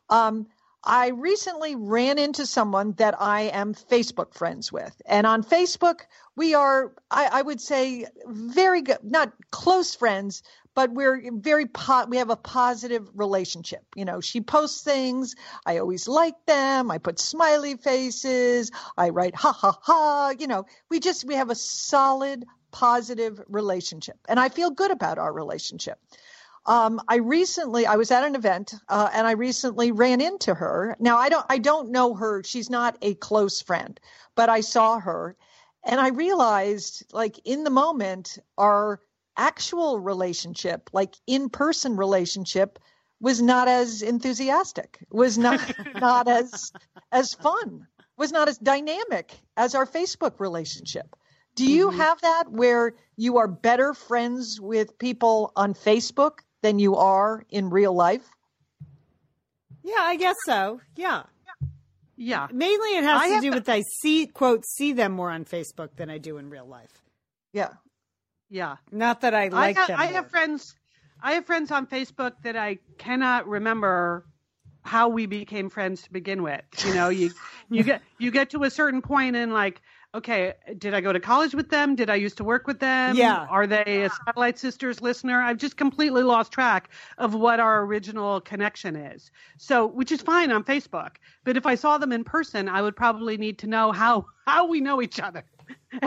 Um, 0.09 0.47
I 0.83 1.09
recently 1.09 1.75
ran 1.75 2.19
into 2.19 2.45
someone 2.45 2.91
that 2.93 3.19
I 3.19 3.43
am 3.43 3.73
Facebook 3.73 4.33
friends 4.33 4.71
with. 4.71 4.93
And 5.05 5.25
on 5.25 5.43
Facebook, 5.43 6.01
we 6.35 6.55
are, 6.55 6.93
I, 7.09 7.29
I 7.31 7.41
would 7.41 7.61
say, 7.61 8.05
very 8.27 8.81
good, 8.81 8.97
not 9.01 9.31
close 9.49 9.95
friends, 9.95 10.43
but 10.75 10.91
we're 10.91 11.21
very, 11.31 11.67
po- 11.67 12.05
we 12.07 12.17
have 12.17 12.29
a 12.29 12.35
positive 12.35 13.07
relationship. 13.13 13.83
You 13.95 14.03
know, 14.03 14.19
she 14.19 14.41
posts 14.41 14.83
things. 14.83 15.35
I 15.65 15.77
always 15.77 16.07
like 16.07 16.35
them. 16.47 16.91
I 16.91 16.97
put 16.97 17.19
smiley 17.19 17.77
faces. 17.77 18.71
I 18.97 19.09
write 19.09 19.35
ha 19.35 19.53
ha 19.53 19.77
ha. 19.81 20.33
You 20.37 20.47
know, 20.47 20.65
we 20.89 20.99
just, 20.99 21.25
we 21.25 21.35
have 21.35 21.49
a 21.49 21.55
solid, 21.55 22.43
positive 22.71 23.39
relationship. 23.47 24.17
And 24.27 24.39
I 24.39 24.49
feel 24.49 24.71
good 24.71 24.91
about 24.91 25.17
our 25.17 25.31
relationship. 25.31 25.99
Um, 26.65 27.01
I 27.09 27.17
recently 27.17 27.85
I 27.85 27.97
was 27.97 28.09
at 28.11 28.23
an 28.23 28.35
event 28.35 28.73
uh, 28.87 29.09
and 29.13 29.27
I 29.27 29.31
recently 29.31 29.91
ran 29.91 30.21
into 30.21 30.53
her. 30.53 30.95
Now 30.99 31.17
I 31.17 31.29
don't 31.29 31.45
I 31.49 31.57
don't 31.57 31.91
know 31.91 32.13
her. 32.13 32.41
She's 32.43 32.69
not 32.69 32.97
a 33.01 33.15
close 33.15 33.61
friend, 33.61 33.99
but 34.35 34.49
I 34.49 34.61
saw 34.61 34.99
her, 34.99 35.35
and 35.83 35.99
I 35.99 36.09
realized 36.09 37.05
like 37.11 37.39
in 37.43 37.65
the 37.65 37.69
moment 37.69 38.37
our 38.57 39.01
actual 39.35 39.99
relationship, 39.99 40.89
like 40.93 41.15
in 41.27 41.49
person 41.49 41.97
relationship, 41.97 42.79
was 43.19 43.41
not 43.41 43.67
as 43.67 44.01
enthusiastic. 44.01 44.99
Was 45.11 45.37
not 45.37 45.59
not 45.95 46.29
as 46.29 46.71
as 47.11 47.33
fun. 47.33 47.87
Was 48.15 48.31
not 48.31 48.47
as 48.47 48.57
dynamic 48.57 49.33
as 49.57 49.75
our 49.75 49.85
Facebook 49.85 50.39
relationship. 50.39 51.15
Do 51.55 51.69
you 51.69 51.89
have 51.91 52.19
that 52.21 52.49
where 52.49 52.95
you 53.15 53.37
are 53.37 53.47
better 53.47 53.93
friends 53.93 54.59
with 54.59 54.97
people 54.97 55.51
on 55.55 55.73
Facebook 55.75 56.39
than 56.63 56.79
you 56.79 56.95
are 56.95 57.43
in 57.51 57.69
real 57.69 57.93
life? 57.93 58.27
Yeah, 59.83 59.99
I 59.99 60.15
guess 60.15 60.35
so. 60.45 60.81
Yeah. 60.95 61.23
Yeah. 62.15 62.47
Mainly 62.51 62.97
it 62.97 63.03
has 63.03 63.21
I 63.21 63.35
to 63.35 63.41
do 63.41 63.49
to- 63.51 63.57
with 63.57 63.69
I 63.69 63.81
see 64.01 64.25
quote 64.27 64.65
see 64.65 64.93
them 64.93 65.11
more 65.11 65.29
on 65.29 65.45
Facebook 65.45 65.95
than 65.97 66.09
I 66.09 66.17
do 66.17 66.37
in 66.37 66.49
real 66.49 66.65
life. 66.65 66.91
Yeah. 67.51 67.73
Yeah. 68.49 68.77
Not 68.91 69.21
that 69.21 69.33
I 69.35 69.45
I 69.45 69.47
like 69.49 69.75
have, 69.77 69.87
them. 69.87 69.99
I 69.99 70.05
more. 70.05 70.13
have 70.13 70.29
friends. 70.31 70.75
I 71.21 71.33
have 71.33 71.45
friends 71.45 71.71
on 71.71 71.85
Facebook 71.87 72.33
that 72.43 72.55
I 72.55 72.79
cannot 72.97 73.47
remember 73.47 74.25
how 74.83 75.07
we 75.09 75.25
became 75.25 75.69
friends 75.69 76.03
to 76.03 76.11
begin 76.11 76.43
with. 76.43 76.61
You 76.85 76.93
know, 76.93 77.09
you 77.09 77.31
you 77.69 77.83
get 77.83 78.01
you 78.19 78.31
get 78.31 78.49
to 78.51 78.63
a 78.63 78.69
certain 78.69 79.01
point 79.01 79.35
and 79.35 79.53
like, 79.53 79.81
okay, 80.15 80.53
did 80.77 80.93
I 80.93 81.01
go 81.01 81.11
to 81.11 81.19
college 81.19 81.55
with 81.55 81.69
them? 81.69 81.95
Did 81.95 82.09
I 82.09 82.15
used 82.15 82.37
to 82.37 82.43
work 82.43 82.67
with 82.67 82.79
them? 82.79 83.15
Yeah. 83.15 83.47
Are 83.49 83.65
they 83.65 84.03
a 84.03 84.09
Satellite 84.09 84.59
Sisters 84.59 85.01
listener? 85.01 85.41
I've 85.41 85.57
just 85.57 85.77
completely 85.77 86.23
lost 86.23 86.51
track 86.51 86.89
of 87.17 87.33
what 87.33 87.59
our 87.59 87.83
original 87.83 88.39
connection 88.41 88.95
is. 88.95 89.31
So, 89.57 89.87
which 89.87 90.11
is 90.11 90.21
fine 90.21 90.51
on 90.51 90.63
Facebook, 90.63 91.15
but 91.43 91.57
if 91.57 91.65
I 91.65 91.75
saw 91.75 91.97
them 91.97 92.11
in 92.11 92.23
person, 92.23 92.69
I 92.69 92.81
would 92.81 92.95
probably 92.95 93.37
need 93.37 93.59
to 93.59 93.67
know 93.67 93.91
how 93.91 94.25
how 94.45 94.67
we 94.67 94.81
know 94.81 95.01
each 95.01 95.19
other. 95.19 95.43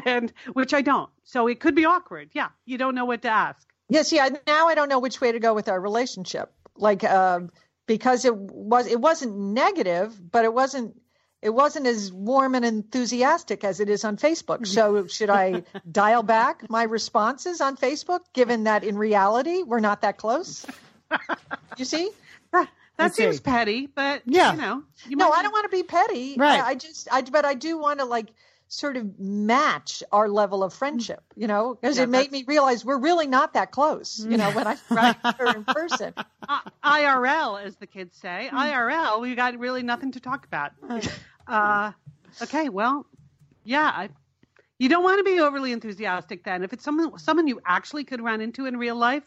And 0.05 0.33
which 0.53 0.75
I 0.75 0.83
don't. 0.83 1.09
So 1.25 1.47
it 1.47 1.61
could 1.61 1.75
be 1.75 1.85
awkward. 1.85 2.31
Yeah. 2.33 2.49
You 2.67 2.77
don't 2.77 2.95
know 2.95 3.05
what 3.05 3.23
to 3.23 3.29
ask. 3.29 3.67
Yes, 3.89 4.13
yeah. 4.13 4.29
Now 4.47 4.67
I 4.67 4.75
don't 4.75 4.89
know 4.89 4.99
which 4.99 5.21
way 5.21 5.33
to 5.33 5.39
go 5.39 5.55
with 5.55 5.69
our 5.69 5.81
relationship. 5.81 6.53
Like, 6.77 7.05
um, 7.05 7.51
because 7.87 8.25
it 8.25 8.35
was 8.37 8.87
it 8.87 9.01
wasn't 9.01 9.37
negative, 9.37 10.21
but 10.31 10.45
it 10.45 10.53
wasn't 10.53 10.97
it 11.43 11.51
wasn't 11.51 11.87
as 11.87 12.13
warm 12.13 12.55
and 12.55 12.65
enthusiastic 12.65 13.63
as 13.65 13.81
it 13.81 13.89
is 13.89 14.05
on 14.05 14.17
Facebook. 14.17 14.67
So 14.67 15.07
should 15.17 15.31
I 15.31 15.63
dial 15.91 16.23
back 16.23 16.69
my 16.71 16.83
responses 16.85 17.61
on 17.61 17.77
Facebook, 17.77 18.21
given 18.33 18.65
that 18.65 18.85
in 18.85 18.97
reality 18.99 19.63
we're 19.63 19.81
not 19.81 20.01
that 20.03 20.17
close? 20.19 20.67
You 21.77 21.85
see? 21.85 22.11
That, 22.53 22.69
that 22.97 23.15
seems 23.15 23.37
see. 23.37 23.43
petty, 23.43 23.87
but 23.87 24.23
Yeah. 24.25 24.53
you 24.53 24.59
know, 24.61 24.83
you 25.07 25.17
no, 25.17 25.31
I 25.31 25.43
don't 25.43 25.53
want 25.53 25.71
to 25.71 25.77
be 25.77 25.83
petty. 25.83 26.35
Right. 26.39 26.61
I, 26.63 26.69
I 26.69 26.75
just, 26.75 27.09
I, 27.13 27.21
but 27.21 27.45
I 27.45 27.53
do 27.53 27.77
want 27.77 27.99
to 27.99 28.07
like 28.07 28.29
sort 28.69 28.97
of 28.97 29.19
match 29.19 30.03
our 30.11 30.29
level 30.29 30.63
of 30.65 30.75
friendship, 30.75 31.23
you 31.37 31.47
know, 31.47 31.75
because 31.81 31.97
Yeah, 31.99 32.05
it 32.05 32.09
made 32.09 32.33
me 32.33 32.45
realize 32.47 32.85
we're 32.85 32.99
really 32.99 33.27
not 33.27 33.55
that 33.55 33.71
close, 33.71 34.19
you 34.29 34.37
know, 34.37 34.51
when 34.51 34.67
I 34.67 34.77
write 34.91 35.17
her 35.39 35.55
in 35.55 35.65
person. 35.65 36.15
uh, 36.49 36.59
IRL, 36.85 37.63
as 37.65 37.77
the 37.77 37.87
kids 37.87 38.17
say, 38.17 38.49
Hmm. 38.51 38.57
IRL. 38.57 39.21
We 39.21 39.35
got 39.35 39.57
really 39.59 39.83
nothing 39.83 40.13
to 40.13 40.21
talk 40.21 40.47
about. 40.47 40.73
Uh, 41.49 41.93
okay, 42.43 42.69
well, 42.69 43.07
yeah, 43.63 43.87
I, 43.95 44.09
you 44.81 44.89
don't 44.89 45.05
want 45.05 45.19
to 45.21 45.25
be 45.25 45.39
overly 45.39 45.71
enthusiastic 45.71 46.43
then. 46.43 46.65
If 46.65 46.73
it's 46.73 46.83
someone 46.83 47.17
someone 47.21 47.47
you 47.47 47.61
actually 47.65 48.03
could 48.03 48.21
run 48.21 48.41
into 48.41 48.67
in 48.67 48.77
real 48.77 48.97
life, 48.97 49.23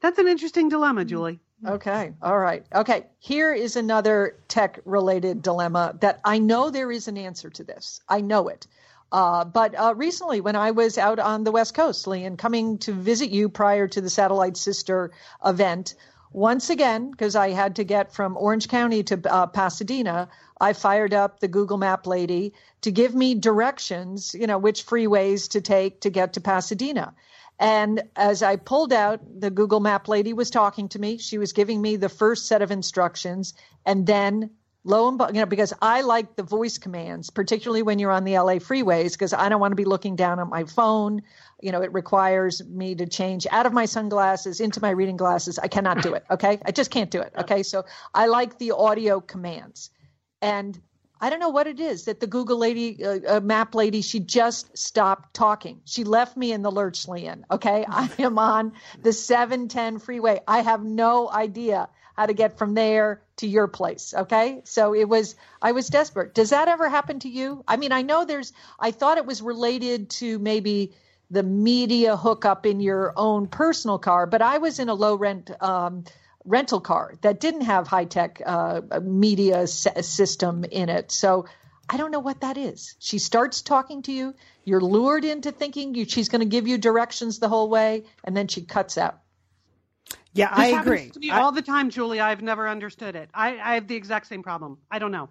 that's 0.00 0.20
an 0.20 0.28
interesting 0.28 0.68
dilemma, 0.68 1.04
Julie. 1.04 1.40
Okay. 1.66 2.12
All 2.22 2.38
right. 2.38 2.64
Okay. 2.72 3.06
Here 3.18 3.52
is 3.52 3.74
another 3.74 4.36
tech 4.46 4.78
related 4.84 5.42
dilemma 5.42 5.96
that 6.00 6.20
I 6.24 6.38
know 6.38 6.70
there 6.70 6.92
is 6.92 7.08
an 7.08 7.16
answer 7.16 7.50
to 7.50 7.64
this. 7.64 8.00
I 8.08 8.20
know 8.20 8.46
it. 8.48 8.68
Uh, 9.14 9.44
but 9.44 9.76
uh, 9.76 9.94
recently, 9.96 10.40
when 10.40 10.56
I 10.56 10.72
was 10.72 10.98
out 10.98 11.20
on 11.20 11.44
the 11.44 11.52
West 11.52 11.72
Coast, 11.72 12.04
Lee, 12.08 12.24
and 12.24 12.36
coming 12.36 12.78
to 12.78 12.92
visit 12.92 13.30
you 13.30 13.48
prior 13.48 13.86
to 13.86 14.00
the 14.00 14.10
Satellite 14.10 14.56
Sister 14.56 15.12
event, 15.44 15.94
once 16.32 16.68
again, 16.68 17.12
because 17.12 17.36
I 17.36 17.50
had 17.50 17.76
to 17.76 17.84
get 17.84 18.12
from 18.12 18.36
Orange 18.36 18.66
County 18.66 19.04
to 19.04 19.32
uh, 19.32 19.46
Pasadena, 19.46 20.28
I 20.60 20.72
fired 20.72 21.14
up 21.14 21.38
the 21.38 21.46
Google 21.46 21.78
Map 21.78 22.08
lady 22.08 22.54
to 22.80 22.90
give 22.90 23.14
me 23.14 23.36
directions, 23.36 24.34
you 24.34 24.48
know, 24.48 24.58
which 24.58 24.84
freeways 24.84 25.48
to 25.50 25.60
take 25.60 26.00
to 26.00 26.10
get 26.10 26.32
to 26.32 26.40
Pasadena. 26.40 27.14
And 27.60 28.02
as 28.16 28.42
I 28.42 28.56
pulled 28.56 28.92
out, 28.92 29.20
the 29.40 29.50
Google 29.50 29.78
Map 29.78 30.08
lady 30.08 30.32
was 30.32 30.50
talking 30.50 30.88
to 30.88 30.98
me. 30.98 31.18
She 31.18 31.38
was 31.38 31.52
giving 31.52 31.80
me 31.80 31.94
the 31.94 32.08
first 32.08 32.46
set 32.46 32.62
of 32.62 32.72
instructions. 32.72 33.54
And 33.86 34.08
then, 34.08 34.50
lo 34.84 35.08
and 35.08 35.18
behold, 35.18 35.34
you 35.34 35.40
know, 35.40 35.46
because 35.46 35.72
I 35.80 36.02
like 36.02 36.36
the 36.36 36.42
voice 36.42 36.78
commands, 36.78 37.30
particularly 37.30 37.82
when 37.82 37.98
you're 37.98 38.12
on 38.12 38.24
the 38.24 38.38
LA 38.38 38.54
freeways, 38.54 39.12
because 39.12 39.32
I 39.32 39.48
don't 39.48 39.60
want 39.60 39.72
to 39.72 39.76
be 39.76 39.86
looking 39.86 40.14
down 40.14 40.38
at 40.38 40.46
my 40.46 40.64
phone. 40.64 41.22
You 41.60 41.72
know, 41.72 41.82
it 41.82 41.92
requires 41.92 42.62
me 42.62 42.94
to 42.96 43.06
change 43.06 43.46
out 43.50 43.66
of 43.66 43.72
my 43.72 43.86
sunglasses 43.86 44.60
into 44.60 44.80
my 44.82 44.90
reading 44.90 45.16
glasses. 45.16 45.58
I 45.58 45.68
cannot 45.68 46.02
do 46.02 46.14
it. 46.14 46.24
Okay. 46.34 46.58
I 46.64 46.72
just 46.72 46.90
can't 46.90 47.12
do 47.12 47.20
it. 47.20 47.32
Okay. 47.38 47.62
So 47.62 47.84
I 48.12 48.26
like 48.26 48.58
the 48.58 48.72
audio 48.72 49.20
commands. 49.20 49.90
And 50.42 50.78
I 51.20 51.30
don't 51.30 51.38
know 51.38 51.50
what 51.50 51.68
it 51.68 51.78
is 51.78 52.06
that 52.06 52.18
the 52.18 52.26
Google 52.26 52.58
lady, 52.58 53.04
uh, 53.04 53.36
uh, 53.36 53.40
map 53.40 53.74
lady, 53.74 54.02
she 54.02 54.18
just 54.18 54.76
stopped 54.76 55.32
talking. 55.32 55.80
She 55.84 56.02
left 56.02 56.36
me 56.36 56.50
in 56.50 56.62
the 56.62 56.72
lurch, 56.72 57.06
Lian. 57.06 57.44
Okay. 57.50 57.84
I 57.88 58.10
am 58.18 58.38
on 58.38 58.72
the 59.00 59.12
710 59.12 60.00
freeway. 60.00 60.40
I 60.48 60.62
have 60.62 60.82
no 60.82 61.30
idea 61.30 61.88
how 62.14 62.26
to 62.26 62.32
get 62.32 62.58
from 62.58 62.74
there 62.74 63.20
to 63.36 63.46
your 63.46 63.68
place. 63.68 64.14
Okay. 64.16 64.62
So 64.64 64.94
it 64.94 65.08
was, 65.08 65.36
I 65.60 65.72
was 65.72 65.88
desperate. 65.88 66.34
Does 66.34 66.50
that 66.50 66.68
ever 66.68 66.88
happen 66.88 67.18
to 67.20 67.28
you? 67.28 67.64
I 67.68 67.76
mean, 67.76 67.92
I 67.92 68.02
know 68.02 68.24
there's, 68.24 68.52
I 68.78 68.92
thought 68.92 69.18
it 69.18 69.26
was 69.26 69.42
related 69.42 70.10
to 70.10 70.38
maybe 70.38 70.94
the 71.30 71.42
media 71.42 72.16
hookup 72.16 72.66
in 72.66 72.80
your 72.80 73.12
own 73.16 73.48
personal 73.48 73.98
car, 73.98 74.26
but 74.26 74.42
I 74.42 74.58
was 74.58 74.78
in 74.78 74.88
a 74.88 74.94
low 74.94 75.16
rent, 75.16 75.50
um, 75.60 76.04
rental 76.44 76.80
car 76.80 77.14
that 77.22 77.40
didn't 77.40 77.62
have 77.62 77.88
high 77.88 78.04
tech 78.04 78.40
uh, 78.44 78.82
media 79.02 79.62
s- 79.62 79.88
system 80.06 80.64
in 80.64 80.88
it. 80.88 81.10
So 81.10 81.46
I 81.88 81.96
don't 81.96 82.10
know 82.10 82.20
what 82.20 82.42
that 82.42 82.56
is. 82.56 82.94
She 82.98 83.18
starts 83.18 83.62
talking 83.62 84.02
to 84.02 84.12
you, 84.12 84.34
you're 84.64 84.80
lured 84.80 85.24
into 85.24 85.50
thinking 85.52 85.94
you, 85.94 86.04
she's 86.04 86.28
going 86.28 86.40
to 86.40 86.46
give 86.46 86.68
you 86.68 86.78
directions 86.78 87.38
the 87.38 87.48
whole 87.48 87.68
way, 87.68 88.04
and 88.22 88.36
then 88.36 88.46
she 88.48 88.62
cuts 88.62 88.96
out. 88.96 89.18
Yeah, 90.34 90.50
this 90.50 90.58
I 90.58 90.66
happens 90.66 90.86
agree. 90.86 91.10
To 91.10 91.18
me 91.20 91.30
I- 91.30 91.40
all 91.40 91.52
the 91.52 91.62
time, 91.62 91.90
Julie. 91.90 92.20
I've 92.20 92.42
never 92.42 92.68
understood 92.68 93.16
it. 93.16 93.30
I, 93.32 93.58
I 93.58 93.74
have 93.74 93.86
the 93.88 93.96
exact 93.96 94.26
same 94.26 94.42
problem. 94.42 94.78
I 94.90 94.98
don't 94.98 95.12
know. 95.12 95.30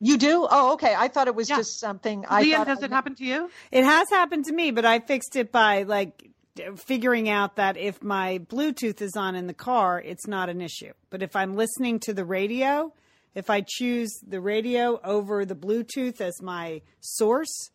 You 0.00 0.18
do? 0.18 0.46
Oh, 0.50 0.72
okay. 0.74 0.94
I 0.96 1.08
thought 1.08 1.28
it 1.28 1.34
was 1.34 1.48
Yeah. 1.48 1.56
just 1.56 1.78
something. 1.80 2.24
I 2.28 2.42
Leah, 2.42 2.56
thought 2.58 2.66
does 2.66 2.82
I- 2.82 2.86
it 2.86 2.90
happen 2.90 3.14
to 3.14 3.24
you? 3.24 3.50
It 3.70 3.84
has 3.84 4.10
happened 4.10 4.44
to 4.46 4.52
me, 4.52 4.70
but 4.72 4.84
I 4.84 4.98
fixed 4.98 5.36
it 5.36 5.50
by 5.52 5.84
like 5.84 6.28
figuring 6.76 7.28
out 7.28 7.56
that 7.56 7.76
if 7.76 8.02
my 8.02 8.38
Bluetooth 8.48 9.00
is 9.00 9.16
on 9.16 9.34
in 9.34 9.46
the 9.46 9.54
car, 9.54 10.00
it's 10.00 10.26
not 10.26 10.48
an 10.48 10.60
issue. 10.60 10.92
But 11.10 11.22
if 11.22 11.34
I'm 11.36 11.54
listening 11.54 12.00
to 12.00 12.12
the 12.14 12.24
radio, 12.24 12.92
if 13.34 13.50
I 13.50 13.64
choose 13.66 14.12
the 14.26 14.40
radio 14.40 15.00
over 15.02 15.44
the 15.44 15.56
Bluetooth 15.56 16.20
as 16.20 16.40
my 16.42 16.82
source, 17.00 17.70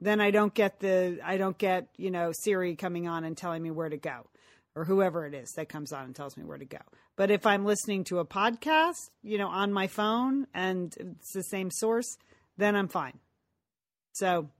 then 0.00 0.20
I 0.20 0.30
don't 0.30 0.54
get 0.54 0.80
the 0.80 1.20
I 1.24 1.36
don't 1.36 1.56
get, 1.58 1.88
you 1.96 2.10
know, 2.10 2.30
Siri 2.32 2.74
coming 2.76 3.06
on 3.08 3.24
and 3.24 3.36
telling 3.36 3.62
me 3.62 3.70
where 3.70 3.88
to 3.88 3.96
go 3.96 4.26
or 4.74 4.84
whoever 4.84 5.26
it 5.26 5.34
is 5.34 5.52
that 5.52 5.68
comes 5.68 5.92
on 5.92 6.04
and 6.04 6.14
tells 6.14 6.36
me 6.36 6.44
where 6.44 6.58
to 6.58 6.64
go. 6.64 6.78
But 7.16 7.30
if 7.30 7.46
I'm 7.46 7.64
listening 7.64 8.04
to 8.04 8.18
a 8.18 8.24
podcast, 8.24 9.10
you 9.22 9.38
know, 9.38 9.48
on 9.48 9.72
my 9.72 9.86
phone 9.86 10.46
and 10.54 10.94
it's 10.98 11.32
the 11.32 11.42
same 11.42 11.70
source, 11.70 12.16
then 12.56 12.76
I'm 12.76 12.88
fine. 12.88 13.18
So, 14.12 14.50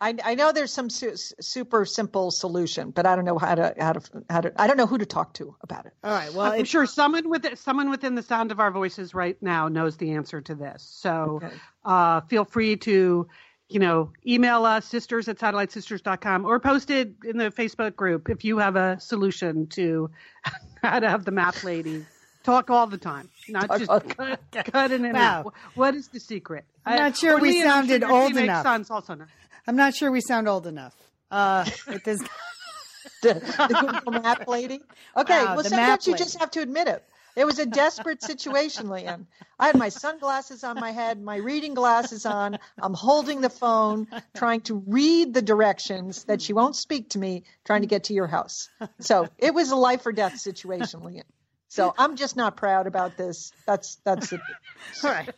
I, 0.00 0.14
I 0.24 0.34
know 0.34 0.50
there's 0.52 0.72
some 0.72 0.88
su- 0.88 1.14
super 1.40 1.84
simple 1.84 2.30
solution, 2.30 2.90
but 2.90 3.04
I 3.04 3.16
don't 3.16 3.26
know 3.26 3.38
how 3.38 3.54
to 3.54 3.74
how 3.78 3.92
to 3.92 4.00
how 4.30 4.40
to. 4.40 4.52
I 4.60 4.66
don't 4.66 4.78
know 4.78 4.86
who 4.86 4.96
to 4.96 5.04
talk 5.04 5.34
to 5.34 5.54
about 5.60 5.84
it. 5.84 5.92
all 6.02 6.10
right. 6.10 6.32
Well, 6.32 6.52
I'm 6.52 6.60
if, 6.60 6.68
sure 6.68 6.86
someone 6.86 7.28
with 7.28 7.58
someone 7.58 7.90
within 7.90 8.14
the 8.14 8.22
sound 8.22 8.50
of 8.50 8.60
our 8.60 8.70
voices 8.70 9.14
right 9.14 9.36
now 9.42 9.68
knows 9.68 9.98
the 9.98 10.12
answer 10.12 10.40
to 10.40 10.54
this. 10.54 10.88
So 10.90 11.40
Okay. 11.42 11.54
uh, 11.84 12.22
feel 12.22 12.46
free 12.46 12.76
to, 12.76 13.28
you 13.70 13.78
know, 13.78 14.10
email 14.26 14.64
us 14.66 14.84
sisters 14.84 15.28
at 15.28 15.38
satellitesisters.com 15.38 16.44
or 16.44 16.58
post 16.60 16.90
it 16.90 17.12
in 17.24 17.38
the 17.38 17.50
Facebook 17.50 17.94
group 17.96 18.28
if 18.28 18.44
you 18.44 18.58
have 18.58 18.76
a 18.76 18.98
solution 19.00 19.66
to 19.68 20.10
how 20.82 20.98
to 20.98 21.08
have 21.08 21.24
the 21.24 21.30
map 21.30 21.62
lady 21.64 22.04
talk 22.42 22.68
all 22.70 22.86
the 22.86 22.98
time, 22.98 23.28
not 23.48 23.68
Talk 23.68 23.78
just 23.78 23.90
all- 23.90 24.00
cut, 24.00 24.40
cut 24.72 24.90
in 24.92 25.12
Wow. 25.12 25.20
out. 25.46 25.54
What 25.74 25.94
is 25.94 26.08
the 26.08 26.18
secret? 26.20 26.64
I'm 26.84 26.96
not 26.98 27.16
sure 27.16 27.36
or 27.36 27.40
we 27.40 27.50
Leah, 27.52 27.64
sounded 27.64 28.00
your 28.02 28.10
old 28.12 28.36
enough. 28.36 28.62
Son's 28.64 28.90
also 28.90 29.14
not. 29.14 29.28
I'm 29.66 29.76
not 29.76 29.94
sure 29.94 30.10
we 30.10 30.20
sound 30.22 30.48
old 30.48 30.66
enough. 30.66 30.94
Uh, 31.30 31.64
with 31.86 32.02
this, 32.02 32.20
the, 33.22 33.34
the 33.34 34.00
Google 34.02 34.22
Map 34.22 34.48
lady. 34.48 34.80
Okay, 35.16 35.44
Wow, 35.44 35.56
well, 35.56 35.64
sometimes 35.64 36.06
you 36.06 36.12
lady. 36.14 36.24
just 36.24 36.38
have 36.38 36.50
to 36.52 36.60
admit 36.60 36.86
it. 36.88 37.04
It 37.36 37.44
was 37.44 37.58
a 37.58 37.66
desperate 37.66 38.22
situation, 38.22 38.88
Lian. 38.88 39.26
I 39.58 39.66
had 39.66 39.76
my 39.76 39.88
sunglasses 39.88 40.64
on 40.64 40.78
my 40.78 40.90
head, 40.90 41.20
my 41.20 41.36
reading 41.36 41.74
glasses 41.74 42.26
on. 42.26 42.58
I'm 42.80 42.94
holding 42.94 43.40
the 43.40 43.50
phone, 43.50 44.06
trying 44.34 44.62
to 44.62 44.82
read 44.86 45.34
the 45.34 45.42
directions 45.42 46.24
that 46.24 46.42
she 46.42 46.52
won't 46.52 46.76
speak 46.76 47.10
to 47.10 47.18
me, 47.18 47.44
trying 47.64 47.82
to 47.82 47.86
get 47.86 48.04
to 48.04 48.14
your 48.14 48.26
house. 48.26 48.68
So 49.00 49.28
it 49.38 49.54
was 49.54 49.70
a 49.70 49.76
life 49.76 50.04
or 50.06 50.12
death 50.12 50.38
situation, 50.38 51.02
Lian. 51.02 51.24
So 51.68 51.94
I'm 51.96 52.16
just 52.16 52.36
not 52.36 52.56
proud 52.56 52.86
about 52.86 53.16
this. 53.16 53.52
That's 53.66 53.96
that's 54.04 54.32
it. 54.32 54.40
all 55.04 55.10
right. 55.10 55.34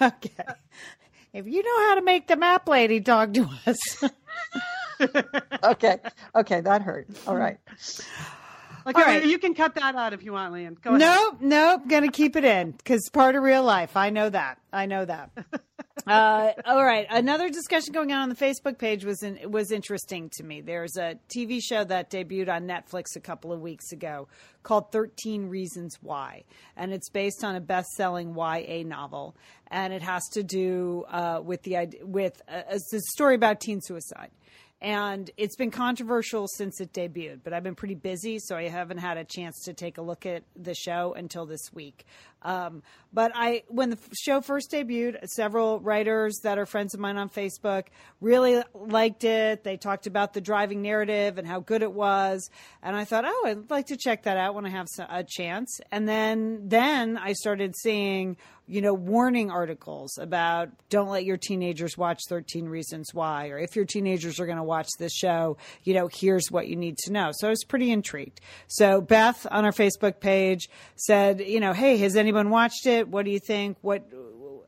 okay. 0.00 0.44
If 1.32 1.46
you 1.46 1.62
know 1.62 1.88
how 1.88 1.94
to 1.96 2.02
make 2.02 2.26
the 2.28 2.36
map 2.36 2.68
lady 2.68 3.00
talk 3.00 3.32
to 3.34 3.48
us, 3.66 4.04
Okay, 5.62 5.98
okay, 6.34 6.60
that 6.60 6.82
hurt. 6.82 7.08
All 7.26 7.36
right. 7.36 7.58
All 8.94 9.02
right. 9.02 9.24
you 9.24 9.38
can 9.38 9.54
cut 9.54 9.74
that 9.74 9.94
out 9.94 10.12
if 10.12 10.22
you 10.22 10.32
want, 10.32 10.52
Lian. 10.52 10.76
Go 10.80 10.90
ahead. 10.90 11.00
nope, 11.00 11.36
nope, 11.40 11.82
gonna 11.88 12.10
keep 12.10 12.36
it 12.36 12.44
in 12.44 12.72
because 12.72 13.08
part 13.12 13.34
of 13.34 13.42
real 13.42 13.62
life. 13.62 13.96
I 13.96 14.10
know 14.10 14.30
that. 14.30 14.58
I 14.72 14.86
know 14.86 15.04
that. 15.04 15.30
uh, 16.06 16.52
all 16.64 16.84
right, 16.84 17.06
another 17.10 17.48
discussion 17.48 17.92
going 17.92 18.12
on 18.12 18.22
on 18.22 18.28
the 18.28 18.34
Facebook 18.34 18.78
page 18.78 19.04
was 19.04 19.22
in, 19.22 19.50
was 19.50 19.70
interesting 19.70 20.30
to 20.36 20.44
me. 20.44 20.60
There's 20.60 20.96
a 20.96 21.18
TV 21.34 21.60
show 21.62 21.84
that 21.84 22.10
debuted 22.10 22.48
on 22.48 22.66
Netflix 22.66 23.16
a 23.16 23.20
couple 23.20 23.52
of 23.52 23.60
weeks 23.60 23.92
ago 23.92 24.28
called 24.62 24.92
13 24.92 25.46
Reasons 25.48 25.98
Why, 26.00 26.44
and 26.76 26.92
it's 26.92 27.10
based 27.10 27.44
on 27.44 27.56
a 27.56 27.60
best-selling 27.60 28.34
YA 28.34 28.82
novel, 28.84 29.36
and 29.70 29.92
it 29.92 30.02
has 30.02 30.22
to 30.32 30.42
do 30.42 31.04
uh, 31.10 31.40
with 31.42 31.62
the 31.62 31.88
with 32.02 32.40
uh, 32.48 32.62
it's 32.70 32.92
a 32.92 33.00
story 33.12 33.34
about 33.34 33.60
teen 33.60 33.80
suicide 33.80 34.30
and 34.80 35.30
it's 35.36 35.56
been 35.56 35.70
controversial 35.70 36.46
since 36.46 36.80
it 36.80 36.92
debuted 36.92 37.40
but 37.42 37.52
i've 37.52 37.62
been 37.64 37.74
pretty 37.74 37.94
busy 37.94 38.38
so 38.38 38.56
i 38.56 38.68
haven't 38.68 38.98
had 38.98 39.16
a 39.16 39.24
chance 39.24 39.64
to 39.64 39.72
take 39.74 39.98
a 39.98 40.02
look 40.02 40.24
at 40.24 40.42
the 40.56 40.74
show 40.74 41.14
until 41.14 41.46
this 41.46 41.72
week 41.72 42.06
um, 42.42 42.82
but 43.12 43.32
i 43.34 43.62
when 43.68 43.90
the 43.90 43.98
show 44.18 44.40
first 44.40 44.70
debuted 44.70 45.26
several 45.28 45.80
writers 45.80 46.38
that 46.42 46.58
are 46.58 46.66
friends 46.66 46.94
of 46.94 47.00
mine 47.00 47.16
on 47.16 47.28
facebook 47.28 47.84
really 48.20 48.62
liked 48.74 49.24
it 49.24 49.64
they 49.64 49.76
talked 49.76 50.06
about 50.06 50.32
the 50.32 50.40
driving 50.40 50.82
narrative 50.82 51.38
and 51.38 51.46
how 51.46 51.60
good 51.60 51.82
it 51.82 51.92
was 51.92 52.50
and 52.82 52.96
i 52.96 53.04
thought 53.04 53.24
oh 53.26 53.44
i'd 53.46 53.70
like 53.70 53.86
to 53.86 53.96
check 53.96 54.22
that 54.24 54.36
out 54.36 54.54
when 54.54 54.66
i 54.66 54.70
have 54.70 54.86
a 55.08 55.24
chance 55.24 55.80
and 55.90 56.08
then 56.08 56.68
then 56.68 57.16
i 57.16 57.32
started 57.32 57.74
seeing 57.76 58.36
you 58.68 58.82
know, 58.82 58.92
warning 58.92 59.50
articles 59.50 60.18
about 60.18 60.68
don't 60.90 61.08
let 61.08 61.24
your 61.24 61.38
teenagers 61.38 61.96
watch 61.96 62.20
13 62.28 62.66
Reasons 62.66 63.14
Why, 63.14 63.48
or 63.48 63.58
if 63.58 63.74
your 63.74 63.86
teenagers 63.86 64.38
are 64.38 64.44
going 64.44 64.58
to 64.58 64.62
watch 64.62 64.88
this 64.98 65.12
show, 65.12 65.56
you 65.84 65.94
know, 65.94 66.08
here's 66.12 66.50
what 66.50 66.68
you 66.68 66.76
need 66.76 66.98
to 66.98 67.12
know. 67.12 67.30
So 67.32 67.46
I 67.46 67.50
was 67.50 67.64
pretty 67.64 67.90
intrigued. 67.90 68.42
So 68.66 69.00
Beth 69.00 69.46
on 69.50 69.64
our 69.64 69.72
Facebook 69.72 70.20
page 70.20 70.68
said, 70.96 71.40
you 71.40 71.60
know, 71.60 71.72
hey, 71.72 71.96
has 71.96 72.14
anyone 72.28 72.50
watched 72.50 72.86
it? 72.86 73.08
What 73.08 73.24
do 73.24 73.30
you 73.30 73.40
think? 73.40 73.78
What, 73.80 74.04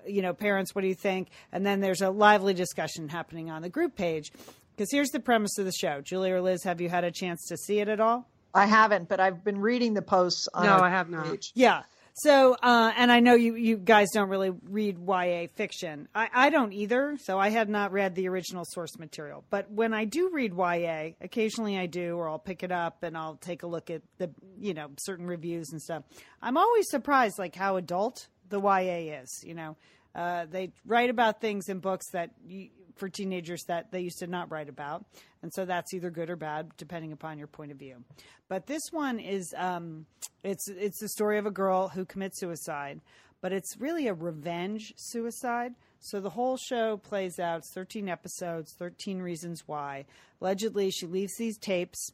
you 0.07 0.23
know, 0.23 0.33
parents, 0.33 0.75
what 0.75 0.83
do 0.83 0.89
you 0.89 0.95
think? 0.95 1.29
And 1.53 1.65
then 1.65 1.81
there's 1.81 2.01
a 2.01 2.11
lively 2.11 2.55
discussion 2.55 3.09
happening 3.09 3.51
on 3.51 3.63
the 3.63 3.69
group 3.69 3.97
page. 3.97 4.33
Because 4.75 4.91
here's 4.91 5.11
the 5.11 5.21
premise 5.21 5.59
of 5.59 5.67
the 5.67 5.73
show. 5.73 6.01
Julie 6.01 6.31
or 6.31 6.41
Liz, 6.41 6.65
have 6.65 6.81
you 6.81 6.89
had 6.89 7.05
a 7.05 7.11
chance 7.11 7.47
to 7.49 7.57
see 7.57 7.81
it 7.81 7.89
at 7.89 8.01
all? 8.01 8.27
I 8.55 8.67
haven't, 8.67 9.09
but 9.09 9.21
I've 9.21 9.45
been 9.45 9.61
reading 9.61 9.95
the 9.95 10.03
posts. 10.03 10.49
On 10.55 10.65
No, 10.65 10.79
I 10.79 10.89
have 10.89 11.11
not. 11.11 11.27
page. 11.27 11.53
Yeah. 11.55 11.83
So, 12.15 12.57
uh, 12.63 12.93
and 12.97 13.11
I 13.11 13.21
know 13.21 13.35
you, 13.35 13.55
you 13.55 13.77
guys 13.77 14.09
don't 14.13 14.29
really 14.29 14.51
read 14.51 14.99
YA 15.07 15.47
fiction. 15.55 16.09
I, 16.15 16.29
I 16.33 16.51
don't 16.51 16.73
either, 16.73 17.17
so 17.23 17.39
I 17.39 17.51
had 17.51 17.69
not 17.69 17.93
read 17.93 18.15
the 18.15 18.29
original 18.29 18.65
source 18.67 18.99
material. 18.99 19.45
But 19.51 19.71
when 19.71 19.95
I 19.95 20.05
do 20.05 20.31
read 20.33 20.53
YA, 20.55 21.11
occasionally 21.21 21.79
I 21.79 21.87
do, 21.87 22.17
or 22.17 22.29
I'll 22.29 22.39
pick 22.39 22.63
it 22.63 22.73
up 22.73 23.03
and 23.03 23.17
I'll 23.17 23.37
take 23.37 23.63
a 23.63 23.67
look 23.67 23.91
at 23.91 24.03
the, 24.19 24.31
you 24.59 24.75
know, 24.75 24.89
certain 24.99 25.27
reviews 25.27 25.71
and 25.71 25.81
stuff. 25.81 26.03
I'm 26.43 26.57
always 26.57 26.91
surprised, 26.91 27.39
like 27.39 27.55
how 27.55 27.77
adult 27.77 28.27
the 28.49 28.61
YA 28.61 29.21
is. 29.23 29.43
You 29.45 29.55
know, 29.55 29.77
uh, 30.15 30.47
they 30.51 30.73
write 30.85 31.11
about 31.11 31.41
things 31.41 31.69
in 31.69 31.79
books 31.79 32.07
that 32.13 32.31
you, 32.47 32.69
for 32.97 33.09
teenagers 33.09 33.63
that 33.69 33.91
they 33.93 34.01
used 34.01 34.19
to 34.19 34.27
not 34.27 34.51
write 34.51 34.69
about, 34.69 35.07
and 35.43 35.53
so 35.55 35.65
that's 35.65 35.95
either 35.95 36.11
good 36.11 36.29
or 36.29 36.37
bad 36.37 36.71
depending 36.77 37.13
upon 37.13 37.39
your 37.39 37.47
point 37.47 37.71
of 37.71 37.79
view. 37.79 38.05
But 38.49 38.67
this 38.67 38.83
one 38.91 39.19
is 39.19 39.55
um, 39.57 40.05
it's 40.45 40.69
it's 40.69 41.01
the 41.01 41.09
story 41.09 41.39
of 41.39 41.47
a 41.47 41.51
girl 41.51 41.89
who 41.89 42.05
commits 42.05 42.39
suicide, 42.41 43.01
but 43.41 43.53
it's 43.53 43.77
really 43.79 44.07
a 44.09 44.15
revenge 44.15 44.93
suicide. 44.97 45.75
So 46.01 46.21
the 46.21 46.31
whole 46.31 46.57
show 46.57 46.97
plays 46.97 47.39
out. 47.39 47.59
It's 47.59 47.73
13 47.75 48.09
episodes, 48.09 48.75
13 48.79 49.21
reasons 49.21 49.65
why. 49.67 50.07
Allegedly, 50.41 50.91
she 50.91 51.07
leaves 51.07 51.35
these 51.37 51.59
tapes 51.59 52.11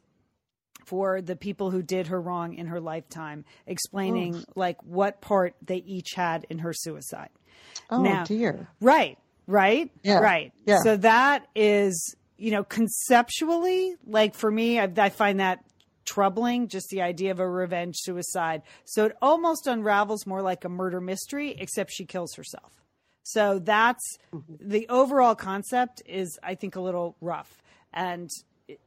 for 0.84 1.20
the 1.22 1.36
people 1.36 1.70
who 1.70 1.82
did 1.82 2.08
her 2.08 2.20
wrong 2.20 2.54
in 2.54 2.66
her 2.66 2.80
lifetime, 2.80 3.44
explaining 3.66 4.44
like 4.54 4.76
what 4.84 5.20
part 5.20 5.54
they 5.64 5.76
each 5.86 6.12
had 6.14 6.46
in 6.50 6.58
her 6.58 6.72
suicide. 6.72 7.30
Oh 7.90 8.02
Now- 8.02 8.24
dear. 8.24 8.68
Right, 8.80 9.18
right, 9.46 9.90
Yeah, 10.02 10.18
right. 10.18 10.52
yeah. 10.64 10.80
So 10.82 10.96
that 10.98 11.46
is, 11.54 12.14
you 12.36 12.50
know, 12.50 12.62
conceptually, 12.64 13.94
like 14.06 14.34
for 14.34 14.50
me, 14.50 14.78
I, 14.80 14.90
I 14.96 15.08
find 15.10 15.40
that 15.40 15.60
troubling, 16.06 16.68
just 16.68 16.88
the 16.90 17.02
idea 17.02 17.30
of 17.30 17.40
a 17.40 17.48
revenge 17.48 17.96
suicide. 17.98 18.62
So 18.84 19.04
it 19.06 19.16
almost 19.20 19.66
unravels 19.66 20.26
more 20.26 20.42
like 20.42 20.64
a 20.64 20.68
murder 20.68 21.00
mystery, 21.00 21.56
except 21.58 21.90
she 21.92 22.04
kills 22.04 22.34
herself. 22.34 22.72
So 23.22 23.58
that's 23.58 24.18
mm-hmm. 24.32 24.54
the 24.60 24.88
overall 24.88 25.34
concept 25.34 26.02
is, 26.06 26.38
I 26.42 26.54
think, 26.54 26.76
a 26.76 26.80
little 26.80 27.16
rough 27.20 27.62
and 27.92 28.30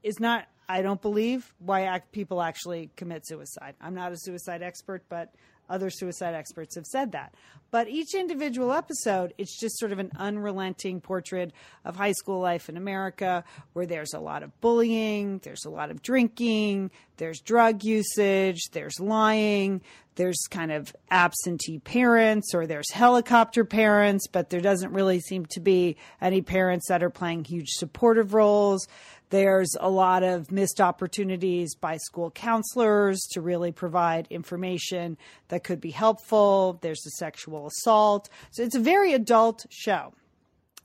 is 0.02 0.20
not. 0.20 0.48
I 0.72 0.84
don't 0.84 1.02
believe 1.02 1.52
why 1.58 2.02
people 2.12 2.44
actually 2.44 2.92
commit 2.96 3.28
suicide. 3.28 3.74
I'm 3.82 3.96
not 3.96 4.12
a 4.12 4.18
suicide 4.18 4.62
expert, 4.62 5.04
but 5.10 5.34
other 5.70 5.90
suicide 5.90 6.34
experts 6.34 6.76
have 6.76 6.86
said 6.86 7.12
that. 7.12 7.34
But 7.72 7.88
each 7.88 8.16
individual 8.16 8.74
episode, 8.74 9.34
it's 9.38 9.60
just 9.60 9.78
sort 9.78 9.92
of 9.92 10.00
an 10.00 10.12
unrelenting 10.18 11.02
portrait 11.02 11.52
of 11.86 11.96
high 11.96 12.14
school 12.14 12.40
life 12.40 12.68
in 12.68 12.78
America 12.78 13.44
where 13.74 13.86
there's 13.86 14.14
a 14.14 14.20
lot 14.20 14.42
of 14.42 14.60
bullying, 14.60 15.40
there's 15.40 15.66
a 15.66 15.70
lot 15.70 15.92
of 15.92 16.02
drinking, 16.02 16.90
there's 17.18 17.40
drug 17.42 17.84
usage, 17.84 18.60
there's 18.72 19.00
lying, 19.00 19.82
there's 20.16 20.48
kind 20.50 20.72
of 20.72 20.94
absentee 21.12 21.80
parents 21.80 22.54
or 22.54 22.68
there's 22.68 22.92
helicopter 22.92 23.64
parents, 23.64 24.28
but 24.28 24.50
there 24.50 24.62
doesn't 24.62 24.92
really 24.92 25.20
seem 25.20 25.46
to 25.52 25.60
be 25.60 25.96
any 26.20 26.42
parents 26.42 26.88
that 26.90 27.04
are 27.04 27.10
playing 27.10 27.46
huge 27.46 27.70
supportive 27.70 28.34
roles. 28.34 28.86
There's 29.30 29.76
a 29.80 29.90
lot 29.90 30.24
of 30.24 30.52
missed 30.52 30.82
opportunities 30.82 31.76
by 31.76 31.98
school 31.98 32.32
counselors 32.32 33.20
to 33.32 33.42
really 33.42 33.72
provide 33.72 34.28
information 34.30 35.18
that 35.50 35.64
could 35.64 35.80
be 35.80 35.92
helpful. 35.92 36.80
There's 36.82 37.02
the 37.02 37.12
sexual 37.12 37.68
assault. 37.68 38.30
So 38.52 38.64
it's 38.64 38.76
a 38.76 38.80
very 38.80 39.14
adult 39.14 39.66
show 39.70 40.14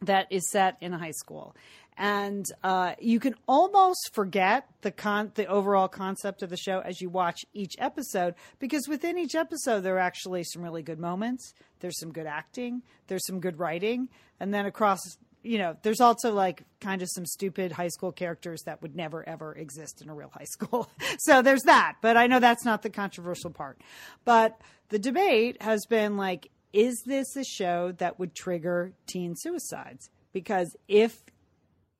that 0.02 0.26
is 0.30 0.50
set 0.50 0.76
in 0.80 0.92
a 0.92 0.98
high 0.98 1.12
school. 1.12 1.56
And 1.96 2.44
uh, 2.64 2.94
you 2.98 3.20
can 3.20 3.36
almost 3.46 4.10
forget 4.12 4.66
the 4.80 4.90
con- 4.90 5.30
the 5.36 5.46
overall 5.46 5.86
concept 5.86 6.42
of 6.42 6.50
the 6.50 6.56
show 6.56 6.80
as 6.80 7.00
you 7.00 7.08
watch 7.08 7.44
each 7.52 7.76
episode 7.78 8.34
because 8.58 8.88
within 8.88 9.16
each 9.16 9.36
episode 9.36 9.80
there 9.80 9.94
are 9.94 10.00
actually 10.00 10.42
some 10.42 10.62
really 10.62 10.82
good 10.82 10.98
moments. 10.98 11.54
There's 11.78 11.98
some 12.00 12.12
good 12.12 12.26
acting. 12.26 12.82
There's 13.06 13.24
some 13.26 13.38
good 13.38 13.60
writing, 13.60 14.08
and 14.40 14.52
then 14.52 14.66
across 14.66 14.98
you 15.44 15.58
know, 15.58 15.76
there's 15.82 16.00
also 16.00 16.32
like 16.32 16.62
kind 16.80 17.02
of 17.02 17.08
some 17.10 17.26
stupid 17.26 17.70
high 17.70 17.88
school 17.88 18.12
characters 18.12 18.62
that 18.62 18.82
would 18.82 18.96
never 18.96 19.26
ever 19.28 19.52
exist 19.52 20.02
in 20.02 20.08
a 20.08 20.14
real 20.14 20.30
high 20.30 20.44
school. 20.44 20.88
so 21.18 21.42
there's 21.42 21.62
that. 21.62 21.96
But 22.00 22.16
I 22.16 22.26
know 22.26 22.40
that's 22.40 22.64
not 22.64 22.82
the 22.82 22.90
controversial 22.90 23.50
part. 23.50 23.80
But 24.24 24.60
the 24.88 24.98
debate 24.98 25.62
has 25.62 25.86
been 25.86 26.16
like, 26.16 26.50
is 26.72 27.02
this 27.06 27.36
a 27.36 27.44
show 27.44 27.92
that 27.98 28.18
would 28.18 28.34
trigger 28.34 28.94
teen 29.06 29.36
suicides? 29.36 30.10
Because 30.32 30.74
if 30.88 31.22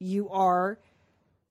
you 0.01 0.29
are 0.31 0.79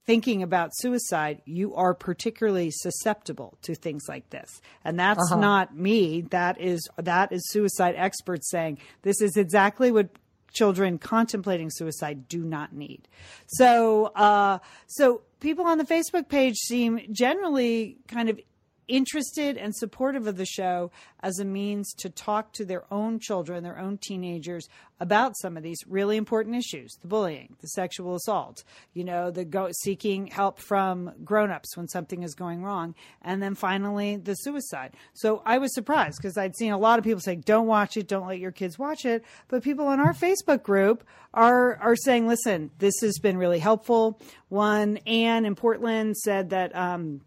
thinking 0.05 0.43
about 0.43 0.71
suicide, 0.73 1.41
you 1.45 1.73
are 1.75 1.93
particularly 1.93 2.69
susceptible 2.71 3.57
to 3.61 3.75
things 3.75 4.03
like 4.09 4.29
this. 4.29 4.61
And 4.83 4.99
that's 4.99 5.31
uh-huh. 5.31 5.39
not 5.39 5.77
me. 5.77 6.21
That 6.31 6.59
is 6.59 6.87
that 6.97 7.31
is 7.31 7.49
suicide 7.49 7.95
experts 7.97 8.49
saying 8.49 8.79
this 9.03 9.21
is 9.21 9.37
exactly 9.37 9.91
what 9.91 10.09
children 10.53 10.97
contemplating 10.97 11.69
suicide 11.69 12.27
do 12.27 12.43
not 12.43 12.73
need. 12.73 13.07
So, 13.47 14.05
uh, 14.15 14.59
so 14.87 15.21
people 15.39 15.65
on 15.65 15.77
the 15.77 15.83
Facebook 15.83 16.29
page 16.29 16.55
seem 16.55 17.01
generally 17.11 17.97
kind 18.07 18.29
of 18.29 18.39
interested 18.87 19.57
and 19.57 19.75
supportive 19.75 20.27
of 20.27 20.37
the 20.37 20.45
show 20.45 20.91
as 21.21 21.39
a 21.39 21.45
means 21.45 21.93
to 21.93 22.09
talk 22.09 22.53
to 22.53 22.65
their 22.65 22.83
own 22.91 23.19
children, 23.19 23.63
their 23.63 23.79
own 23.79 23.97
teenagers 23.97 24.67
about 24.99 25.37
some 25.37 25.57
of 25.57 25.63
these 25.63 25.79
really 25.87 26.15
important 26.15 26.55
issues 26.55 26.93
the 27.01 27.07
bullying, 27.07 27.55
the 27.61 27.67
sexual 27.67 28.15
assault, 28.15 28.63
you 28.93 29.03
know, 29.03 29.31
the 29.31 29.43
go- 29.43 29.69
seeking 29.81 30.27
help 30.27 30.59
from 30.59 31.11
grown-ups 31.25 31.75
when 31.75 31.87
something 31.87 32.23
is 32.23 32.33
going 32.35 32.63
wrong, 32.63 32.95
and 33.21 33.41
then 33.41 33.55
finally 33.55 34.15
the 34.15 34.33
suicide. 34.33 34.93
So 35.13 35.41
I 35.45 35.57
was 35.57 35.73
surprised 35.73 36.19
because 36.21 36.37
I'd 36.37 36.55
seen 36.55 36.71
a 36.71 36.77
lot 36.77 36.99
of 36.99 37.05
people 37.05 37.19
saying, 37.19 37.41
don't 37.41 37.67
watch 37.67 37.97
it, 37.97 38.07
don't 38.07 38.27
let 38.27 38.39
your 38.39 38.51
kids 38.51 38.79
watch 38.79 39.05
it. 39.05 39.25
But 39.47 39.63
people 39.63 39.91
in 39.91 39.99
our 39.99 40.13
Facebook 40.13 40.63
group 40.63 41.03
are, 41.33 41.75
are 41.77 41.95
saying, 41.95 42.27
listen, 42.27 42.71
this 42.79 42.95
has 43.01 43.19
been 43.19 43.37
really 43.37 43.59
helpful. 43.59 44.19
One, 44.49 44.97
Anne 45.05 45.45
in 45.45 45.55
Portland 45.55 46.15
said 46.17 46.51
that, 46.51 46.75
um, 46.75 47.21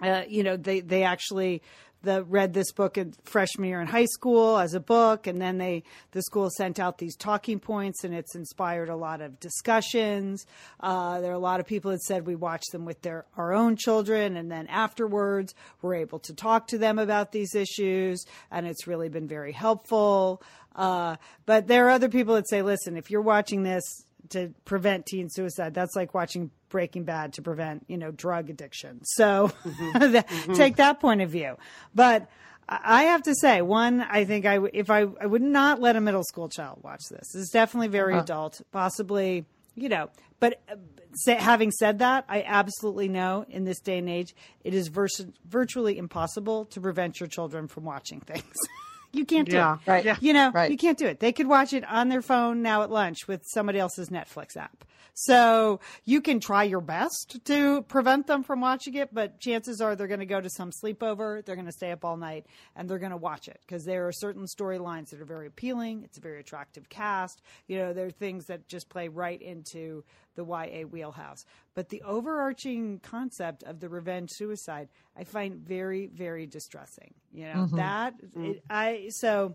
uh, 0.00 0.22
you 0.28 0.42
know, 0.42 0.56
they, 0.56 0.80
they 0.80 1.02
actually 1.02 1.62
the 2.02 2.22
read 2.24 2.54
this 2.54 2.70
book 2.72 2.96
in 2.96 3.12
freshman 3.24 3.68
year 3.68 3.80
in 3.80 3.86
high 3.86 4.04
school 4.04 4.56
as 4.56 4.74
a 4.74 4.80
book 4.80 5.26
and 5.26 5.40
then 5.40 5.58
they 5.58 5.82
the 6.12 6.22
school 6.22 6.48
sent 6.50 6.78
out 6.78 6.98
these 6.98 7.16
talking 7.16 7.58
points 7.58 8.04
and 8.04 8.14
it's 8.14 8.36
inspired 8.36 8.88
a 8.88 8.96
lot 8.96 9.20
of 9.20 9.40
discussions. 9.40 10.46
Uh, 10.80 11.20
there 11.20 11.30
are 11.30 11.34
a 11.34 11.40
lot 11.40 11.60
of 11.60 11.66
people 11.66 11.90
that 11.90 12.02
said 12.02 12.26
we 12.26 12.36
watched 12.36 12.70
them 12.70 12.84
with 12.84 13.02
their 13.02 13.24
our 13.36 13.52
own 13.52 13.76
children 13.76 14.36
and 14.36 14.50
then 14.50 14.66
afterwards 14.68 15.54
we're 15.82 15.96
able 15.96 16.20
to 16.20 16.32
talk 16.32 16.68
to 16.68 16.78
them 16.78 16.98
about 16.98 17.32
these 17.32 17.54
issues 17.54 18.24
and 18.50 18.66
it's 18.66 18.86
really 18.86 19.08
been 19.08 19.26
very 19.26 19.52
helpful. 19.52 20.40
Uh, 20.76 21.16
but 21.46 21.66
there 21.66 21.86
are 21.86 21.90
other 21.90 22.08
people 22.08 22.36
that 22.36 22.48
say 22.48 22.62
listen 22.62 22.96
if 22.96 23.10
you're 23.10 23.20
watching 23.20 23.64
this 23.64 24.04
to 24.30 24.54
prevent 24.64 25.06
teen 25.06 25.28
suicide. 25.28 25.74
That's 25.74 25.96
like 25.96 26.14
watching 26.14 26.50
Breaking 26.68 27.04
Bad 27.04 27.34
to 27.34 27.42
prevent, 27.42 27.84
you 27.88 27.96
know, 27.96 28.10
drug 28.10 28.50
addiction. 28.50 29.00
So 29.04 29.48
mm-hmm. 29.48 29.90
mm-hmm. 29.96 30.52
take 30.54 30.76
that 30.76 31.00
point 31.00 31.22
of 31.22 31.30
view. 31.30 31.56
But 31.94 32.28
I 32.68 33.04
have 33.04 33.22
to 33.22 33.34
say, 33.34 33.62
one, 33.62 34.02
I 34.02 34.24
think 34.24 34.44
I 34.44 34.58
if 34.72 34.90
I 34.90 35.06
I 35.20 35.26
would 35.26 35.42
not 35.42 35.80
let 35.80 35.96
a 35.96 36.00
middle 36.00 36.24
school 36.24 36.48
child 36.48 36.80
watch 36.82 37.02
this. 37.10 37.34
It's 37.34 37.50
definitely 37.50 37.88
very 37.88 38.12
uh-huh. 38.12 38.22
adult, 38.22 38.60
possibly, 38.72 39.46
you 39.74 39.88
know. 39.88 40.10
But 40.38 40.60
uh, 40.70 40.76
say, 41.14 41.34
having 41.34 41.70
said 41.70 42.00
that, 42.00 42.26
I 42.28 42.42
absolutely 42.42 43.08
know 43.08 43.46
in 43.48 43.64
this 43.64 43.80
day 43.80 43.98
and 43.98 44.08
age, 44.08 44.34
it 44.64 44.74
is 44.74 44.88
vers- 44.88 45.26
virtually 45.46 45.96
impossible 45.96 46.66
to 46.66 46.80
prevent 46.80 47.20
your 47.20 47.28
children 47.28 47.68
from 47.68 47.84
watching 47.84 48.20
things. 48.20 48.44
You 49.12 49.24
can't 49.24 49.48
do 49.48 49.56
yeah. 49.56 49.74
it. 49.74 49.80
Right. 49.86 50.04
Yeah. 50.04 50.16
You 50.20 50.32
know, 50.32 50.50
right. 50.50 50.70
you 50.70 50.76
can't 50.76 50.98
do 50.98 51.06
it. 51.06 51.20
They 51.20 51.32
could 51.32 51.46
watch 51.46 51.72
it 51.72 51.84
on 51.88 52.08
their 52.08 52.22
phone 52.22 52.62
now 52.62 52.82
at 52.82 52.90
lunch 52.90 53.26
with 53.26 53.42
somebody 53.46 53.78
else's 53.78 54.10
Netflix 54.10 54.56
app. 54.56 54.84
So 55.20 55.80
you 56.04 56.20
can 56.20 56.38
try 56.38 56.62
your 56.62 56.80
best 56.80 57.40
to 57.46 57.82
prevent 57.82 58.28
them 58.28 58.44
from 58.44 58.60
watching 58.60 58.94
it, 58.94 59.12
but 59.12 59.40
chances 59.40 59.80
are 59.80 59.96
they're 59.96 60.06
going 60.06 60.20
to 60.20 60.26
go 60.26 60.40
to 60.40 60.48
some 60.48 60.70
sleepover, 60.70 61.44
they're 61.44 61.56
going 61.56 61.66
to 61.66 61.72
stay 61.72 61.90
up 61.90 62.04
all 62.04 62.16
night, 62.16 62.46
and 62.76 62.88
they're 62.88 63.00
going 63.00 63.10
to 63.10 63.16
watch 63.16 63.48
it 63.48 63.58
because 63.66 63.84
there 63.84 64.06
are 64.06 64.12
certain 64.12 64.44
storylines 64.44 65.10
that 65.10 65.20
are 65.20 65.24
very 65.24 65.48
appealing. 65.48 66.04
It's 66.04 66.18
a 66.18 66.20
very 66.20 66.38
attractive 66.38 66.88
cast. 66.88 67.42
You 67.66 67.78
know, 67.78 67.92
there 67.92 68.06
are 68.06 68.12
things 68.12 68.46
that 68.46 68.68
just 68.68 68.88
play 68.88 69.08
right 69.08 69.42
into 69.42 70.04
the 70.36 70.44
YA 70.44 70.86
wheelhouse. 70.86 71.44
But 71.78 71.90
the 71.90 72.02
overarching 72.02 72.98
concept 73.04 73.62
of 73.62 73.78
the 73.78 73.88
revenge 73.88 74.32
suicide, 74.32 74.88
I 75.16 75.22
find 75.22 75.60
very, 75.60 76.08
very 76.08 76.44
distressing. 76.44 77.14
You 77.32 77.44
know, 77.44 77.54
mm-hmm. 77.54 77.76
that 77.76 78.14
it, 78.34 78.64
I 78.68 79.10
so 79.10 79.54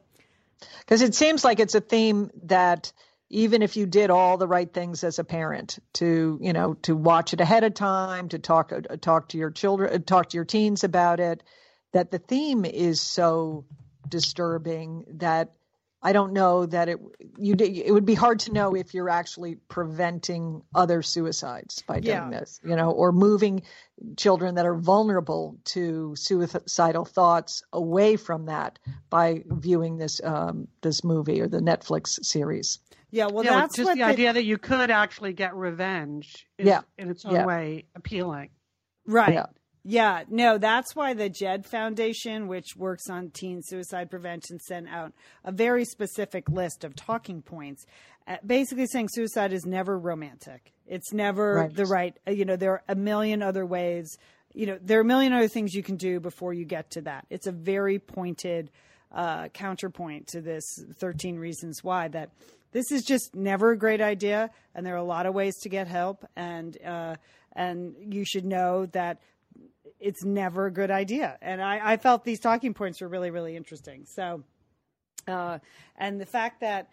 because 0.80 1.02
it 1.02 1.16
seems 1.16 1.44
like 1.44 1.60
it's 1.60 1.76
a 1.76 1.82
theme 1.82 2.32
that 2.44 2.94
even 3.30 3.62
if 3.62 3.76
you 3.76 3.86
did 3.86 4.10
all 4.10 4.38
the 4.38 4.48
right 4.48 4.74
things 4.74 5.04
as 5.04 5.20
a 5.20 5.26
parent 5.26 5.80
to 5.96 6.40
you 6.42 6.54
know 6.54 6.76
to 6.84 6.96
watch 6.96 7.34
it 7.34 7.42
ahead 7.42 7.66
of 7.66 7.74
time 7.74 8.30
to 8.30 8.40
talk 8.40 8.72
uh, 8.72 8.96
talk 9.02 9.28
to 9.28 9.38
your 9.38 9.52
children 9.52 9.94
uh, 9.94 9.98
talk 9.98 10.30
to 10.30 10.38
your 10.38 10.46
teens 10.46 10.86
about 10.86 11.20
it 11.20 11.44
that 11.92 12.10
the 12.10 12.20
theme 12.20 12.64
is 12.64 13.02
so 13.02 13.66
disturbing 14.08 15.04
that 15.16 15.52
I 16.04 16.12
don't 16.12 16.34
know 16.34 16.66
that 16.66 16.90
it 16.90 17.00
you 17.38 17.56
it 17.58 17.92
would 17.92 18.06
be 18.06 18.14
hard 18.14 18.40
to 18.40 18.52
know 18.52 18.76
if 18.76 18.94
you're 18.94 19.10
actually 19.10 19.56
preventing 19.56 20.62
other 20.76 21.02
suicides 21.02 21.82
by 21.88 22.02
doing 22.02 22.32
yeah. 22.32 22.40
this, 22.40 22.60
you 22.64 22.76
know, 22.76 22.92
or 22.92 23.14
moving 23.14 23.64
children 24.18 24.56
that 24.56 24.66
are 24.66 24.76
vulnerable 24.76 25.58
to 25.66 26.14
suicidal 26.18 27.06
thoughts 27.06 27.64
away 27.72 28.18
from 28.18 28.48
that 28.48 28.80
by 29.10 29.44
viewing 29.46 29.98
this 29.98 30.20
um, 30.22 30.68
this 30.82 31.06
movie 31.06 31.40
or 31.40 31.48
the 31.48 31.60
Netflix 31.60 32.24
series. 32.26 32.80
Yeah, 33.10 33.28
well, 33.28 33.46
yeah, 33.46 33.62
that's 33.62 33.78
just 33.78 33.90
the, 33.90 33.96
the, 33.96 34.04
idea 34.04 34.34
that 34.34 34.44
you 34.44 34.58
could 34.58 34.92
actually 34.92 35.34
get 35.34 35.56
revenge. 35.56 36.48
Is, 36.58 36.68
yeah. 36.68 36.82
in 36.98 37.10
its 37.10 37.24
own 37.24 37.36
yeah. 37.36 37.46
way 37.46 37.86
appealing. 37.96 38.50
Right. 39.06 39.34
Yeah. 39.34 39.46
Yeah, 39.86 40.24
no, 40.30 40.58
that's 40.58 40.96
why 40.96 41.14
the 41.14 41.30
JED 41.30 41.66
Foundation, 41.66 42.48
which 42.48 42.76
works 42.78 43.10
on 43.10 43.32
teen 43.32 43.62
suicide 43.62 44.10
prevention, 44.10 44.60
sent 44.60 44.88
out 44.88 45.12
a 45.44 45.52
very 45.52 45.84
specific 45.84 46.48
list 46.50 46.86
of 46.86 46.96
talking 46.96 47.42
points, 47.42 47.86
uh, 48.26 48.38
basically 48.46 48.88
saying 48.88 49.10
suicide 49.12 49.52
is 49.52 49.66
never 49.66 50.00
romantic. 50.00 50.72
It's 50.88 51.12
never 51.12 51.56
right. 51.56 51.76
the 51.76 51.86
right, 51.86 52.18
uh, 52.26 52.32
you 52.32 52.46
know, 52.46 52.56
there 52.56 52.72
are 52.72 52.84
a 52.88 52.96
million 52.96 53.42
other 53.42 53.66
ways, 53.66 54.18
you 54.54 54.68
know, 54.68 54.78
there 54.82 55.00
are 55.00 55.02
a 55.02 55.06
million 55.06 55.34
other 55.34 55.50
things 55.50 55.74
you 55.74 55.84
can 55.84 55.98
do 55.98 56.22
before 56.22 56.54
you 56.54 56.64
get 56.64 56.92
to 56.92 57.02
that. 57.02 57.26
It's 57.30 57.48
a 57.48 57.52
very 57.52 58.00
pointed 58.00 58.72
uh, 59.12 59.50
counterpoint 59.50 60.28
to 60.28 60.40
this 60.40 60.64
13 60.98 61.38
Reasons 61.38 61.84
Why 61.84 62.08
that 62.10 62.30
this 62.72 62.92
is 62.92 63.04
just 63.04 63.36
never 63.36 63.72
a 63.72 63.78
great 63.78 64.02
idea, 64.02 64.50
and 64.74 64.86
there 64.86 64.96
are 64.96 64.98
a 64.98 65.04
lot 65.04 65.26
of 65.26 65.34
ways 65.34 65.56
to 65.60 65.70
get 65.70 65.88
help, 65.88 66.26
and 66.36 66.76
uh, 66.84 67.16
and 67.56 67.96
you 68.00 68.26
should 68.26 68.46
know 68.46 68.88
that 68.88 69.20
it's 70.04 70.24
never 70.24 70.66
a 70.66 70.72
good 70.72 70.92
idea. 70.92 71.38
And 71.42 71.62
I, 71.62 71.94
I 71.94 71.98
felt 71.98 72.26
these 72.26 72.40
talking 72.40 72.74
points 72.74 73.02
were 73.02 73.08
really, 73.08 73.32
really 73.32 73.56
interesting. 73.56 74.06
So, 74.06 74.44
uh, 75.28 75.60
and 75.98 76.20
the 76.20 76.26
fact 76.26 76.60
that 76.60 76.90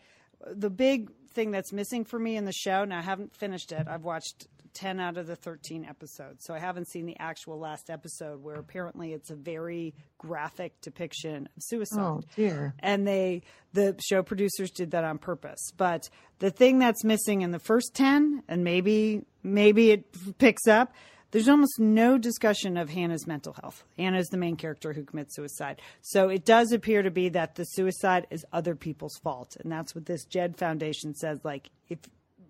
the 0.46 0.70
big 0.70 1.10
thing 1.32 1.50
that's 1.50 1.72
missing 1.72 2.04
for 2.04 2.18
me 2.18 2.36
in 2.36 2.44
the 2.44 2.52
show, 2.52 2.84
now 2.84 2.98
I 2.98 3.02
haven't 3.02 3.34
finished 3.34 3.72
it. 3.72 3.88
I've 3.88 4.04
watched 4.04 4.46
10 4.74 5.00
out 5.00 5.16
of 5.16 5.26
the 5.26 5.34
13 5.34 5.84
episodes. 5.84 6.44
So 6.44 6.54
I 6.54 6.60
haven't 6.60 6.88
seen 6.88 7.04
the 7.04 7.16
actual 7.18 7.58
last 7.58 7.90
episode 7.90 8.42
where 8.42 8.54
apparently 8.54 9.12
it's 9.12 9.30
a 9.30 9.34
very 9.34 9.92
graphic 10.18 10.80
depiction 10.80 11.48
of 11.56 11.62
suicide. 11.62 12.00
Oh, 12.00 12.22
dear. 12.36 12.74
And 12.78 13.06
they, 13.06 13.42
the 13.72 13.96
show 14.08 14.22
producers 14.22 14.70
did 14.70 14.92
that 14.92 15.02
on 15.02 15.18
purpose. 15.18 15.72
But 15.76 16.08
the 16.38 16.50
thing 16.50 16.78
that's 16.78 17.02
missing 17.02 17.42
in 17.42 17.50
the 17.50 17.58
first 17.58 17.94
10, 17.94 18.44
and 18.46 18.62
maybe, 18.62 19.22
maybe 19.42 19.90
it 19.90 20.38
picks 20.38 20.68
up, 20.68 20.92
there's 21.30 21.48
almost 21.48 21.78
no 21.78 22.18
discussion 22.18 22.76
of 22.76 22.90
Hannah's 22.90 23.26
mental 23.26 23.52
health. 23.52 23.84
Hannah 23.96 24.18
is 24.18 24.28
the 24.28 24.36
main 24.36 24.56
character 24.56 24.92
who 24.92 25.04
commits 25.04 25.36
suicide. 25.36 25.80
So 26.02 26.28
it 26.28 26.44
does 26.44 26.72
appear 26.72 27.02
to 27.02 27.10
be 27.10 27.28
that 27.30 27.54
the 27.54 27.64
suicide 27.64 28.26
is 28.30 28.44
other 28.52 28.74
people's 28.74 29.16
fault. 29.22 29.56
And 29.60 29.70
that's 29.70 29.94
what 29.94 30.06
this 30.06 30.24
Jed 30.24 30.56
Foundation 30.56 31.14
says. 31.14 31.40
Like, 31.44 31.70
if, 31.88 31.98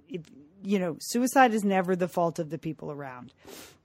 if, 0.08 0.22
you 0.62 0.78
know, 0.78 0.96
suicide 1.00 1.52
is 1.52 1.64
never 1.64 1.94
the 1.94 2.08
fault 2.08 2.38
of 2.38 2.50
the 2.50 2.58
people 2.58 2.90
around. 2.90 3.32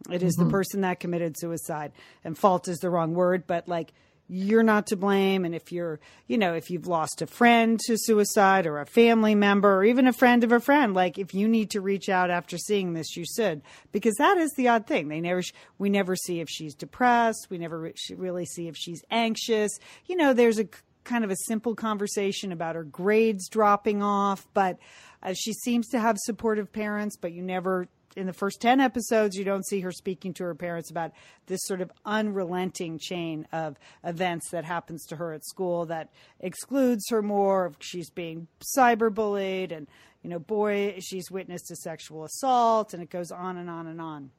It 0.10 0.24
is 0.24 0.38
mm-hmm. 0.38 0.46
the 0.46 0.52
person 0.52 0.82
that 0.82 1.00
committed 1.00 1.38
suicide. 1.38 1.92
And 2.24 2.38
fault 2.38 2.68
is 2.68 2.78
the 2.78 2.90
wrong 2.90 3.14
word, 3.14 3.46
but 3.48 3.68
like, 3.68 3.94
you're 4.28 4.64
not 4.64 4.88
to 4.88 4.96
blame. 4.96 5.46
And 5.46 5.54
if 5.54 5.72
you're, 5.72 6.00
you 6.28 6.38
know, 6.38 6.54
if 6.54 6.70
you've 6.70 6.88
lost 6.88 7.22
a 7.22 7.28
friend 7.28 7.80
to 7.86 7.98
suicide 7.98 8.66
or 8.66 8.80
a 8.80 8.86
family 8.86 9.36
member 9.36 9.76
or 9.76 9.84
even 9.84 10.08
a 10.08 10.14
friend 10.14 10.44
of 10.44 10.52
a 10.52 10.60
friend, 10.60 10.94
like 10.94 11.18
if 11.18 11.34
you 11.34 11.48
need 11.48 11.70
to 11.72 11.82
reach 11.82 12.10
out 12.10 12.30
after 12.30 12.58
seeing 12.58 12.94
this, 12.94 13.16
you 13.16 13.24
should, 13.26 13.62
because 13.92 14.16
that 14.16 14.38
is 14.38 14.52
the 14.54 14.68
odd 14.68 14.88
thing. 14.88 15.08
They 15.08 15.22
never, 15.22 15.44
we 15.78 15.90
never 15.90 16.16
see 16.16 16.40
if 16.40 16.50
she's 16.50 16.74
depressed. 16.74 17.48
We 17.50 17.58
never 17.58 17.92
really 18.16 18.46
see 18.46 18.68
if 18.68 18.76
she's 18.76 19.04
anxious. 19.12 19.72
You 20.06 20.16
know, 20.16 20.34
there's 20.34 20.60
a 20.60 20.68
kind 21.04 21.24
of 21.24 21.30
a 21.30 21.36
simple 21.46 21.76
conversation 21.76 22.52
about 22.52 22.76
her 22.76 22.84
grades 22.84 23.48
dropping 23.48 24.02
off, 24.02 24.48
but 24.54 24.80
uh, 25.22 25.34
she 25.34 25.54
seems 25.54 25.88
to 25.90 26.00
have 26.00 26.18
supportive 26.18 26.72
parents, 26.72 27.16
but 27.16 27.32
you 27.32 27.44
never 27.44 27.88
in 28.16 28.28
the 28.28 28.34
first 28.34 28.62
10 28.62 28.80
episodes, 28.80 29.36
you 29.36 29.44
don't 29.44 29.66
see 29.66 29.82
her 29.82 29.92
speaking 29.92 30.34
to 30.36 30.44
her 30.44 30.56
parents 30.56 30.90
about 30.90 31.12
this 31.48 31.62
sort 31.64 31.82
of 31.82 31.92
unrelenting 32.06 32.98
chain 33.00 33.48
of 33.52 33.78
events 34.04 34.50
that 34.52 34.66
happens 34.66 35.06
to 35.08 35.16
her 35.18 35.34
at 35.34 35.46
school 35.46 35.86
that 35.88 36.10
excludes 36.40 37.10
her 37.10 37.22
more. 37.22 37.74
She's 37.80 38.10
being 38.10 38.48
cyberbullied, 38.78 39.76
and, 39.76 39.88
you 40.22 40.30
know, 40.30 40.40
boy, 40.40 40.98
she's 41.00 41.30
witnessed 41.30 41.72
a 41.72 41.76
sexual 41.76 42.24
assault, 42.24 42.94
and 42.94 43.04
it 43.04 43.10
goes 43.10 43.32
on 43.32 43.58
and 43.58 43.70
on 43.70 43.88
and 43.88 44.02
on. 44.02 44.32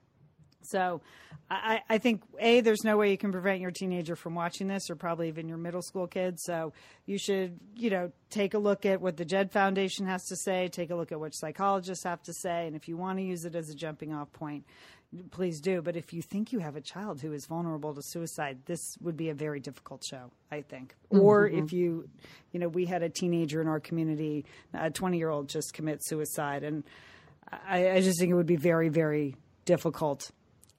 So 0.68 1.00
I, 1.50 1.82
I, 1.88 1.98
think 1.98 2.22
a 2.38 2.60
there's 2.60 2.84
no 2.84 2.96
way 2.96 3.10
you 3.10 3.18
can 3.18 3.32
prevent 3.32 3.60
your 3.60 3.70
teenager 3.70 4.16
from 4.16 4.34
watching 4.34 4.66
this, 4.66 4.90
or 4.90 4.96
probably 4.96 5.28
even 5.28 5.48
your 5.48 5.58
middle 5.58 5.82
school 5.82 6.06
kids. 6.06 6.42
So 6.44 6.72
you 7.06 7.18
should, 7.18 7.58
you 7.76 7.90
know, 7.90 8.12
take 8.30 8.54
a 8.54 8.58
look 8.58 8.84
at 8.84 9.00
what 9.00 9.16
the 9.16 9.24
Jed 9.24 9.52
Foundation 9.52 10.06
has 10.06 10.24
to 10.24 10.36
say, 10.36 10.68
take 10.68 10.90
a 10.90 10.96
look 10.96 11.12
at 11.12 11.20
what 11.20 11.34
psychologists 11.34 12.04
have 12.04 12.22
to 12.24 12.32
say, 12.32 12.66
and 12.66 12.74
if 12.74 12.88
you 12.88 12.96
want 12.96 13.18
to 13.18 13.24
use 13.24 13.44
it 13.44 13.54
as 13.54 13.70
a 13.70 13.74
jumping 13.74 14.12
off 14.12 14.32
point, 14.32 14.64
please 15.30 15.60
do. 15.60 15.82
But 15.82 15.96
if 15.96 16.12
you 16.12 16.22
think 16.22 16.52
you 16.52 16.58
have 16.58 16.76
a 16.76 16.80
child 16.80 17.20
who 17.20 17.32
is 17.32 17.46
vulnerable 17.46 17.94
to 17.94 18.02
suicide, 18.02 18.58
this 18.66 18.96
would 19.00 19.16
be 19.16 19.28
a 19.28 19.34
very 19.34 19.60
difficult 19.60 20.04
show, 20.04 20.30
I 20.50 20.62
think. 20.62 20.94
Mm-hmm. 21.12 21.20
Or 21.20 21.46
if 21.46 21.72
you, 21.72 22.08
you 22.52 22.60
know, 22.60 22.68
we 22.68 22.86
had 22.86 23.02
a 23.02 23.08
teenager 23.08 23.60
in 23.60 23.68
our 23.68 23.80
community, 23.80 24.44
a 24.74 24.90
20 24.90 25.18
year 25.18 25.30
old 25.30 25.48
just 25.48 25.74
commit 25.74 26.04
suicide, 26.04 26.64
and 26.64 26.84
I, 27.50 27.90
I 27.90 28.00
just 28.00 28.18
think 28.18 28.30
it 28.30 28.34
would 28.34 28.46
be 28.46 28.56
very, 28.56 28.88
very 28.88 29.36
difficult 29.64 30.30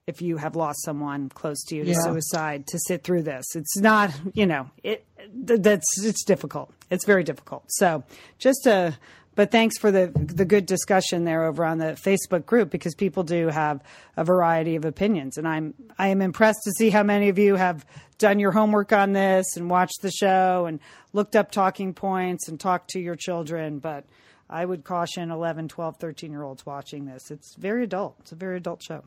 if 0.08 0.22
you 0.22 0.38
have 0.38 0.55
lost 0.55 0.84
someone 0.84 1.28
close 1.30 1.62
to 1.66 1.76
you 1.76 1.84
to 1.84 1.91
yeah. 1.91 2.01
suicide 2.01 2.66
to 2.68 2.80
sit 2.88 3.03
through 3.03 3.24
this. 3.24 3.45
It's 3.55 3.78
not, 3.78 4.12
you 4.34 4.45
know, 4.45 4.72
it 4.82 5.05
that's 5.34 5.86
it's 6.03 6.24
difficult. 6.24 6.74
It's 6.89 7.05
very 7.05 7.24
difficult. 7.24 7.66
So 7.68 8.03
just 8.39 8.62
to 8.64 8.97
but 9.36 9.51
thanks 9.51 9.78
for 9.78 9.91
the 9.91 10.12
the 10.16 10.45
good 10.45 10.66
discussion 10.66 11.26
there 11.26 11.43
over 11.43 11.66
on 11.66 11.78
the 11.78 11.97
Facebook 12.01 12.45
group 12.45 12.72
because 12.72 12.95
people 12.95 13.24
do 13.24 13.49
have 13.49 13.84
a 14.16 14.24
variety 14.24 14.78
of 14.78 14.86
opinions 14.86 15.38
and 15.38 15.47
I'm 15.47 15.74
I 15.99 16.08
am 16.08 16.22
impressed 16.22 16.62
to 16.64 16.72
see 16.72 16.89
how 16.89 17.03
many 17.03 17.28
of 17.28 17.38
you 17.38 17.55
have 17.55 17.86
done 18.18 18.39
your 18.39 18.51
homework 18.51 18.93
on 18.93 19.12
this 19.12 19.45
and 19.58 19.70
watched 19.70 20.01
the 20.01 20.10
show 20.10 20.66
and 20.66 20.80
looked 21.12 21.36
up 21.36 21.51
talking 21.51 21.93
points 21.93 22.47
and 22.47 22.60
talked 22.60 22.89
to 22.91 22.99
your 22.99 23.16
children 23.16 23.80
but 23.80 24.05
I 24.49 24.64
would 24.64 24.86
caution 24.86 25.30
11, 25.30 25.68
12, 25.68 25.97
13 25.97 26.32
year 26.32 26.41
olds 26.41 26.66
watching 26.66 27.05
this. 27.05 27.30
It's 27.30 27.53
very 27.58 27.84
adult. 27.84 28.16
It's 28.22 28.32
a 28.32 28.36
very 28.36 28.55
adult 28.55 28.82
show. 28.82 29.03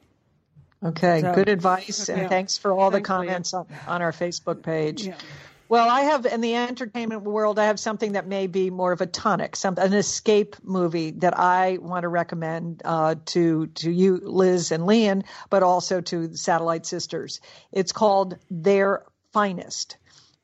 Okay, 0.83 1.21
so, 1.21 1.35
good 1.35 1.49
advice, 1.49 2.09
okay. 2.09 2.21
and 2.21 2.29
thanks 2.31 2.57
for 2.57 2.73
all 2.73 2.91
thanks 2.91 3.09
the 3.09 3.15
comments 3.15 3.53
on, 3.53 3.67
on, 3.87 4.01
our 4.01 4.13
Facebook 4.13 4.63
page. 4.63 5.07
Yeah. 5.07 5.17
Well, 5.69 5.89
I 5.89 6.01
have 6.01 6.27
in 6.27 6.41
the 6.41 6.57
entertainment 6.57 7.23
world, 7.23 7.59
I 7.59 7.67
have 7.67 7.79
something 7.79 8.13
that 8.13 8.27
may 8.27 8.47
be 8.49 8.71
more 8.71 8.91
of 8.91 9.03
a 9.03 9.07
tonic, 9.07 9.55
some 9.55 9.77
an 9.77 9.93
escape 9.93 10.57
movie 10.65 11.13
that 11.13 11.39
I 11.39 11.79
want 11.81 12.03
to 12.03 12.09
recommend 12.09 12.83
uh, 12.85 13.15
to 13.27 13.67
to 13.67 13.91
you, 13.91 14.17
Liz 14.17 14.73
and 14.73 14.85
Lian, 14.85 15.23
but 15.49 15.63
also 15.63 16.01
to 16.01 16.29
the 16.29 16.37
Satellite 16.37 16.87
Sisters. 16.87 17.41
It's 17.71 17.93
called 17.93 18.37
Their 18.51 19.05
Finest 19.33 19.97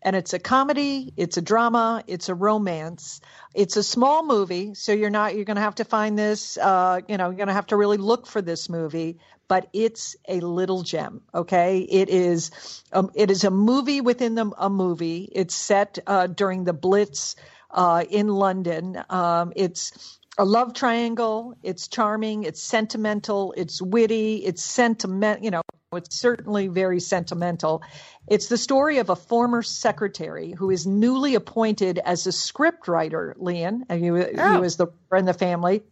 and 0.06 0.14
it's 0.14 0.32
a 0.32 0.38
comedy, 0.38 1.12
it's 1.16 1.36
a 1.36 1.42
drama, 1.42 2.04
it's 2.06 2.28
a 2.28 2.34
romance. 2.34 3.20
It's 3.54 3.76
a 3.76 3.82
small 3.82 4.24
movie, 4.24 4.74
so 4.74 4.92
you're 4.92 5.10
not 5.10 5.34
you're 5.34 5.44
going 5.44 5.56
to 5.56 5.62
have 5.62 5.74
to 5.74 5.84
find 5.84 6.16
this. 6.16 6.56
Uh, 6.56 7.00
you 7.08 7.16
know, 7.16 7.26
you're 7.26 7.36
going 7.36 7.48
to 7.48 7.54
have 7.54 7.66
to 7.66 7.76
really 7.76 7.96
look 7.96 8.28
for 8.28 8.40
this 8.40 8.68
movie, 8.68 9.18
but 9.48 9.68
it's 9.72 10.14
a 10.28 10.38
little 10.38 10.84
gem. 10.84 11.22
Okay, 11.34 11.80
it 11.80 12.08
is. 12.08 12.84
Um, 12.92 13.10
it 13.16 13.32
is 13.32 13.42
a 13.42 13.50
movie 13.50 14.00
within 14.00 14.36
the, 14.36 14.48
a 14.56 14.70
movie. 14.70 15.28
It's 15.32 15.56
set 15.56 15.98
uh, 16.06 16.28
during 16.28 16.62
the 16.62 16.72
Blitz 16.72 17.34
uh, 17.72 18.04
in 18.08 18.28
London. 18.28 19.02
Um, 19.10 19.52
it's 19.56 20.20
a 20.38 20.44
love 20.44 20.72
triangle. 20.72 21.56
It's 21.64 21.88
charming. 21.88 22.44
It's 22.44 22.62
sentimental. 22.62 23.54
It's 23.56 23.82
witty. 23.82 24.36
It's 24.36 24.62
sentiment. 24.62 25.42
You 25.42 25.50
know, 25.50 25.62
it's 25.92 26.16
certainly 26.16 26.66
very 26.66 26.98
sentimental. 26.98 27.82
It's 28.26 28.48
the 28.48 28.58
story 28.58 28.98
of 28.98 29.08
a 29.08 29.14
former 29.14 29.62
secretary 29.62 30.50
who 30.50 30.70
is 30.70 30.84
newly 30.84 31.36
appointed 31.36 31.98
as 31.98 32.26
a 32.26 32.30
scriptwriter, 32.30 33.34
Lian, 33.36 33.84
and 33.88 34.04
you, 34.04 34.16
oh. 34.16 34.56
you 34.56 34.64
as 34.64 34.76
the 34.76 34.88
in 35.12 35.26
the 35.26 35.34
family, 35.34 35.82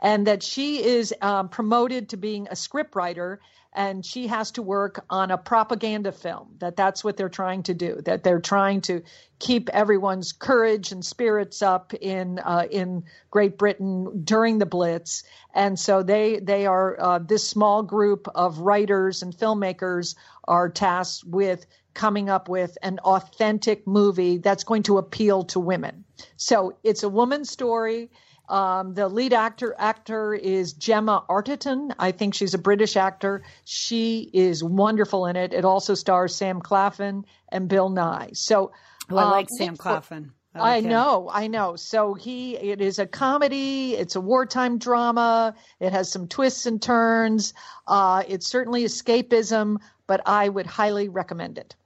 and 0.00 0.28
that 0.28 0.44
she 0.44 0.82
is 0.82 1.12
um, 1.20 1.48
promoted 1.48 2.10
to 2.10 2.16
being 2.16 2.46
a 2.46 2.54
scriptwriter 2.54 3.38
and 3.72 4.04
she 4.04 4.26
has 4.26 4.50
to 4.52 4.62
work 4.62 5.04
on 5.08 5.30
a 5.30 5.38
propaganda 5.38 6.12
film 6.12 6.56
that 6.58 6.76
that's 6.76 7.04
what 7.04 7.16
they're 7.16 7.28
trying 7.28 7.62
to 7.62 7.74
do 7.74 8.00
that 8.04 8.24
they're 8.24 8.40
trying 8.40 8.80
to 8.80 9.02
keep 9.40 9.70
everyone's 9.70 10.32
courage 10.32 10.92
and 10.92 11.04
spirits 11.04 11.62
up 11.62 11.94
in 11.94 12.38
uh, 12.38 12.66
in 12.70 13.02
Great 13.30 13.58
Britain 13.58 14.22
during 14.22 14.58
the 14.58 14.66
Blitz. 14.66 15.24
And 15.52 15.78
so 15.78 16.04
they 16.04 16.38
they 16.38 16.66
are 16.66 17.00
uh, 17.00 17.18
this 17.18 17.48
small 17.48 17.82
group 17.82 18.28
of 18.32 18.58
writers 18.58 19.22
and 19.22 19.34
filmmakers 19.34 20.14
are 20.46 20.68
tasked 20.68 21.24
with 21.24 21.66
coming 21.94 22.28
up 22.28 22.48
with 22.48 22.78
an 22.82 23.00
authentic 23.00 23.86
movie 23.86 24.38
that's 24.38 24.62
going 24.62 24.84
to 24.84 24.98
appeal 24.98 25.44
to 25.44 25.58
women. 25.58 26.04
So 26.36 26.76
it's 26.84 27.02
a 27.02 27.08
woman's 27.08 27.50
story 27.50 28.10
um, 28.50 28.94
the 28.94 29.08
lead 29.08 29.32
actor 29.32 29.74
actor 29.78 30.34
is 30.34 30.72
Gemma 30.72 31.24
Arterton. 31.28 31.94
I 31.98 32.10
think 32.10 32.34
she's 32.34 32.52
a 32.52 32.58
British 32.58 32.96
actor. 32.96 33.42
She 33.64 34.28
is 34.32 34.62
wonderful 34.64 35.26
in 35.26 35.36
it. 35.36 35.54
It 35.54 35.64
also 35.64 35.94
stars 35.94 36.34
Sam 36.34 36.60
Claflin 36.60 37.24
and 37.48 37.68
Bill 37.68 37.88
Nighy. 37.88 38.36
So 38.36 38.72
oh, 39.10 39.16
I 39.16 39.24
like 39.24 39.46
um, 39.52 39.56
Sam 39.56 39.76
Claflin. 39.76 40.32
I, 40.52 40.58
like 40.58 40.84
I 40.84 40.88
know, 40.88 41.30
I 41.32 41.46
know. 41.46 41.76
So 41.76 42.14
he, 42.14 42.56
it 42.56 42.80
is 42.80 42.98
a 42.98 43.06
comedy. 43.06 43.94
It's 43.94 44.16
a 44.16 44.20
wartime 44.20 44.78
drama. 44.78 45.54
It 45.78 45.92
has 45.92 46.10
some 46.10 46.26
twists 46.26 46.66
and 46.66 46.82
turns. 46.82 47.54
Uh, 47.86 48.24
it's 48.26 48.48
certainly 48.48 48.84
escapism, 48.84 49.76
but 50.08 50.22
I 50.26 50.48
would 50.48 50.66
highly 50.66 51.08
recommend 51.08 51.56
it. 51.56 51.76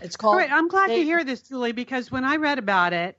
It's 0.00 0.16
called. 0.16 0.32
All 0.32 0.38
right, 0.38 0.50
I'm 0.50 0.68
glad 0.68 0.88
they, 0.88 1.00
to 1.00 1.04
hear 1.04 1.24
this, 1.24 1.42
Julie, 1.42 1.72
because 1.72 2.10
when 2.10 2.24
I 2.24 2.36
read 2.36 2.58
about 2.58 2.94
it, 2.94 3.18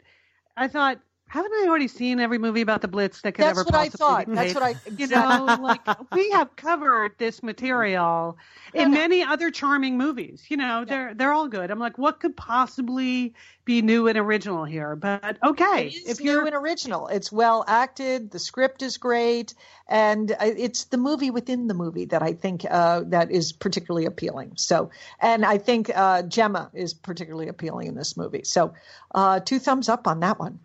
I 0.57 0.67
thought 0.67 0.99
haven't 1.29 1.53
I 1.53 1.65
already 1.67 1.87
seen 1.87 2.19
every 2.19 2.39
movie 2.39 2.61
about 2.61 2.81
the 2.81 2.87
Blitz 2.87 3.21
that 3.21 3.33
could 3.33 3.45
That's 3.45 3.59
ever 3.59 3.69
possibly 3.69 3.85
be 3.85 3.89
That's 3.89 3.99
what 3.99 4.11
I 4.11 4.15
thought. 4.15 4.29
be 4.29 4.35
That's 4.35 4.55
what 4.55 4.63
I 4.63 4.75
you 4.97 5.07
know 5.07 5.57
like 5.61 6.11
we 6.11 6.31
have 6.31 6.55
covered 6.55 7.13
this 7.17 7.43
material 7.43 8.37
in 8.73 8.91
many 8.91 9.23
other 9.23 9.51
charming 9.51 9.97
movies. 9.97 10.45
You 10.49 10.57
know, 10.57 10.85
they're 10.85 11.13
they're 11.13 11.31
all 11.31 11.47
good. 11.47 11.71
I'm 11.71 11.79
like, 11.79 11.97
what 11.97 12.19
could 12.19 12.35
possibly 12.35 13.33
be 13.65 13.81
new 13.83 14.07
and 14.07 14.17
original 14.17 14.65
here? 14.65 14.95
But 14.95 15.37
okay, 15.45 15.87
if 15.87 16.19
you're 16.19 16.41
new 16.41 16.47
and 16.47 16.55
original, 16.55 17.07
it's 17.07 17.31
well 17.31 17.63
acted. 17.67 18.31
The 18.31 18.39
script 18.39 18.81
is 18.81 18.97
great, 18.97 19.53
and 19.87 20.31
uh, 20.31 20.35
it's 20.41 20.85
the 20.85 20.97
movie 20.97 21.29
within 21.29 21.67
the 21.67 21.75
movie 21.75 22.05
that 22.05 22.23
I 22.23 22.33
think 22.33 22.65
uh, 22.69 23.03
that 23.07 23.31
is 23.31 23.51
particularly 23.51 24.05
appealing. 24.05 24.53
So, 24.55 24.89
and 25.19 25.45
I 25.45 25.59
think 25.59 25.91
uh, 25.93 26.23
Gemma 26.23 26.71
is 26.73 26.93
particularly 26.93 27.47
appealing 27.49 27.87
in 27.87 27.95
this 27.95 28.17
movie. 28.17 28.43
So, 28.43 28.73
uh, 29.13 29.39
two 29.39 29.59
thumbs 29.59 29.89
up 29.89 30.07
on 30.07 30.21
that 30.21 30.39
one. 30.39 30.59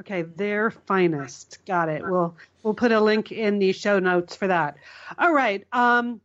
Okay, 0.00 0.22
their 0.22 0.70
finest. 0.70 1.58
Got 1.66 1.88
it. 1.88 2.02
We'll 2.02 2.36
we'll 2.62 2.74
put 2.74 2.92
a 2.92 3.00
link 3.00 3.30
in 3.30 3.58
the 3.58 3.72
show 3.72 3.98
notes 3.98 4.34
for 4.34 4.48
that. 4.48 4.76
All 5.18 5.32
right. 5.32 5.66
Um, 5.72 6.20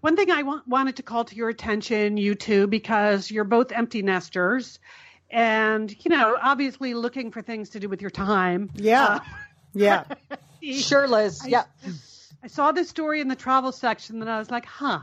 one 0.00 0.16
thing 0.16 0.30
I 0.30 0.42
wa- 0.42 0.62
wanted 0.66 0.96
to 0.96 1.02
call 1.02 1.24
to 1.24 1.34
your 1.34 1.48
attention, 1.48 2.16
you 2.16 2.34
two, 2.34 2.66
because 2.66 3.30
you're 3.30 3.44
both 3.44 3.72
empty 3.72 4.02
nesters, 4.02 4.78
and 5.30 5.92
you 6.04 6.10
know, 6.10 6.36
obviously 6.40 6.94
looking 6.94 7.30
for 7.30 7.42
things 7.42 7.70
to 7.70 7.80
do 7.80 7.88
with 7.88 8.00
your 8.00 8.10
time. 8.10 8.70
Yeah. 8.74 9.04
Uh, 9.04 9.20
yeah. 9.74 10.04
sure, 10.62 11.08
Liz. 11.08 11.42
I, 11.44 11.48
yeah. 11.48 11.64
I 12.42 12.46
saw 12.46 12.72
this 12.72 12.88
story 12.88 13.20
in 13.20 13.28
the 13.28 13.36
travel 13.36 13.72
section, 13.72 14.20
and 14.20 14.30
I 14.30 14.38
was 14.38 14.50
like, 14.50 14.64
huh. 14.64 15.00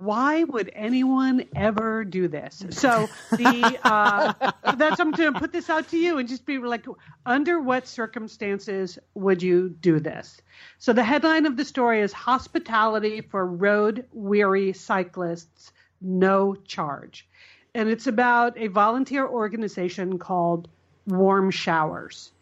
Why 0.00 0.44
would 0.44 0.70
anyone 0.74 1.44
ever 1.54 2.04
do 2.04 2.26
this? 2.26 2.64
So 2.70 3.08
the 3.30 3.78
uh, 3.84 4.32
that's 4.76 4.98
I'm 4.98 5.10
going 5.10 5.34
to 5.34 5.38
put 5.38 5.52
this 5.52 5.68
out 5.68 5.88
to 5.90 5.98
you 5.98 6.18
and 6.18 6.28
just 6.28 6.46
be 6.46 6.58
like, 6.58 6.86
under 7.26 7.60
what 7.60 7.86
circumstances 7.86 8.98
would 9.14 9.42
you 9.42 9.68
do 9.68 10.00
this? 10.00 10.40
So 10.78 10.94
the 10.94 11.04
headline 11.04 11.44
of 11.44 11.56
the 11.56 11.64
story 11.66 12.00
is 12.00 12.12
"Hospitality 12.12 13.20
for 13.20 13.46
Road 13.46 14.06
Weary 14.12 14.72
Cyclists, 14.72 15.70
No 16.00 16.54
Charge," 16.54 17.28
and 17.74 17.88
it's 17.88 18.06
about 18.06 18.56
a 18.58 18.68
volunteer 18.68 19.26
organization 19.28 20.18
called 20.18 20.68
Warm 21.06 21.50
Showers, 21.50 22.32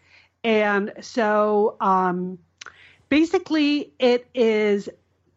and 0.44 0.92
so. 1.00 1.76
Um, 1.80 2.38
basically, 3.09 3.90
it 3.98 4.26
is 4.34 4.88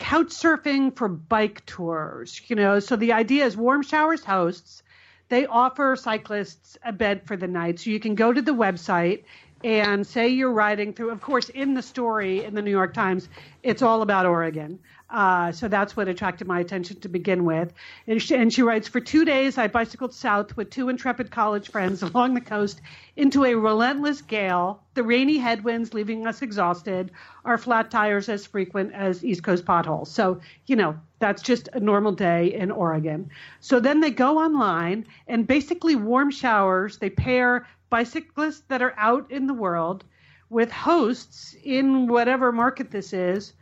couch 0.01 0.29
surfing 0.29 0.95
for 0.95 1.07
bike 1.07 1.63
tours. 1.67 2.41
You 2.47 2.55
know, 2.55 2.79
so 2.79 2.95
the 2.95 3.13
idea 3.13 3.45
is 3.45 3.55
Warm 3.55 3.83
Showers 3.83 4.25
hosts. 4.25 4.81
They 5.29 5.45
offer 5.45 5.95
cyclists 5.95 6.77
a 6.83 6.91
bed 6.91 7.27
for 7.27 7.37
the 7.37 7.47
night. 7.47 7.79
So 7.79 7.91
you 7.91 7.99
can 7.99 8.15
go 8.15 8.33
to 8.33 8.41
the 8.41 8.51
website 8.51 9.23
and 9.63 10.05
say 10.05 10.29
you're 10.29 10.51
riding 10.51 10.93
through. 10.93 11.11
Of 11.11 11.21
course, 11.21 11.49
in 11.49 11.73
the 11.73 11.81
story 11.81 12.43
in 12.43 12.55
the 12.55 12.61
New 12.61 12.71
York 12.71 12.93
Times, 12.93 13.27
it's 13.63 13.81
all 13.81 14.01
about 14.01 14.25
Oregon. 14.25 14.79
Uh, 15.11 15.51
so 15.51 15.67
that's 15.67 15.95
what 15.97 16.07
attracted 16.07 16.47
my 16.47 16.61
attention 16.61 16.99
to 17.01 17.09
begin 17.09 17.43
with. 17.43 17.73
And 18.07 18.21
she, 18.21 18.33
and 18.35 18.51
she, 18.51 18.61
writes 18.61 18.87
For 18.87 19.01
two 19.01 19.25
days, 19.25 19.57
I 19.57 19.67
bicycled 19.67 20.13
south 20.13 20.55
with 20.55 20.69
two 20.69 20.87
intrepid 20.87 21.31
college 21.31 21.69
friends 21.69 22.01
along 22.01 22.33
the 22.33 22.41
coast 22.41 22.81
into 23.17 23.43
a 23.43 23.55
relentless 23.55 24.21
gale, 24.21 24.81
the 24.93 25.03
rainy 25.03 25.37
headwinds 25.37 25.93
leaving 25.93 26.25
us 26.27 26.41
exhausted, 26.41 27.11
our 27.43 27.57
flat 27.57 27.91
tires 27.91 28.29
as 28.29 28.45
frequent 28.45 28.93
as 28.93 29.23
East 29.23 29.43
Coast 29.43 29.65
potholes. 29.65 30.09
So, 30.09 30.39
you 30.65 30.77
know, 30.77 30.97
that's 31.19 31.41
just 31.41 31.67
a 31.73 31.79
normal 31.79 32.13
day 32.13 32.53
in 32.53 32.71
Oregon. 32.71 33.29
So 33.59 33.81
then 33.81 33.99
they 33.99 34.11
go 34.11 34.37
online 34.37 35.07
and 35.27 35.45
basically 35.45 35.95
warm 35.95 36.31
showers. 36.31 36.97
They 36.99 37.09
pair 37.09 37.67
bicyclists 37.91 38.63
that 38.69 38.81
are 38.81 38.95
out 38.97 39.29
in 39.29 39.45
the 39.45 39.53
world 39.53 40.03
with 40.49 40.71
hosts 40.71 41.55
in 41.63 42.07
whatever 42.07 42.51
market 42.51 42.89
this 42.89 43.13
is 43.13 43.53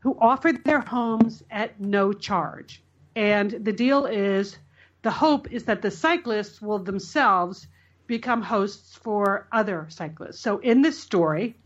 who 0.00 0.16
offered 0.20 0.62
their 0.64 0.80
homes 0.80 1.42
at 1.50 1.80
no 1.80 2.12
charge. 2.12 2.82
And 3.14 3.50
the 3.50 3.72
deal 3.72 4.04
is 4.04 4.58
the 5.02 5.10
hope 5.10 5.50
is 5.50 5.64
that 5.64 5.80
the 5.80 5.90
cyclists 5.90 6.60
will 6.60 6.78
themselves 6.78 7.66
become 8.06 8.42
hosts 8.42 8.94
for 8.96 9.48
other 9.50 9.86
cyclists. 9.88 10.40
So 10.40 10.58
in 10.58 10.82
this 10.82 10.98
story, 10.98 11.56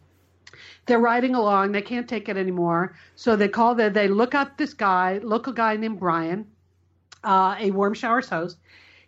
they're 0.86 0.98
riding 0.98 1.34
along, 1.34 1.72
they 1.72 1.82
can't 1.82 2.08
take 2.08 2.28
it 2.28 2.36
anymore. 2.36 2.96
So 3.16 3.36
they 3.36 3.48
call 3.48 3.74
the, 3.74 3.90
they 3.90 4.08
look 4.08 4.34
up 4.34 4.56
this 4.56 4.74
guy, 4.74 5.20
local 5.22 5.52
guy 5.52 5.76
named 5.76 6.00
Brian, 6.00 6.46
uh, 7.22 7.56
a 7.58 7.70
warm 7.70 7.94
showers 7.94 8.28
host, 8.28 8.58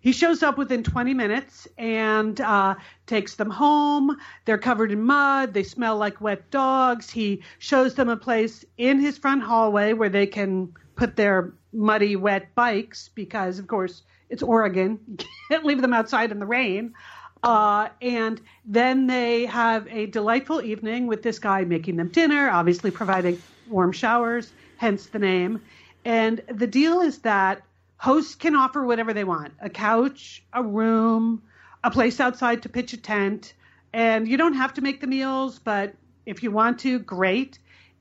he 0.02 0.10
shows 0.10 0.42
up 0.42 0.58
within 0.58 0.82
20 0.82 1.14
minutes 1.14 1.68
and 1.78 2.40
uh, 2.40 2.74
takes 3.06 3.36
them 3.36 3.50
home. 3.50 4.16
They're 4.44 4.58
covered 4.58 4.90
in 4.90 5.02
mud. 5.02 5.54
They 5.54 5.62
smell 5.62 5.96
like 5.96 6.20
wet 6.20 6.50
dogs. 6.50 7.08
He 7.08 7.42
shows 7.58 7.94
them 7.94 8.08
a 8.08 8.16
place 8.16 8.64
in 8.76 8.98
his 8.98 9.16
front 9.16 9.44
hallway 9.44 9.92
where 9.92 10.08
they 10.08 10.26
can 10.26 10.74
put 10.96 11.14
their 11.14 11.54
muddy, 11.72 12.16
wet 12.16 12.52
bikes 12.56 13.10
because, 13.14 13.60
of 13.60 13.68
course, 13.68 14.02
it's 14.28 14.42
Oregon. 14.42 14.98
You 15.18 15.56
can't 15.56 15.66
leave 15.66 15.82
them 15.82 15.92
outside 15.92 16.32
in 16.32 16.38
the 16.38 16.46
rain. 16.46 16.94
Uh, 17.42 17.90
and 18.00 18.40
then 18.64 19.06
they 19.06 19.44
have 19.44 19.86
a 19.88 20.06
delightful 20.06 20.62
evening 20.62 21.06
with 21.06 21.22
this 21.22 21.38
guy 21.38 21.64
making 21.64 21.96
them 21.96 22.08
dinner, 22.08 22.48
obviously 22.48 22.90
providing 22.90 23.42
warm 23.68 23.92
showers, 23.92 24.50
hence 24.78 25.06
the 25.06 25.18
name. 25.18 25.60
And 26.06 26.40
the 26.48 26.66
deal 26.66 27.00
is 27.00 27.18
that 27.18 27.62
hosts 28.02 28.34
can 28.34 28.56
offer 28.56 28.84
whatever 28.84 29.12
they 29.12 29.22
want 29.22 29.52
a 29.60 29.70
couch, 29.70 30.42
a 30.52 30.60
room, 30.60 31.40
a 31.84 31.90
place 31.90 32.18
outside 32.18 32.62
to 32.62 32.68
pitch 32.68 32.92
a 32.92 32.96
tent. 32.96 33.54
And 33.92 34.26
you 34.26 34.36
don't 34.36 34.54
have 34.54 34.74
to 34.74 34.80
make 34.80 35.00
the 35.00 35.06
meals, 35.06 35.60
but 35.60 35.94
if 36.26 36.42
you 36.42 36.50
want 36.50 36.80
to, 36.80 36.98
great. 36.98 37.60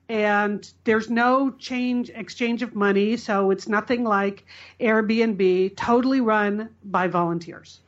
And 0.09 0.67
there's 0.85 1.09
no 1.11 1.51
change 1.51 2.09
exchange 2.09 2.63
of 2.63 2.73
money, 2.73 3.15
so 3.15 3.51
it's 3.51 3.67
nothing 3.67 4.03
like 4.03 4.43
Airbnb, 4.79 5.75
totally 5.75 6.19
run 6.19 6.69
by 6.83 7.07
volunteers. 7.07 7.79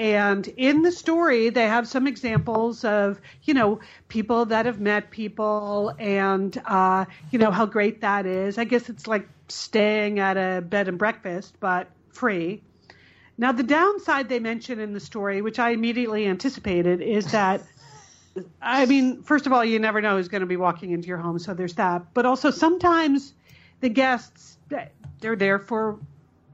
And 0.00 0.48
in 0.48 0.82
the 0.82 0.90
story, 0.90 1.50
they 1.50 1.68
have 1.68 1.86
some 1.86 2.08
examples 2.08 2.84
of, 2.84 3.20
you 3.44 3.54
know, 3.54 3.78
people 4.08 4.44
that 4.46 4.66
have 4.66 4.80
met 4.80 5.10
people 5.10 5.94
and, 6.00 6.60
uh, 6.66 7.04
you 7.30 7.38
know, 7.38 7.52
how 7.52 7.64
great 7.64 8.00
that 8.00 8.26
is. 8.26 8.58
I 8.58 8.64
guess 8.64 8.88
it's 8.88 9.06
like 9.06 9.28
staying 9.46 10.18
at 10.18 10.36
a 10.36 10.62
bed 10.62 10.88
and 10.88 10.98
breakfast, 10.98 11.54
but 11.60 11.88
free. 12.10 12.62
Now, 13.38 13.52
the 13.52 13.62
downside 13.62 14.28
they 14.28 14.40
mention 14.40 14.80
in 14.80 14.94
the 14.94 15.00
story, 15.00 15.42
which 15.42 15.60
I 15.60 15.70
immediately 15.70 16.26
anticipated, 16.26 17.00
is 17.00 17.30
that, 17.30 17.62
I 18.60 18.86
mean, 18.86 19.22
first 19.22 19.46
of 19.46 19.52
all, 19.52 19.64
you 19.64 19.78
never 19.78 20.00
know 20.00 20.16
who's 20.16 20.28
going 20.28 20.40
to 20.40 20.46
be 20.46 20.56
walking 20.56 20.90
into 20.90 21.06
your 21.06 21.18
home, 21.18 21.38
so 21.38 21.54
there's 21.54 21.74
that. 21.74 22.14
But 22.14 22.26
also, 22.26 22.50
sometimes 22.50 23.32
the 23.80 23.88
guests, 23.88 24.58
they're 25.20 25.36
there 25.36 25.60
for 25.60 25.98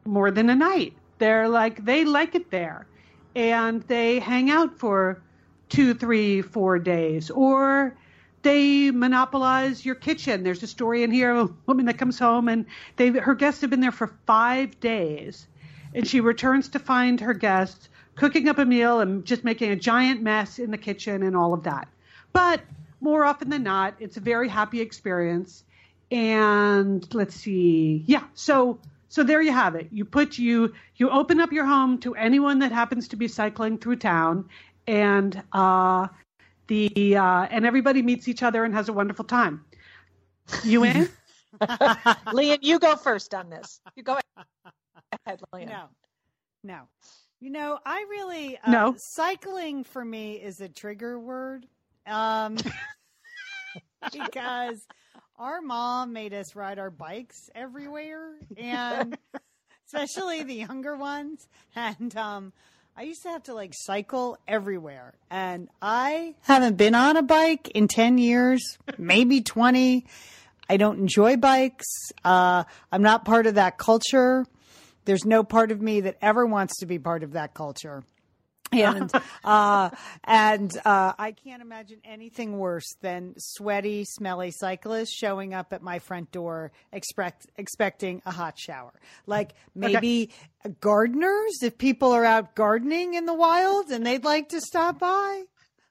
more 0.05 0.31
than 0.31 0.51
a 0.51 0.55
night. 0.55 0.95
They're 1.19 1.49
like, 1.49 1.85
they 1.85 2.05
like 2.05 2.35
it 2.35 2.51
there. 2.51 2.87
And 3.35 3.83
they 3.83 4.19
hang 4.19 4.51
out 4.51 4.79
for 4.79 5.23
two, 5.69 5.95
three, 5.95 6.43
four 6.43 6.79
days. 6.79 7.31
Or 7.31 7.97
they 8.43 8.91
monopolize 8.91 9.85
your 9.85 9.95
kitchen. 9.95 10.43
There's 10.43 10.63
a 10.63 10.67
story 10.67 11.03
in 11.03 11.11
here 11.11 11.31
of 11.31 11.51
a 11.51 11.55
woman 11.67 11.87
that 11.87 11.99
comes 11.99 12.19
home 12.19 12.49
and 12.49 12.67
they 12.97 13.09
her 13.11 13.35
guests 13.35 13.61
have 13.61 13.71
been 13.71 13.81
there 13.81 13.93
for 13.93 14.15
five 14.27 14.81
days, 14.81 15.47
and 15.95 16.07
she 16.07 16.21
returns 16.21 16.69
to 16.71 16.79
find 16.79 17.21
her 17.21 17.35
guests 17.35 17.89
cooking 18.15 18.49
up 18.49 18.59
a 18.59 18.65
meal 18.65 19.01
and 19.01 19.25
just 19.25 19.45
making 19.45 19.71
a 19.71 19.77
giant 19.77 20.23
mess 20.23 20.59
in 20.59 20.71
the 20.71 20.79
kitchen 20.79 21.23
and 21.23 21.37
all 21.37 21.55
of 21.55 21.65
that. 21.65 21.89
But 22.33 22.61
more 23.01 23.25
often 23.25 23.51
than 23.51 23.63
not, 23.63 23.95
it's 24.01 24.17
a 24.17 24.21
very 24.21 24.49
happy 24.49 24.81
experience. 24.81 25.65
And 26.11 27.07
let's 27.15 27.35
see, 27.37 28.03
yeah, 28.07 28.25
so 28.35 28.79
so 29.11 29.25
there 29.25 29.43
you 29.43 29.53
have 29.53 29.75
it. 29.75 29.89
You 29.91 30.05
put 30.05 30.39
you 30.39 30.73
you 30.97 31.11
open 31.11 31.41
up 31.41 31.53
your 31.53 31.67
home 31.67 31.99
to 31.99 32.15
anyone 32.15 32.61
that 32.61 32.71
happens 32.71 33.09
to 33.09 33.17
be 33.17 33.27
cycling 33.27 33.77
through 33.77 33.97
town, 33.97 34.49
and 34.87 35.43
uh, 35.53 36.07
the 36.69 37.17
uh, 37.17 37.43
and 37.51 37.67
everybody 37.67 38.03
meets 38.03 38.29
each 38.29 38.45
other 38.45 38.65
and 38.65 38.73
has 38.73 38.89
a 38.89 38.93
wonderful 38.93 39.25
time. 39.25 39.65
You 40.65 40.85
in? 40.85 41.09
Lian, 42.33 42.59
you 42.63 42.79
go 42.79 42.95
first 42.95 43.35
on 43.35 43.51
this. 43.51 43.81
You 43.97 44.05
go 44.05 44.17
ahead, 45.27 45.41
Lian. 45.53 45.69
No, 45.69 45.89
no. 46.63 46.83
You 47.41 47.51
know, 47.51 47.81
I 47.85 48.07
really 48.09 48.59
uh, 48.59 48.71
no 48.71 48.95
cycling 48.97 49.83
for 49.83 50.05
me 50.05 50.35
is 50.35 50.61
a 50.61 50.69
trigger 50.69 51.19
word, 51.19 51.67
um, 52.07 52.57
because 54.13 54.87
our 55.41 55.63
mom 55.63 56.13
made 56.13 56.35
us 56.35 56.55
ride 56.55 56.79
our 56.79 56.91
bikes 56.91 57.49
everywhere, 57.55 58.35
and 58.59 59.17
especially 59.87 60.43
the 60.43 60.55
younger 60.55 60.95
ones, 60.97 61.49
and 61.75 62.15
um, 62.15 62.53
I 62.95 63.05
used 63.05 63.23
to 63.23 63.31
have 63.31 63.45
to 63.45 63.55
like 63.55 63.73
cycle 63.75 64.37
everywhere. 64.47 65.15
And 65.31 65.71
I 65.81 66.35
haven't 66.43 66.77
been 66.77 66.95
on 66.95 67.17
a 67.17 67.23
bike 67.23 67.71
in 67.71 67.89
10 67.89 68.19
years, 68.19 68.61
maybe 68.99 69.41
20. 69.41 70.05
I 70.69 70.77
don't 70.77 70.99
enjoy 70.99 71.39
bikes. 71.39 71.87
Uh, 72.23 72.65
I'm 72.93 73.03
not 73.03 73.25
part 73.25 73.47
of 73.47 73.55
that 73.55 73.79
culture. 73.79 74.45
There's 75.07 75.25
no 75.25 75.43
part 75.43 75.73
of 75.73 75.81
me 75.81 76.03
that 76.03 76.19
ever 76.21 76.45
wants 76.45 76.81
to 76.81 76.87
be 76.87 76.99
part 76.99 77.23
of 77.23 77.33
that 77.33 77.55
culture 77.55 78.05
and 78.73 79.11
uh, 79.45 79.91
and 80.25 80.71
uh, 80.85 81.13
I 81.19 81.33
can't 81.33 81.63
imagine 81.63 82.01
anything 82.05 82.59
worse 82.59 82.95
than 83.01 83.35
sweaty, 83.39 84.05
smelly 84.05 84.51
cyclists 84.51 85.15
showing 85.15 85.55
up 85.55 85.73
at 85.73 85.83
my 85.83 85.99
front 85.99 86.33
door 86.33 86.73
expect, 86.93 87.47
expecting 87.57 88.23
a 88.27 88.31
hot 88.31 88.59
shower. 88.59 88.93
Like 89.27 89.55
maybe 89.75 90.31
okay. 90.65 90.75
gardeners, 90.81 91.63
if 91.63 91.79
people 91.79 92.13
are 92.13 92.25
out 92.25 92.55
gardening 92.55 93.15
in 93.15 93.27
the 93.27 93.35
wild 93.35 93.91
and 93.91 94.07
they'd 94.07 94.25
like 94.25 94.51
to 94.51 94.61
stop 94.61 94.99
by. 94.99 95.45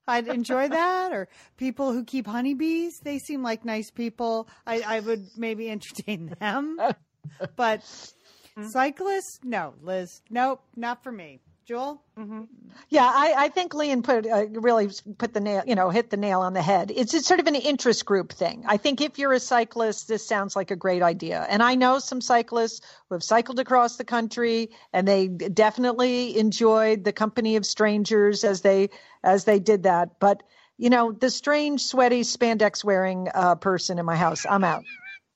I'd 0.07 0.27
enjoy 0.27 0.67
that. 0.69 1.11
Or 1.13 1.27
people 1.57 1.93
who 1.93 2.03
keep 2.03 2.27
honeybees, 2.27 2.99
they 3.03 3.19
seem 3.19 3.43
like 3.43 3.63
nice 3.63 3.91
people. 3.91 4.49
I, 4.65 4.81
I 4.81 4.99
would 4.99 5.27
maybe 5.37 5.69
entertain 5.69 6.35
them. 6.39 6.77
But 7.55 7.81
mm-hmm. 7.81 8.67
cyclists, 8.69 9.39
no, 9.43 9.73
Liz, 9.81 10.21
nope, 10.29 10.61
not 10.75 11.03
for 11.03 11.11
me. 11.11 11.41
Joel? 11.69 12.01
Mm-hmm. 12.17 12.45
Yeah, 12.89 13.05
I, 13.05 13.35
I, 13.37 13.49
think 13.49 13.75
Lian 13.75 14.01
put 14.01 14.25
uh, 14.25 14.47
really 14.53 14.89
put 15.19 15.35
the 15.35 15.39
nail, 15.39 15.61
you 15.67 15.75
know, 15.75 15.91
hit 15.91 16.09
the 16.09 16.17
nail 16.17 16.41
on 16.41 16.53
the 16.53 16.63
head. 16.63 16.91
It's, 16.93 17.13
it's 17.13 17.27
sort 17.27 17.39
of 17.39 17.45
an 17.45 17.53
interest 17.53 18.07
group 18.07 18.31
thing. 18.31 18.63
I 18.65 18.77
think 18.77 19.01
if 19.01 19.19
you're 19.19 19.33
a 19.33 19.39
cyclist, 19.39 20.07
this 20.07 20.25
sounds 20.25 20.55
like 20.55 20.71
a 20.71 20.75
great 20.75 21.03
idea. 21.03 21.45
And 21.47 21.61
I 21.61 21.75
know 21.75 21.99
some 21.99 22.21
cyclists 22.21 22.81
who 23.07 23.13
have 23.13 23.21
cycled 23.21 23.59
across 23.59 23.97
the 23.97 24.03
country, 24.03 24.71
and 24.93 25.07
they 25.07 25.27
definitely 25.27 26.39
enjoyed 26.39 27.03
the 27.03 27.13
company 27.13 27.55
of 27.55 27.67
strangers 27.67 28.43
as 28.43 28.61
they 28.61 28.89
as 29.23 29.43
they 29.43 29.59
did 29.59 29.83
that. 29.83 30.19
But 30.19 30.41
you 30.79 30.89
know, 30.89 31.11
the 31.11 31.29
strange, 31.29 31.81
sweaty, 31.81 32.21
spandex 32.21 32.83
wearing 32.83 33.27
uh, 33.31 33.53
person 33.55 33.99
in 33.99 34.07
my 34.07 34.15
house, 34.15 34.43
I'm 34.49 34.63
out. 34.63 34.85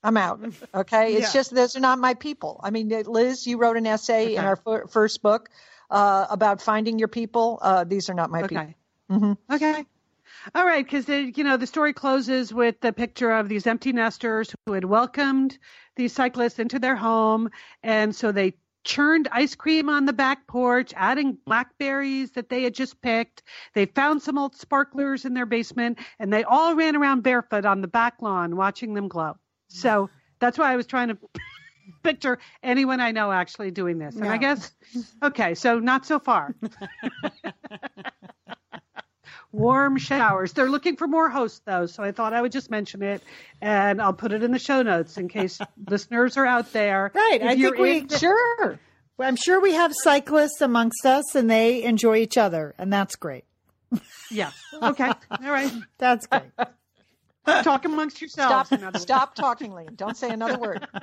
I'm 0.04 0.18
out. 0.18 0.42
Okay. 0.74 1.14
It's 1.18 1.28
Yeah. 1.28 1.42
just 1.42 1.54
those 1.54 1.76
are 1.76 1.80
not 1.80 2.00
my 2.00 2.16
people. 2.16 2.60
I 2.64 2.72
mean, 2.72 2.90
Liz, 2.90 3.46
you 3.46 3.60
wrote 3.60 3.78
an 3.78 3.86
essay 3.86 4.34
in 4.34 4.44
our 4.44 4.56
fir- 4.56 4.88
first 4.88 5.22
book 5.22 5.52
uh, 5.94 6.28
about 6.30 6.62
finding 6.62 7.00
your 7.00 7.08
people. 7.08 7.60
Uh, 7.62 7.84
these 7.84 8.10
are 8.10 8.14
not 8.14 8.30
my 8.32 8.42
people. 8.42 8.58
Okay. 8.58 8.76
Okay. 9.50 9.86
All 10.56 10.66
right, 10.66 10.84
because 10.84 11.08
you 11.08 11.44
know 11.44 11.56
the 11.56 11.68
story 11.68 11.94
closes 11.94 12.54
with 12.54 12.80
the 12.82 12.92
picture 12.92 13.32
of 13.32 13.48
these 13.48 13.66
empty 13.68 13.94
nesters 13.94 14.54
who 14.66 14.74
had 14.74 14.84
welcomed 14.84 15.58
these 15.96 16.12
cyclists 16.12 16.60
into 16.60 16.80
their 16.80 16.96
home, 16.96 17.50
and 17.84 18.14
so 18.14 18.32
they 18.32 18.56
churned 18.84 19.30
ice 19.32 19.56
cream 19.56 19.88
on 19.88 20.06
the 20.06 20.12
back 20.12 20.46
porch, 20.48 20.92
adding 20.98 21.38
blackberries 21.46 22.32
that 22.32 22.50
they 22.50 22.64
had 22.64 22.74
just 22.74 23.02
picked. 23.02 23.44
They 23.74 23.86
found 23.86 24.22
some 24.22 24.38
old 24.38 24.56
sparklers 24.56 25.24
in 25.24 25.34
their 25.34 25.46
basement, 25.46 26.00
and 26.20 26.34
they 26.34 26.44
all 26.44 26.76
ran 26.76 26.96
around 26.98 27.22
barefoot 27.22 27.66
on 27.66 27.82
the 27.82 27.88
back 27.88 28.16
lawn, 28.22 28.58
watching 28.58 28.94
them 28.96 29.08
glow. 29.08 29.36
So 29.70 30.10
that's 30.40 30.58
why 30.58 30.74
I 30.74 30.76
was 30.76 30.88
trying 30.88 31.10
to 31.10 31.18
picture 32.04 32.40
anyone 32.62 33.00
I 33.00 33.12
know 33.12 33.32
actually 33.32 33.72
doing 33.72 33.98
this, 33.98 34.16
and 34.16 34.28
I 34.28 34.38
guess 34.38 34.72
okay, 35.24 35.56
so 35.56 35.80
not 35.80 36.06
so 36.06 36.20
far. 36.20 36.54
warm 39.52 39.98
showers. 39.98 40.54
They're 40.54 40.70
looking 40.70 40.96
for 40.96 41.08
more 41.08 41.30
hosts, 41.30 41.62
though, 41.66 41.86
so 41.86 42.04
I 42.04 42.12
thought 42.12 42.34
I 42.34 42.42
would 42.42 42.52
just 42.52 42.72
mention 42.72 43.04
it, 43.04 43.22
and 43.62 44.02
I'll 44.02 44.14
put 44.14 44.32
it 44.32 44.44
in 44.44 44.52
the 44.52 44.60
show 44.60 44.82
notes 44.82 45.18
in 45.18 45.28
case 45.30 45.60
listeners 45.90 46.38
are 46.38 46.46
out 46.46 46.74
there. 46.74 47.12
Right, 47.14 47.40
If 47.42 47.48
I 47.48 47.56
think 47.56 47.78
we- 47.78 47.98
in- 48.00 48.10
Sure. 48.10 48.80
I'm 49.20 49.36
sure 49.36 49.62
we 49.62 49.74
have 49.74 49.94
cyclists 49.96 50.60
amongst 50.60 51.06
us 51.06 51.36
and 51.36 51.50
they 51.50 51.84
enjoy 51.84 52.18
each 52.18 52.36
other, 52.38 52.74
and 52.80 52.92
that's 52.92 53.16
great. 53.16 53.46
yeah. 54.32 54.50
Okay. 54.82 55.06
All 55.08 55.52
right. 55.52 55.72
That's 56.00 56.26
great. 56.26 56.42
Talk 57.46 57.86
amongst 57.86 58.22
yourselves. 58.22 58.68
Stop. 58.68 58.96
in. 58.96 59.00
Stop 59.00 59.36
talking, 59.36 59.74
Lian. 59.74 59.96
Don't 59.96 60.18
say 60.18 60.30
another 60.30 60.58
word. 60.58 60.88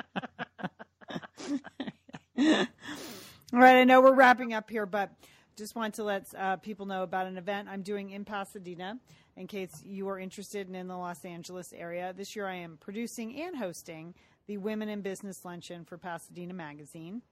All 2.38 3.58
right, 3.58 3.80
I 3.80 3.84
know 3.84 4.00
we're 4.00 4.14
wrapping 4.14 4.54
up 4.54 4.70
here, 4.70 4.86
but 4.86 5.10
just 5.56 5.74
want 5.74 5.94
to 5.94 6.04
let 6.04 6.26
uh, 6.38 6.56
people 6.56 6.86
know 6.86 7.02
about 7.02 7.26
an 7.26 7.36
event 7.36 7.68
I'm 7.68 7.82
doing 7.82 8.10
in 8.10 8.24
Pasadena 8.24 8.98
in 9.36 9.46
case 9.46 9.82
you 9.84 10.08
are 10.08 10.18
interested 10.18 10.66
and 10.66 10.76
in 10.76 10.88
the 10.88 10.96
Los 10.96 11.24
Angeles 11.24 11.72
area. 11.72 12.14
This 12.16 12.34
year 12.34 12.46
I 12.46 12.54
am 12.54 12.78
producing 12.80 13.40
and 13.42 13.56
hosting 13.56 14.14
the 14.46 14.56
Women 14.56 14.88
in 14.88 15.02
Business 15.02 15.44
Luncheon 15.44 15.84
for 15.84 15.98
Pasadena 15.98 16.54
Magazine. 16.54 17.22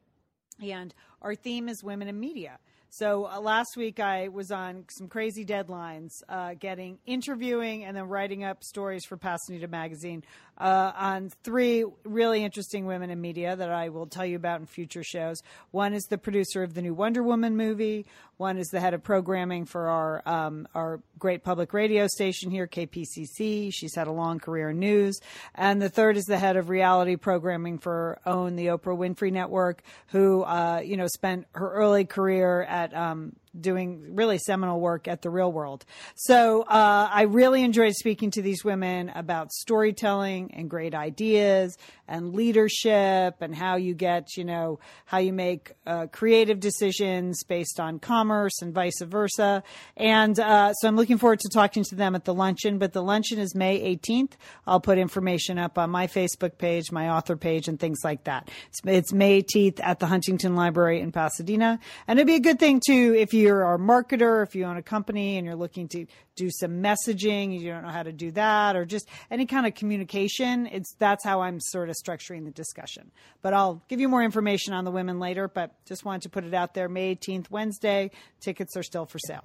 And 0.63 0.95
our 1.23 1.35
theme 1.35 1.69
is 1.69 1.83
women 1.83 2.09
in 2.09 2.19
media. 2.19 2.59
So 2.91 3.29
uh, 3.31 3.39
last 3.41 3.77
week 3.77 4.01
I 4.01 4.29
was 4.29 4.51
on 4.51 4.85
some 4.89 5.09
crazy 5.09 5.45
deadlines, 5.45 6.23
uh, 6.29 6.55
getting 6.55 6.99
interviewing 7.05 7.85
and 7.85 7.95
then 7.95 8.09
writing 8.09 8.45
up 8.45 8.65
stories 8.65 9.05
for 9.05 9.17
Pasadena 9.19 9.69
Magazine 9.69 10.25
uh, 10.59 10.93
on 10.97 11.31
three 11.45 11.85
really 12.05 12.45
interesting 12.45 12.85
women 12.87 13.11
in 13.11 13.21
media 13.21 13.55
that 13.55 13.71
I 13.71 13.89
will 13.89 14.07
tell 14.07 14.27
you 14.27 14.37
about 14.37 14.61
in 14.61 14.67
future 14.67 15.05
shows. 15.05 15.43
One 15.71 15.95
is 15.95 16.05
the 16.05 16.19
producer 16.19 16.63
of 16.63 16.75
the 16.75 16.83
new 16.83 16.95
Wonder 16.95 17.23
Woman 17.23 17.57
movie. 17.57 18.07
One 18.37 18.59
is 18.59 18.69
the 18.69 18.81
head 18.81 18.95
of 18.95 19.03
programming 19.03 19.65
for 19.65 19.89
our 19.89 20.23
um, 20.27 20.69
our 20.75 21.01
great 21.19 21.43
public 21.43 21.73
radio 21.73 22.07
station 22.07 22.51
here, 22.51 22.67
KPCC. 22.67 23.71
She's 23.73 23.95
had 23.95 24.07
a 24.07 24.13
long 24.13 24.39
career 24.39 24.71
in 24.71 24.79
news. 24.79 25.19
And 25.55 25.83
the 25.83 25.89
third 25.89 26.17
is 26.17 26.25
the 26.25 26.39
head 26.39 26.57
of 26.57 26.69
reality 26.69 27.17
programming 27.17 27.79
for 27.79 28.21
OWN, 28.27 28.57
the 28.57 28.67
Oprah 28.67 28.97
Winfrey 28.97 29.33
Network, 29.33 29.83
who 30.09 30.43
uh, 30.43 30.81
you 30.85 30.97
know 30.97 31.09
spent 31.09 31.47
her 31.53 31.73
early 31.73 32.05
career 32.05 32.63
at 32.63 32.95
um, 32.95 33.35
doing 33.59 34.15
really 34.15 34.39
seminal 34.39 34.81
work 34.81 35.09
at 35.09 35.23
the 35.23 35.31
real 35.31 35.53
world. 35.53 35.85
So 36.15 36.63
uh, 36.63 37.09
I 37.11 37.23
really 37.23 37.63
enjoyed 37.63 37.95
speaking 37.95 38.31
to 38.33 38.43
these 38.43 38.65
women 38.65 39.11
about 39.15 39.53
storytelling 39.53 40.55
and 40.55 40.69
great 40.69 40.95
ideas 40.95 41.77
and 42.09 42.35
leadership 42.35 43.37
and 43.41 43.55
how 43.55 43.77
you 43.77 43.95
get, 43.95 44.37
you 44.37 44.45
know, 44.45 44.79
how 45.05 45.19
you 45.19 45.33
make 45.33 45.73
uh, 45.87 46.07
creative 46.07 46.59
decisions 46.59 47.45
based 47.45 47.79
on 47.79 47.99
commerce 47.99 48.63
and 48.63 48.75
vice 48.75 49.01
versa. 49.03 49.63
And 49.97 50.39
uh, 50.41 50.73
so 50.73 50.89
I'm 50.89 50.97
looking 50.97 51.19
forward 51.19 51.41
to 51.41 51.49
talking 51.53 51.85
to 51.85 51.95
them 51.95 52.15
at 52.15 52.25
the 52.25 52.35
luncheon, 52.35 52.79
but 52.79 52.93
the 52.93 53.03
luncheon 53.03 53.39
is 53.39 53.55
May 53.55 53.97
18th. 53.97 54.33
I'll 54.67 54.81
put 54.81 54.99
information 54.99 55.59
up 55.59 55.79
on 55.79 55.91
my 55.91 56.07
Facebook 56.07 56.59
page, 56.59 56.91
my 56.91 57.11
author 57.11 57.37
page, 57.37 57.69
and 57.69 57.79
things 57.79 58.01
like 58.03 58.25
that. 58.25 58.51
It's, 58.69 58.81
it's 58.85 59.13
May 59.13 59.43
18th 59.43 59.81
at 59.83 59.99
the 59.99 60.07
Huntington 60.07 60.57
Library 60.57 61.01
in 61.01 61.13
Pasadena. 61.13 61.79
And 62.07 62.19
it'd 62.19 62.27
be 62.27 62.37
a 62.37 62.41
good 62.41 62.59
thing 62.59 62.81
too 62.85 63.15
if 63.17 63.35
you're 63.35 63.75
a 63.75 63.79
marketer, 63.79 64.43
if 64.43 64.55
you 64.55 64.65
own 64.65 64.77
a 64.77 64.83
company 64.83 65.37
and 65.37 65.45
you're 65.45 65.57
looking 65.57 65.89
to 65.89 66.07
do 66.39 66.51
some 66.51 66.83
messaging, 66.83 67.59
you 67.61 67.71
don't 67.71 67.83
know 67.83 67.89
how 67.91 68.03
to 68.03 68.13
do 68.13 68.31
that, 68.33 68.77
or 68.77 68.85
just 68.85 69.09
any 69.31 69.45
kind 69.47 69.67
of 69.67 69.75
communication. 69.75 70.67
It's 70.67 70.95
that's 70.99 71.25
how 71.25 71.43
I'm 71.43 71.61
sort 71.61 71.91
of 71.91 71.97
structuring 71.97 72.45
the 72.45 72.51
discussion. 72.51 73.11
But 73.43 73.55
I'll 73.55 73.83
give 73.89 74.01
you 74.01 74.09
more 74.09 74.23
information 74.23 74.73
on 74.73 74.85
the 74.85 74.91
women 74.91 75.19
later. 75.19 75.49
But 75.49 75.73
just 75.85 76.05
wanted 76.05 76.23
to 76.23 76.29
put 76.31 76.45
it 76.45 76.55
out 76.55 76.75
there. 76.75 76.89
May 76.89 77.15
18th, 77.17 77.51
Wednesday. 77.51 78.11
Tickets 78.41 78.77
are 78.77 78.83
still 78.83 79.05
for 79.07 79.19
sale. 79.19 79.45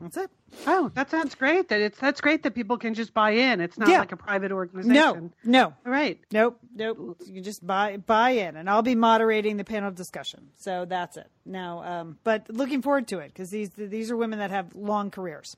That's 0.00 0.16
it. 0.16 0.30
Oh, 0.66 0.90
that 0.94 1.10
sounds 1.10 1.34
great. 1.34 1.68
That 1.68 1.82
it's 1.82 1.98
that's 1.98 2.22
great 2.22 2.42
that 2.44 2.52
people 2.54 2.78
can 2.78 2.94
just 2.94 3.12
buy 3.12 3.32
in. 3.32 3.60
It's 3.60 3.76
not 3.76 3.90
Yeah. 3.90 3.98
like 3.98 4.12
a 4.12 4.16
private 4.16 4.50
organization. 4.50 4.94
No, 4.94 5.30
no. 5.44 5.64
All 5.84 5.92
right. 5.92 6.18
Nope, 6.32 6.58
nope. 6.74 7.18
You 7.26 7.34
can 7.34 7.42
just 7.42 7.66
buy 7.66 7.98
buy 7.98 8.30
in, 8.30 8.56
and 8.56 8.70
I'll 8.70 8.80
be 8.80 8.94
moderating 8.94 9.58
the 9.58 9.64
panel 9.64 9.90
discussion. 9.90 10.48
So 10.56 10.86
that's 10.86 11.18
it. 11.18 11.26
Now, 11.44 11.82
um, 11.84 12.18
but 12.24 12.48
looking 12.48 12.80
forward 12.80 13.08
to 13.08 13.18
it 13.18 13.28
because 13.28 13.50
these 13.50 13.68
these 13.76 14.10
are 14.10 14.16
women 14.16 14.38
that 14.38 14.50
have 14.50 14.74
long 14.74 15.10
careers, 15.10 15.54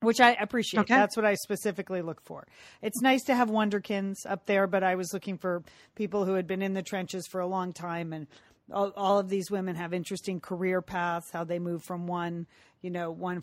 which 0.00 0.20
I 0.20 0.32
appreciate. 0.34 0.80
Okay. 0.82 0.94
That's 0.94 1.16
what 1.16 1.26
I 1.26 1.34
specifically 1.34 2.02
look 2.02 2.20
for. 2.24 2.46
It's 2.82 3.00
nice 3.02 3.24
to 3.24 3.34
have 3.34 3.48
wonderkins 3.48 4.16
up 4.26 4.46
there, 4.46 4.66
but 4.66 4.82
I 4.82 4.94
was 4.94 5.12
looking 5.12 5.38
for 5.38 5.62
people 5.94 6.24
who 6.24 6.34
had 6.34 6.46
been 6.46 6.62
in 6.62 6.74
the 6.74 6.82
trenches 6.82 7.26
for 7.26 7.40
a 7.40 7.46
long 7.46 7.72
time, 7.72 8.12
and 8.12 8.26
all, 8.72 8.92
all 8.96 9.18
of 9.18 9.28
these 9.28 9.50
women 9.50 9.76
have 9.76 9.92
interesting 9.92 10.40
career 10.40 10.82
paths. 10.82 11.30
How 11.32 11.44
they 11.44 11.58
move 11.58 11.82
from 11.82 12.06
one, 12.06 12.46
you 12.82 12.90
know, 12.90 13.10
one 13.10 13.42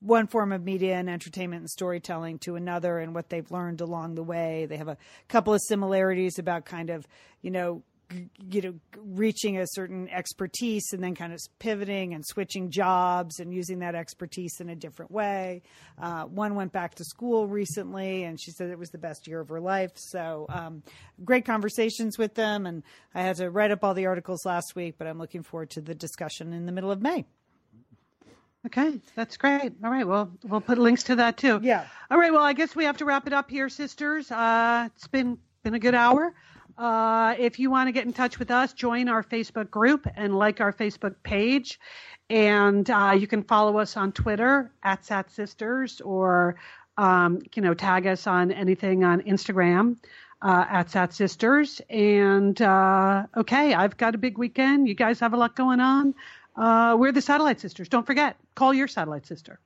one 0.00 0.26
form 0.26 0.52
of 0.52 0.62
media 0.62 0.94
and 0.96 1.08
entertainment 1.08 1.60
and 1.60 1.70
storytelling 1.70 2.38
to 2.38 2.54
another 2.54 2.98
and 2.98 3.14
what 3.14 3.30
they've 3.30 3.50
learned 3.50 3.80
along 3.80 4.14
the 4.14 4.22
way. 4.22 4.66
They 4.66 4.76
have 4.76 4.88
a 4.88 4.98
couple 5.28 5.54
of 5.54 5.60
similarities 5.66 6.38
about 6.38 6.66
kind 6.66 6.90
of, 6.90 7.06
you 7.40 7.50
know, 7.50 7.82
you 8.48 8.62
know, 8.62 8.74
reaching 8.98 9.58
a 9.58 9.66
certain 9.66 10.08
expertise 10.10 10.92
and 10.92 11.02
then 11.02 11.14
kind 11.14 11.32
of 11.32 11.40
pivoting 11.58 12.14
and 12.14 12.24
switching 12.24 12.70
jobs 12.70 13.40
and 13.40 13.52
using 13.52 13.80
that 13.80 13.94
expertise 13.94 14.60
in 14.60 14.68
a 14.68 14.76
different 14.76 15.10
way. 15.10 15.62
Uh, 16.00 16.24
one 16.24 16.54
went 16.54 16.72
back 16.72 16.94
to 16.94 17.04
school 17.04 17.48
recently 17.48 18.22
and 18.22 18.40
she 18.40 18.52
said 18.52 18.70
it 18.70 18.78
was 18.78 18.90
the 18.90 18.98
best 18.98 19.26
year 19.26 19.40
of 19.40 19.48
her 19.48 19.60
life. 19.60 19.90
So, 19.96 20.46
um, 20.48 20.82
great 21.24 21.44
conversations 21.44 22.16
with 22.18 22.34
them. 22.34 22.66
And 22.66 22.82
I 23.14 23.22
had 23.22 23.36
to 23.36 23.50
write 23.50 23.70
up 23.70 23.82
all 23.82 23.94
the 23.94 24.06
articles 24.06 24.44
last 24.44 24.76
week, 24.76 24.94
but 24.98 25.06
I'm 25.06 25.18
looking 25.18 25.42
forward 25.42 25.70
to 25.70 25.80
the 25.80 25.94
discussion 25.94 26.52
in 26.52 26.66
the 26.66 26.72
middle 26.72 26.92
of 26.92 27.02
May. 27.02 27.24
Okay, 28.66 29.00
that's 29.14 29.36
great. 29.36 29.74
All 29.84 29.90
right, 29.90 30.06
well, 30.06 30.30
we'll 30.44 30.60
put 30.60 30.78
links 30.78 31.04
to 31.04 31.16
that 31.16 31.36
too. 31.36 31.60
Yeah. 31.62 31.86
All 32.10 32.18
right, 32.18 32.32
well, 32.32 32.42
I 32.42 32.52
guess 32.52 32.74
we 32.74 32.84
have 32.84 32.96
to 32.96 33.04
wrap 33.04 33.28
it 33.28 33.32
up 33.32 33.48
here, 33.48 33.68
sisters. 33.68 34.30
Uh, 34.30 34.88
it's 34.96 35.06
been 35.06 35.38
been 35.62 35.74
a 35.74 35.78
good 35.78 35.94
hour. 35.94 36.34
Uh, 36.78 37.34
if 37.38 37.58
you 37.58 37.70
want 37.70 37.88
to 37.88 37.92
get 37.92 38.04
in 38.04 38.12
touch 38.12 38.38
with 38.38 38.50
us, 38.50 38.72
join 38.72 39.08
our 39.08 39.22
Facebook 39.22 39.70
group 39.70 40.06
and 40.16 40.36
like 40.36 40.60
our 40.60 40.72
Facebook 40.72 41.14
page. 41.22 41.80
And 42.28 42.88
uh, 42.90 43.14
you 43.18 43.26
can 43.26 43.42
follow 43.42 43.78
us 43.78 43.96
on 43.96 44.12
Twitter 44.12 44.72
at 44.82 45.04
Sat 45.04 45.30
Sisters 45.30 46.00
or 46.00 46.56
um, 46.98 47.40
you 47.54 47.62
know 47.62 47.74
tag 47.74 48.06
us 48.06 48.26
on 48.26 48.50
anything 48.50 49.04
on 49.04 49.20
Instagram 49.22 49.96
uh, 50.42 50.64
at 50.68 50.90
Sat 50.90 51.14
Sisters. 51.14 51.80
And 51.88 52.60
uh, 52.60 53.26
okay, 53.36 53.74
I've 53.74 53.96
got 53.96 54.14
a 54.14 54.18
big 54.18 54.38
weekend. 54.38 54.88
You 54.88 54.94
guys 54.94 55.20
have 55.20 55.34
a 55.34 55.36
lot 55.36 55.56
going 55.56 55.80
on. 55.80 56.14
Uh, 56.56 56.96
we're 56.98 57.12
the 57.12 57.22
Satellite 57.22 57.60
Sisters. 57.60 57.88
Don't 57.88 58.06
forget, 58.06 58.36
call 58.54 58.72
your 58.72 58.88
satellite 58.88 59.26
sister. 59.26 59.60